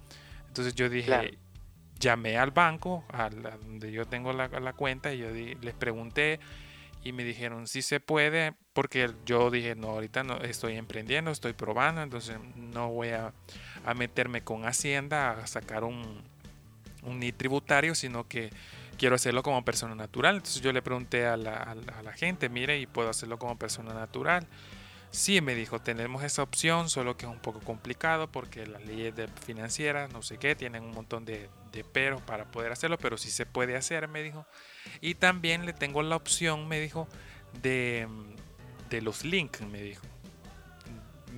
Entonces 0.49 0.75
yo 0.75 0.89
dije, 0.89 1.39
llamé 1.99 2.39
al 2.39 2.51
banco, 2.51 3.05
a 3.13 3.31
donde 3.31 3.93
yo 3.93 4.07
tengo 4.07 4.33
la, 4.33 4.73
cuenta, 4.73 5.13
y 5.13 5.19
yo 5.19 5.29
les 5.31 5.75
pregunté 5.75 6.41
y 7.03 7.13
me 7.13 7.25
dijeron 7.25 7.67
si 7.67 7.83
se 7.83 8.01
puede, 8.01 8.55
porque 8.73 9.11
yo 9.25 9.51
dije, 9.51 9.75
no, 9.75 9.89
ahorita 9.89 10.23
no 10.23 10.39
estoy 10.39 10.77
emprendiendo, 10.77 11.31
estoy 11.31 11.53
probando, 11.53 12.03
entonces 12.03 12.37
no 12.57 12.91
voy 12.91 13.11
a, 13.11 13.33
meterme 13.97 14.43
con 14.43 14.67
Hacienda 14.67 15.33
a 15.33 15.47
sacar 15.47 15.85
un, 15.85 16.23
un 17.03 17.21
ni 17.21 17.33
tributario, 17.33 17.95
sino 17.95 18.29
que 18.29 18.51
quiero 19.01 19.15
hacerlo 19.15 19.43
como 19.43 19.65
persona 19.65 19.95
natural. 19.95 20.37
Entonces 20.37 20.61
yo 20.61 20.73
le 20.75 20.83
pregunté 20.83 21.27
a 21.27 21.39
la, 21.39 22.13
gente, 22.15 22.51
mire, 22.51 22.79
y 22.79 22.87
puedo 22.87 23.09
hacerlo 23.09 23.39
como 23.39 23.59
persona 23.59 23.95
natural. 23.95 24.47
Sí, 25.11 25.41
me 25.41 25.55
dijo, 25.55 25.81
tenemos 25.81 26.23
esa 26.23 26.43
opción, 26.43 26.91
solo 26.91 27.17
que 27.17 27.25
es 27.25 27.33
un 27.33 27.41
poco 27.41 27.61
complicado 27.61 28.31
porque 28.31 28.67
las 28.67 28.85
leyes 28.85 29.15
financieras, 29.45 30.13
no 30.13 30.21
sé 30.21 30.37
qué, 30.37 30.55
tienen 30.55 30.85
un 30.85 30.93
montón 30.93 31.25
de, 31.25 31.49
de 31.73 31.83
peros 31.83 32.21
para 32.21 32.45
poder 32.51 32.73
hacerlo, 32.73 32.99
pero 32.99 33.17
sí 33.17 33.31
se 33.31 33.47
puede 33.47 33.75
hacer, 33.75 34.07
me 34.07 34.23
dijo. 34.23 34.47
Y 35.01 35.15
también 35.15 35.65
le 35.65 35.73
tengo 35.73 36.03
la 36.03 36.17
opción, 36.17 36.69
me 36.69 36.79
dijo, 36.79 37.09
de, 37.63 38.07
de 38.91 39.01
los 39.01 39.25
links, 39.25 39.63
me 39.63 39.81
dijo. 39.81 40.07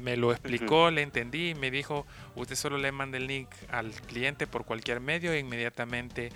Me 0.02 0.16
lo 0.16 0.32
explicó, 0.32 0.90
le 0.90 1.02
entendí, 1.02 1.54
me 1.54 1.70
dijo, 1.70 2.06
usted 2.34 2.56
solo 2.56 2.76
le 2.76 2.90
manda 2.90 3.18
el 3.18 3.28
link 3.28 3.48
al 3.70 3.92
cliente 3.92 4.46
por 4.46 4.64
cualquier 4.64 5.00
medio 5.00 5.32
e 5.32 5.38
inmediatamente 5.38 6.30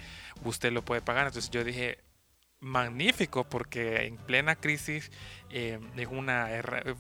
usted 0.45 0.73
lo 0.73 0.85
puede 0.85 1.01
pagar. 1.01 1.27
Entonces 1.27 1.51
yo 1.51 1.65
dije, 1.65 1.99
magnífico 2.61 3.45
porque 3.45 4.07
en 4.07 4.17
plena 4.17 4.57
crisis 4.57 5.11
eh, 5.51 5.79
es 5.97 6.09
una 6.09 6.49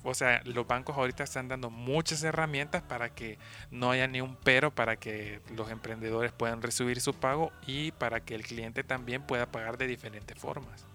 o 0.02 0.14
sea 0.14 0.42
los 0.44 0.66
bancos 0.66 0.96
ahorita 0.96 1.24
están 1.24 1.48
dando 1.48 1.70
muchas 1.70 2.22
herramientas 2.22 2.82
para 2.82 3.14
que 3.14 3.38
no 3.70 3.90
haya 3.90 4.06
ni 4.06 4.20
un 4.20 4.36
pero 4.36 4.74
para 4.74 4.96
que 4.96 5.40
los 5.56 5.70
emprendedores 5.70 6.32
puedan 6.32 6.60
recibir 6.60 7.00
su 7.00 7.14
pago 7.14 7.52
y 7.66 7.92
para 7.92 8.20
que 8.20 8.34
el 8.34 8.42
cliente 8.42 8.84
también 8.84 9.22
pueda 9.22 9.46
pagar 9.46 9.78
de 9.78 9.86
diferentes 9.86 10.38
formas 10.38 10.86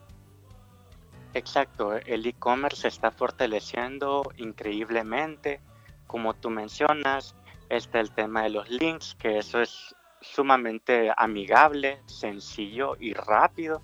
exacto 1.34 1.96
el 1.96 2.26
e-commerce 2.26 2.82
se 2.82 2.88
está 2.88 3.12
fortaleciendo 3.12 4.24
increíblemente. 4.38 5.62
Como 6.08 6.34
tú 6.34 6.50
mencionas 6.50 7.36
está 7.70 8.00
el 8.00 8.12
tema 8.12 8.44
de 8.44 8.50
los 8.50 8.70
links 8.70 9.16
que 9.16 9.38
eso 9.38 9.62
es 9.62 9.96
sumamente 10.22 11.12
amigable 11.18 12.02
sencillo 12.06 12.96
y 13.00 13.14
rápido. 13.14 13.82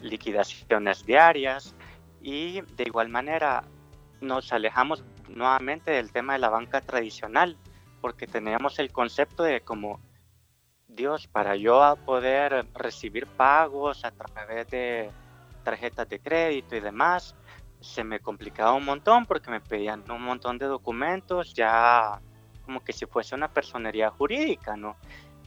Liquidaciones 0.00 1.04
diarias. 1.04 1.74
Y 2.20 2.62
de 2.62 2.84
igual 2.84 3.08
manera 3.08 3.64
nos 4.20 4.52
alejamos 4.52 5.04
nuevamente 5.28 5.90
del 5.90 6.12
tema 6.12 6.34
de 6.34 6.38
la 6.38 6.48
banca 6.48 6.80
tradicional 6.80 7.56
porque 8.00 8.26
teníamos 8.26 8.78
el 8.78 8.92
concepto 8.92 9.42
de 9.42 9.62
como 9.62 10.00
Dios, 10.94 11.26
para 11.26 11.56
yo 11.56 11.96
poder 12.04 12.66
recibir 12.74 13.26
pagos 13.26 14.04
a 14.04 14.10
través 14.10 14.68
de 14.68 15.10
tarjetas 15.64 16.08
de 16.08 16.20
crédito 16.20 16.76
y 16.76 16.80
demás, 16.80 17.34
se 17.80 18.04
me 18.04 18.20
complicaba 18.20 18.72
un 18.74 18.84
montón 18.84 19.26
porque 19.26 19.50
me 19.50 19.60
pedían 19.60 20.04
un 20.10 20.22
montón 20.22 20.58
de 20.58 20.66
documentos, 20.66 21.54
ya 21.54 22.20
como 22.64 22.82
que 22.82 22.92
si 22.92 23.06
fuese 23.06 23.34
una 23.34 23.48
personería 23.48 24.10
jurídica, 24.10 24.76
¿no? 24.76 24.96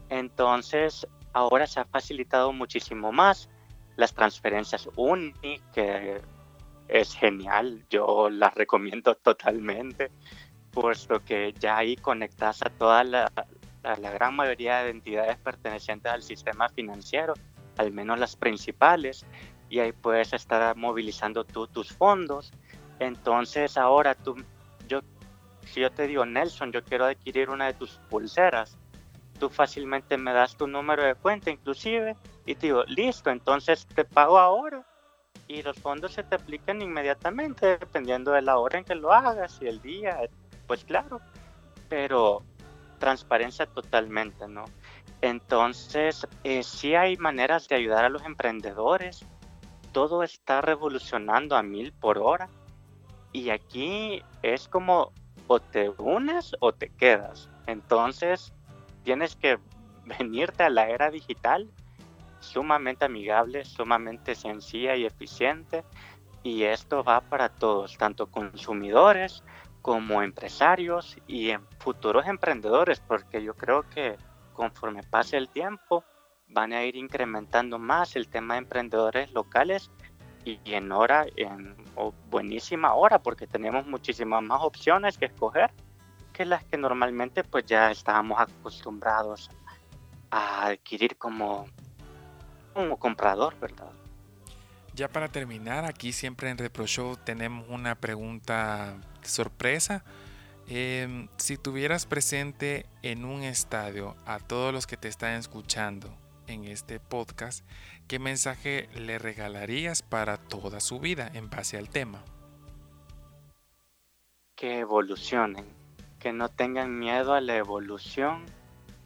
Entonces, 0.10 1.08
ahora 1.34 1.66
se 1.68 1.80
ha 1.80 1.86
facilitado 1.86 2.52
muchísimo 2.54 3.12
más 3.12 3.50
las 3.96 4.14
transferencias 4.14 4.88
Uni, 4.96 5.34
que 5.74 6.22
es 6.88 7.14
genial, 7.16 7.84
yo 7.90 8.30
las 8.30 8.54
recomiendo 8.54 9.16
totalmente, 9.30 10.12
puesto 10.72 11.24
que 11.24 11.54
ya 11.54 11.78
ahí 11.78 11.96
conectas 11.96 12.62
a 12.62 12.70
toda 12.70 13.04
la, 13.04 13.32
la 13.84 14.12
gran 14.12 14.36
mayoría 14.36 14.84
de 14.84 14.92
entidades 14.92 15.38
pertenecientes 15.38 16.12
al 16.12 16.22
sistema 16.22 16.70
financiero, 16.70 17.34
al 17.78 17.92
menos 17.92 18.20
las 18.20 18.36
principales, 18.36 19.26
y 19.70 19.80
ahí 19.80 19.92
puedes 19.92 20.34
estar 20.34 20.76
movilizando 20.76 21.44
tú 21.44 21.68
tus 21.68 21.92
fondos. 21.94 22.52
Entonces 23.00 23.78
ahora 23.78 24.16
tú, 24.16 24.36
yo, 24.88 25.02
si 25.66 25.82
yo 25.82 25.92
te 25.92 26.08
digo, 26.08 26.26
Nelson, 26.26 26.72
yo 26.72 26.84
quiero 26.84 27.06
adquirir 27.06 27.50
una 27.50 27.68
de 27.68 27.74
tus 27.74 28.00
pulseras, 28.10 28.78
tú 29.40 29.50
fácilmente 29.50 30.18
me 30.18 30.34
das 30.34 30.56
tu 30.56 30.68
número 30.68 31.04
de 31.04 31.16
cuenta 31.16 31.52
inclusive 31.52 32.16
y 32.46 32.56
te 32.56 32.68
digo, 32.68 32.84
listo, 32.86 33.30
entonces 33.30 33.86
te 33.86 34.04
pago 34.04 34.40
ahora 34.40 34.86
y 35.48 35.62
los 35.62 35.78
fondos 35.80 36.14
se 36.14 36.24
te 36.24 36.36
aplican 36.36 36.82
inmediatamente 36.82 37.78
dependiendo 37.78 38.32
de 38.32 38.42
la 38.42 38.58
hora 38.58 38.80
en 38.80 38.86
que 38.86 38.96
lo 38.96 39.14
hagas 39.14 39.60
y 39.62 39.68
el 39.68 39.82
día, 39.82 40.20
pues 40.66 40.84
claro, 40.84 41.22
pero 41.88 42.44
transparencia 43.00 43.66
totalmente, 43.68 44.48
¿no? 44.48 44.66
Entonces, 45.22 46.28
eh, 46.44 46.64
sí 46.64 46.96
hay 46.96 47.18
maneras 47.18 47.68
de 47.68 47.76
ayudar 47.76 48.06
a 48.06 48.10
los 48.10 48.24
emprendedores, 48.24 49.26
todo 49.92 50.24
está 50.24 50.62
revolucionando 50.62 51.56
a 51.56 51.64
mil 51.64 51.92
por 51.92 52.18
hora 52.18 52.50
y 53.32 53.50
aquí 53.50 54.24
es 54.42 54.68
como 54.68 55.12
o 55.48 55.60
te 55.60 55.90
unes 55.98 56.56
o 56.60 56.74
te 56.74 56.90
quedas. 56.90 57.50
Entonces, 57.66 58.54
tienes 59.04 59.36
que 59.36 59.60
venirte 60.06 60.64
a 60.64 60.70
la 60.70 60.90
era 60.90 61.10
digital 61.10 61.70
sumamente 62.40 63.06
amigable, 63.06 63.66
sumamente 63.66 64.36
sencilla 64.36 64.96
y 64.96 65.06
eficiente. 65.06 65.84
Y 66.44 66.64
esto 66.64 67.04
va 67.04 67.22
para 67.22 67.50
todos, 67.50 67.98
tanto 67.98 68.28
consumidores 68.28 69.44
como 69.82 70.22
empresarios 70.22 71.18
y 71.28 71.52
futuros 71.80 72.26
emprendedores, 72.28 73.00
porque 73.00 73.44
yo 73.44 73.54
creo 73.54 73.84
que 73.90 74.18
conforme 74.54 75.04
pase 75.04 75.38
el 75.38 75.50
tiempo 75.50 76.04
van 76.50 76.74
a 76.74 76.84
ir 76.84 76.96
incrementando 76.96 77.78
más 77.80 78.16
el 78.16 78.28
tema 78.28 78.56
de 78.56 78.60
emprendedores 78.60 79.32
locales 79.32 79.92
y 80.46 80.60
en 80.66 80.92
hora, 80.92 81.26
en 81.36 81.76
buenísima 82.30 82.94
hora, 82.94 83.20
porque 83.20 83.48
tenemos 83.48 83.86
muchísimas 83.86 84.42
más 84.42 84.62
opciones 84.62 85.18
que 85.18 85.26
escoger 85.26 85.72
que 86.32 86.46
las 86.46 86.64
que 86.64 86.78
normalmente 86.78 87.44
pues 87.44 87.66
ya 87.66 87.92
estábamos 87.92 88.40
acostumbrados 88.40 89.50
a 90.30 90.68
adquirir 90.68 91.18
como, 91.18 91.66
como 92.74 92.98
comprador, 92.98 93.60
¿verdad? 93.60 93.92
Ya 94.94 95.08
para 95.08 95.28
terminar, 95.28 95.86
aquí 95.86 96.14
siempre 96.14 96.50
en 96.50 96.58
Repro 96.58 96.88
Show 96.88 97.18
tenemos 97.18 97.66
una 97.70 97.96
pregunta 97.96 98.96
sorpresa. 99.24 100.04
Em, 100.68 101.28
si 101.38 101.58
tuvieras 101.58 102.06
presente 102.06 102.86
en 103.02 103.26
un 103.26 103.44
estadio 103.44 104.16
a 104.26 104.40
todos 104.40 104.74
los 104.74 104.88
que 104.88 104.98
te 104.98 105.08
están 105.08 105.34
escuchando 105.36 106.10
en 106.48 106.64
este 106.66 107.00
podcast, 107.00 107.66
¿qué 108.08 108.20
mensaje 108.20 108.90
le 108.96 109.20
regalarías 109.20 110.02
para 110.02 110.38
toda 110.38 110.80
su 110.80 111.00
vida 111.00 111.30
en 111.34 111.50
base 111.50 111.78
al 111.78 111.90
tema? 111.90 112.24
Que 114.56 114.80
evolucionen, 114.80 115.66
que 116.20 116.34
no 116.34 116.50
tengan 116.50 116.98
miedo 116.98 117.34
a 117.34 117.42
la 117.42 117.56
evolución, 117.56 118.46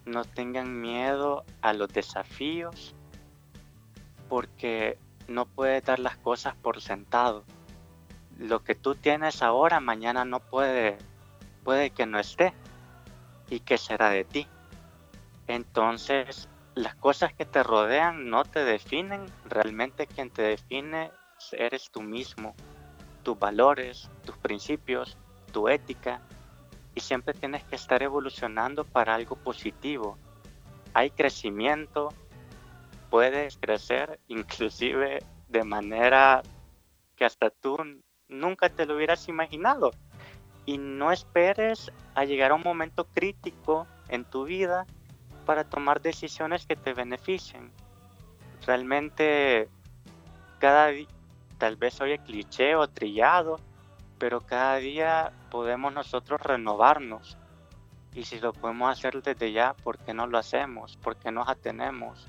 no 0.05 0.23
tengan 0.23 0.79
miedo 0.79 1.43
a 1.61 1.73
los 1.73 1.91
desafíos, 1.91 2.95
porque 4.29 4.97
no 5.27 5.45
puedes 5.45 5.83
dar 5.83 5.99
las 5.99 6.17
cosas 6.17 6.55
por 6.55 6.81
sentado. 6.81 7.43
Lo 8.37 8.63
que 8.63 8.75
tú 8.75 8.95
tienes 8.95 9.41
ahora, 9.41 9.79
mañana 9.79 10.25
no 10.25 10.39
puede, 10.39 10.97
puede 11.63 11.89
que 11.91 12.05
no 12.05 12.19
esté. 12.19 12.53
¿Y 13.49 13.59
qué 13.59 13.77
será 13.77 14.09
de 14.09 14.23
ti? 14.23 14.47
Entonces, 15.47 16.47
las 16.75 16.95
cosas 16.95 17.33
que 17.33 17.45
te 17.45 17.63
rodean 17.63 18.29
no 18.29 18.43
te 18.43 18.63
definen, 18.63 19.25
realmente 19.45 20.07
quien 20.07 20.29
te 20.29 20.41
define 20.41 21.11
eres 21.51 21.89
tú 21.91 22.01
mismo, 22.01 22.55
tus 23.23 23.37
valores, 23.37 24.09
tus 24.25 24.37
principios, 24.37 25.17
tu 25.51 25.67
ética, 25.67 26.21
y 26.95 27.01
siempre 27.01 27.33
tienes 27.33 27.63
que 27.63 27.75
estar 27.75 28.01
evolucionando 28.03 28.83
para 28.83 29.15
algo 29.15 29.35
positivo. 29.35 30.17
Hay 30.93 31.09
crecimiento, 31.09 32.09
puedes 33.09 33.57
crecer 33.57 34.19
inclusive 34.27 35.19
de 35.47 35.63
manera 35.63 36.41
que 37.15 37.25
hasta 37.25 37.49
tú 37.49 37.77
nunca 38.27 38.69
te 38.69 38.85
lo 38.85 38.95
hubieras 38.95 39.27
imaginado. 39.27 39.91
Y 40.65 40.77
no 40.77 41.11
esperes 41.11 41.91
a 42.13 42.23
llegar 42.23 42.51
a 42.51 42.55
un 42.55 42.61
momento 42.61 43.05
crítico 43.05 43.87
en 44.09 44.25
tu 44.25 44.45
vida 44.45 44.85
para 45.41 45.63
tomar 45.63 46.01
decisiones 46.01 46.65
que 46.65 46.75
te 46.75 46.93
beneficien. 46.93 47.71
Realmente 48.65 49.69
cada 50.59 50.87
día, 50.87 51.07
tal 51.57 51.75
vez 51.75 51.99
oye 52.01 52.19
cliché 52.19 52.75
o 52.75 52.87
trillado, 52.87 53.59
pero 54.17 54.41
cada 54.41 54.75
día 54.75 55.33
podemos 55.49 55.93
nosotros 55.93 56.39
renovarnos. 56.41 57.37
Y 58.13 58.23
si 58.23 58.39
lo 58.39 58.53
podemos 58.53 58.91
hacer 58.91 59.21
desde 59.21 59.51
ya, 59.51 59.73
¿por 59.73 59.97
qué 59.97 60.13
no 60.13 60.27
lo 60.27 60.37
hacemos? 60.37 60.97
¿Por 60.97 61.15
qué 61.15 61.31
nos 61.31 61.47
atenemos? 61.47 62.27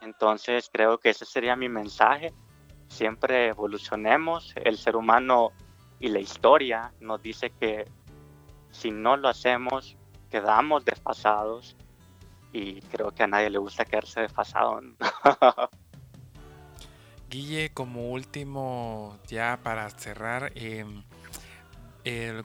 Entonces 0.00 0.70
creo 0.72 0.98
que 0.98 1.10
ese 1.10 1.24
sería 1.24 1.56
mi 1.56 1.68
mensaje. 1.68 2.32
Siempre 2.88 3.48
evolucionemos. 3.48 4.54
El 4.56 4.78
ser 4.78 4.96
humano 4.96 5.52
y 5.98 6.08
la 6.08 6.20
historia 6.20 6.92
nos 7.00 7.20
dice 7.22 7.50
que 7.50 7.86
si 8.70 8.90
no 8.90 9.16
lo 9.16 9.28
hacemos, 9.28 9.96
quedamos 10.30 10.84
desfasados 10.84 11.76
y 12.52 12.80
creo 12.82 13.10
que 13.12 13.22
a 13.22 13.26
nadie 13.26 13.50
le 13.50 13.58
gusta 13.58 13.84
quedarse 13.84 14.20
desfasado. 14.20 14.80
Guille, 17.30 17.70
como 17.70 18.10
último, 18.10 19.16
ya 19.28 19.60
para 19.62 19.88
cerrar, 19.90 20.50
em, 20.56 21.04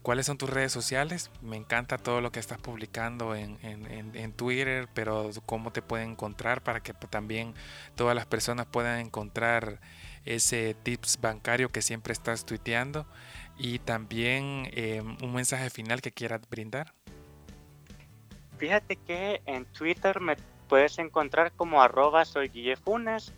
¿cuáles 0.04 0.28
son 0.28 0.38
tus 0.38 0.50
redes 0.50 0.72
sociales? 0.72 1.32
Me 1.42 1.58
encanta 1.58 1.98
todo 1.98 2.22
lo 2.22 2.32
que 2.32 2.40
estás 2.40 2.60
publicando 2.60 3.34
en, 3.34 3.58
en, 3.64 4.34
Twitter, 4.34 4.88
pero 4.94 5.32
cómo 5.48 5.72
te 5.72 5.82
pueden 5.82 6.12
encontrar 6.12 6.62
para 6.62 6.82
que 6.82 6.94
también 6.94 7.56
todas 7.96 8.16
las 8.16 8.28
personas 8.28 8.68
puedan 8.68 9.00
encontrar 9.00 9.80
ese 10.24 10.76
tips 10.76 11.20
bancario 11.20 11.72
que 11.72 11.82
siempre 11.82 12.14
estás 12.14 12.46
tuiteando 12.46 13.08
y 13.58 13.80
también 13.80 14.70
em, 14.74 15.18
un 15.24 15.34
mensaje 15.34 15.72
final 15.72 16.02
que 16.02 16.12
quieras 16.12 16.42
brindar. 16.48 16.94
Fíjate 18.58 18.96
que 18.96 19.42
en 19.46 19.66
Twitter 19.66 20.22
me 20.22 20.36
puedes 20.68 20.98
encontrar 21.00 21.52
como 21.52 21.82
arroba 21.82 22.26
soy 22.26 22.76
Funes. 22.76 23.34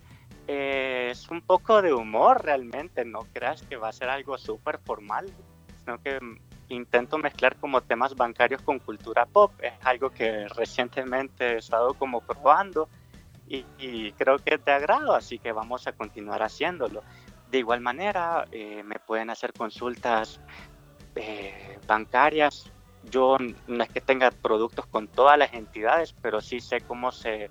Eh, 0.47 1.09
es 1.11 1.29
un 1.29 1.41
poco 1.41 1.81
de 1.81 1.93
humor 1.93 2.43
realmente, 2.43 3.03
no 3.03 3.19
creas 3.33 3.61
que 3.63 3.75
va 3.75 3.89
a 3.89 3.93
ser 3.93 4.09
algo 4.09 4.37
súper 4.37 4.79
formal, 4.79 5.25
sino 5.83 6.01
que 6.01 6.19
intento 6.69 7.17
mezclar 7.17 7.57
como 7.57 7.81
temas 7.81 8.15
bancarios 8.15 8.61
con 8.61 8.79
cultura 8.79 9.25
pop. 9.25 9.51
Es 9.61 9.73
algo 9.83 10.09
que 10.09 10.47
recientemente 10.49 11.53
he 11.53 11.57
estado 11.57 11.93
como 11.95 12.21
probando 12.21 12.87
y, 13.49 14.11
creo 14.13 14.39
que 14.39 14.57
te 14.57 14.71
agrado, 14.71 15.13
así 15.15 15.39
que 15.39 15.51
vamos 15.51 15.87
a 15.87 15.93
continuar 15.93 16.43
haciéndolo. 16.43 17.01
De 17.49 17.59
igual 17.59 17.79
manera, 17.79 18.45
eh, 18.51 18.83
me 18.83 18.99
pueden 18.99 19.29
hacer 19.29 19.53
consultas 19.53 20.41
eh, 21.15 21.79
bancarias 21.87 22.69
yo 23.09 23.37
no 23.67 23.83
es 23.83 23.89
que 23.89 24.01
tenga 24.01 24.31
productos 24.31 24.85
con 24.87 25.07
todas 25.07 25.37
las 25.37 25.53
entidades, 25.53 26.13
pero 26.21 26.41
sí 26.41 26.59
sé 26.59 26.81
cómo 26.81 27.11
se, 27.11 27.49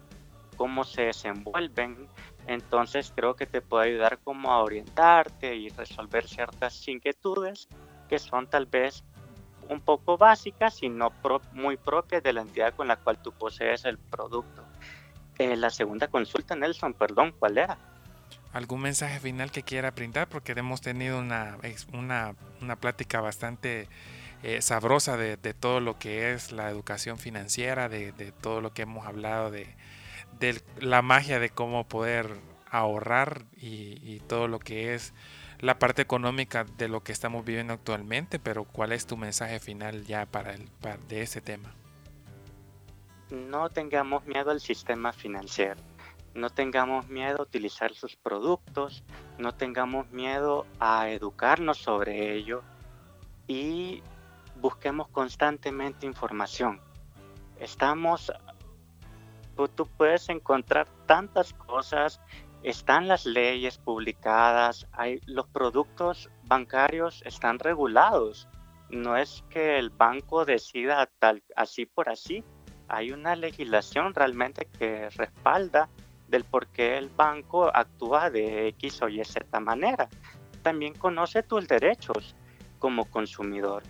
cómo 0.57 0.85
se 0.85 1.03
desenvuelven. 1.03 2.09
Entonces 2.47 3.13
creo 3.15 3.35
que 3.35 3.47
te 3.47 3.61
puede 3.61 3.91
ayudar 3.91 4.19
como 4.23 4.53
a 4.53 4.63
orientarte 4.63 5.55
y 5.57 5.69
resolver 5.71 6.29
ciertas 6.29 6.87
inquietudes 6.89 7.69
que 8.09 8.19
son 8.19 8.47
tal 8.47 8.67
vez 8.67 9.05
un 9.69 9.81
poco 9.81 10.17
básicas 10.17 10.83
y 10.83 10.89
no 10.89 11.13
muy 11.53 11.77
propias 11.77 12.23
de 12.23 12.33
la 12.33 12.43
entidad 12.43 12.75
con 12.75 12.89
la 12.89 12.97
cual 12.97 13.19
tú 13.19 13.33
posees 13.33 13.85
el 13.85 13.99
producto. 13.99 14.63
Eh, 15.39 15.57
la 15.57 15.71
segunda 15.71 16.09
consulta, 16.09 16.55
Nelson, 16.55 16.95
perdón, 16.95 17.35
¿cuál 17.39 17.59
era? 17.59 17.77
¿Algún 18.53 18.81
mensaje 18.81 19.21
final 19.21 19.51
que 19.51 19.63
quiera 19.63 19.91
brindar? 19.91 20.29
Porque 20.29 20.53
hemos 20.53 20.81
tenido 20.81 21.19
una, 21.19 21.59
una, 21.93 22.35
una 22.63 22.77
plática 22.77 23.21
bastante 23.21 23.89
eh, 24.43 24.61
sabrosa 24.63 25.17
de, 25.17 25.37
todo 25.55 25.81
lo 25.81 25.99
que 25.99 26.33
es 26.33 26.53
la 26.53 26.71
educación 26.71 27.19
financiera, 27.19 27.89
de, 27.89 28.13
todo 28.41 28.61
lo 28.61 28.73
que 28.73 28.83
hemos 28.83 29.07
hablado 29.07 29.51
de, 29.51 29.75
la 30.79 31.03
magia 31.03 31.41
de 31.41 31.51
cómo 31.51 31.89
poder 31.89 32.37
ahorrar 32.71 33.45
y, 33.57 34.21
todo 34.29 34.49
lo 34.49 34.59
que 34.59 34.95
es 34.95 35.15
la 35.61 35.79
parte 35.79 36.03
económica 36.03 36.65
de 36.77 36.89
lo 36.89 37.03
que 37.03 37.13
estamos 37.13 37.45
viviendo 37.45 37.73
actualmente, 37.73 38.39
pero 38.39 38.65
¿cuál 38.65 38.93
es 38.93 39.07
tu 39.07 39.17
mensaje 39.17 39.59
final 39.59 40.05
ya 40.05 40.27
para, 40.27 40.53
el, 40.53 40.69
de 41.09 41.23
ese 41.23 41.41
tema? 41.41 41.75
No 43.31 43.71
tengamos 43.71 44.27
miedo 44.27 44.51
al 44.51 44.61
sistema 44.61 45.13
financiero, 45.13 45.81
no 46.35 46.51
tengamos 46.51 47.09
miedo 47.09 47.39
a 47.39 47.43
utilizar 47.43 47.95
sus 47.95 48.17
productos, 48.17 49.03
no 49.39 49.55
tengamos 49.55 50.11
miedo 50.11 50.67
a 50.79 51.09
educarnos 51.09 51.79
sobre 51.79 52.35
ello. 52.35 52.63
Y 53.49 54.03
busquemos 54.61 55.09
constantemente 55.09 56.07
información. 56.07 56.81
Estamos, 57.59 58.33
tú 59.75 59.89
puedes 59.97 60.29
encontrar 60.29 60.89
tantas 61.07 61.53
cosas, 61.55 62.21
están 62.63 63.09
las 63.09 63.27
leyes 63.27 63.79
publicadas, 63.79 64.87
hay, 64.93 65.21
los 65.27 65.47
productos 65.49 66.31
bancarios 66.45 67.23
están 67.25 67.59
regulados. 67.59 68.49
No 68.91 69.17
es 69.17 69.45
que 69.51 69.79
el 69.79 69.91
banco 69.91 70.45
decida 70.45 71.09
tal, 71.19 71.43
así 71.55 71.87
por 71.87 72.09
así. 72.09 72.45
Hay 72.89 73.11
una 73.11 73.35
legislación 73.35 74.15
realmente 74.15 74.69
que 74.79 75.11
respalda 75.11 75.89
del 76.29 76.45
por 76.45 76.69
qué 76.69 76.97
el 76.99 77.09
banco 77.09 77.71
actúa 77.75 78.31
de 78.31 78.69
X 78.69 79.03
o 79.03 79.09
Y 79.09 79.25
Z 79.25 79.61
manera. 79.61 80.09
También 80.63 80.95
conoce 80.95 81.43
tus 81.43 81.67
derechos 81.67 82.37
como 82.79 83.05
consumidor. 83.11 83.83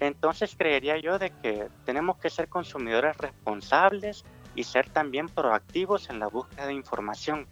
Entonces 0.00 0.54
creería 0.56 0.98
yo 0.98 1.18
de 1.18 1.30
que 1.30 1.68
tenemos 1.84 2.16
que 2.16 2.30
ser 2.30 2.48
consumidores 2.48 3.16
responsables 3.18 4.24
y 4.54 4.64
ser 4.64 4.88
también 4.88 5.28
proactivos 5.28 6.08
en 6.08 6.18
la 6.18 6.26
búsqueda 6.26 6.66
de 6.66 6.72
información. 6.72 7.46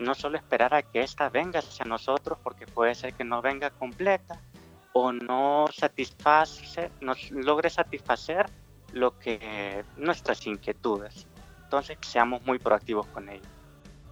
No 0.00 0.14
solo 0.14 0.36
esperar 0.36 0.74
a 0.74 0.82
que 0.82 1.02
ésta 1.02 1.28
venga 1.28 1.60
hacia 1.60 1.84
nosotros 1.84 2.38
porque 2.42 2.66
puede 2.66 2.96
ser 2.96 3.14
que 3.14 3.22
no 3.22 3.40
venga 3.40 3.70
completa 3.70 4.40
o 4.92 5.12
no 5.12 5.66
satisface, 5.72 6.90
nos 7.00 7.30
logre 7.30 7.70
satisfacer 7.70 8.46
lo 8.92 9.16
que 9.18 9.84
nuestras 9.96 10.44
inquietudes. 10.46 11.28
Entonces 11.62 11.96
seamos 12.00 12.44
muy 12.44 12.58
proactivos 12.58 13.06
con 13.06 13.28
ello. 13.28 13.48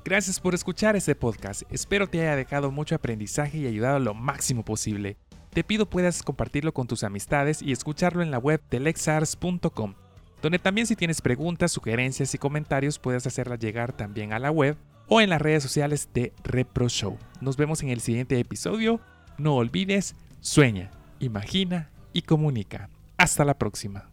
Gracias 0.05 0.41
por 0.41 0.55
escuchar 0.55 0.97
este 0.97 1.15
podcast. 1.15 1.63
Espero 1.71 2.07
te 2.09 2.21
haya 2.21 2.37
dejado 2.37 2.71
mucho 2.71 2.95
aprendizaje 2.95 3.59
y 3.59 3.67
ayudado 3.67 3.99
lo 3.99 4.15
máximo 4.15 4.65
posible 4.65 5.19
te 5.53 5.65
pido 5.65 5.87
puedas 5.87 6.23
compartirlo 6.23 6.73
con 6.73 6.87
tus 6.87 7.05
amistades 7.05 7.63
y 7.63 7.73
escucharlo 7.73 8.23
en 8.23 8.31
la 8.31 8.39
web 8.39 8.61
de 8.71 8.81
lexars.com, 8.81 9.95
donde 10.43 10.59
también 10.59 10.87
si 10.87 10.97
tienes 10.97 11.21
preguntas, 11.21 11.73
sugerencias 11.73 12.35
y 12.35 12.39
comentarios 12.39 12.99
puedes 12.99 13.27
hacerlas 13.27 13.59
llegar 13.59 13.93
también 13.93 14.33
a 14.33 14.39
la 14.39 14.51
web 14.51 14.77
o 15.09 15.21
en 15.21 15.31
las 15.31 15.43
redes 15.43 15.63
sociales 15.63 16.09
de 16.15 16.33
Repro 16.45 16.89
Show. 16.89 17.19
Nos 17.41 17.57
vemos 17.57 17.83
en 17.83 17.91
el 17.91 18.01
siguiente 18.01 18.39
episodio. 18.39 19.01
No 19.39 19.57
olvides, 19.57 20.15
sueña, 20.41 20.91
imagina 21.19 21.91
y 22.13 22.23
comunica. 22.23 22.89
Hasta 23.17 23.45
la 23.45 23.59
próxima. 23.59 24.10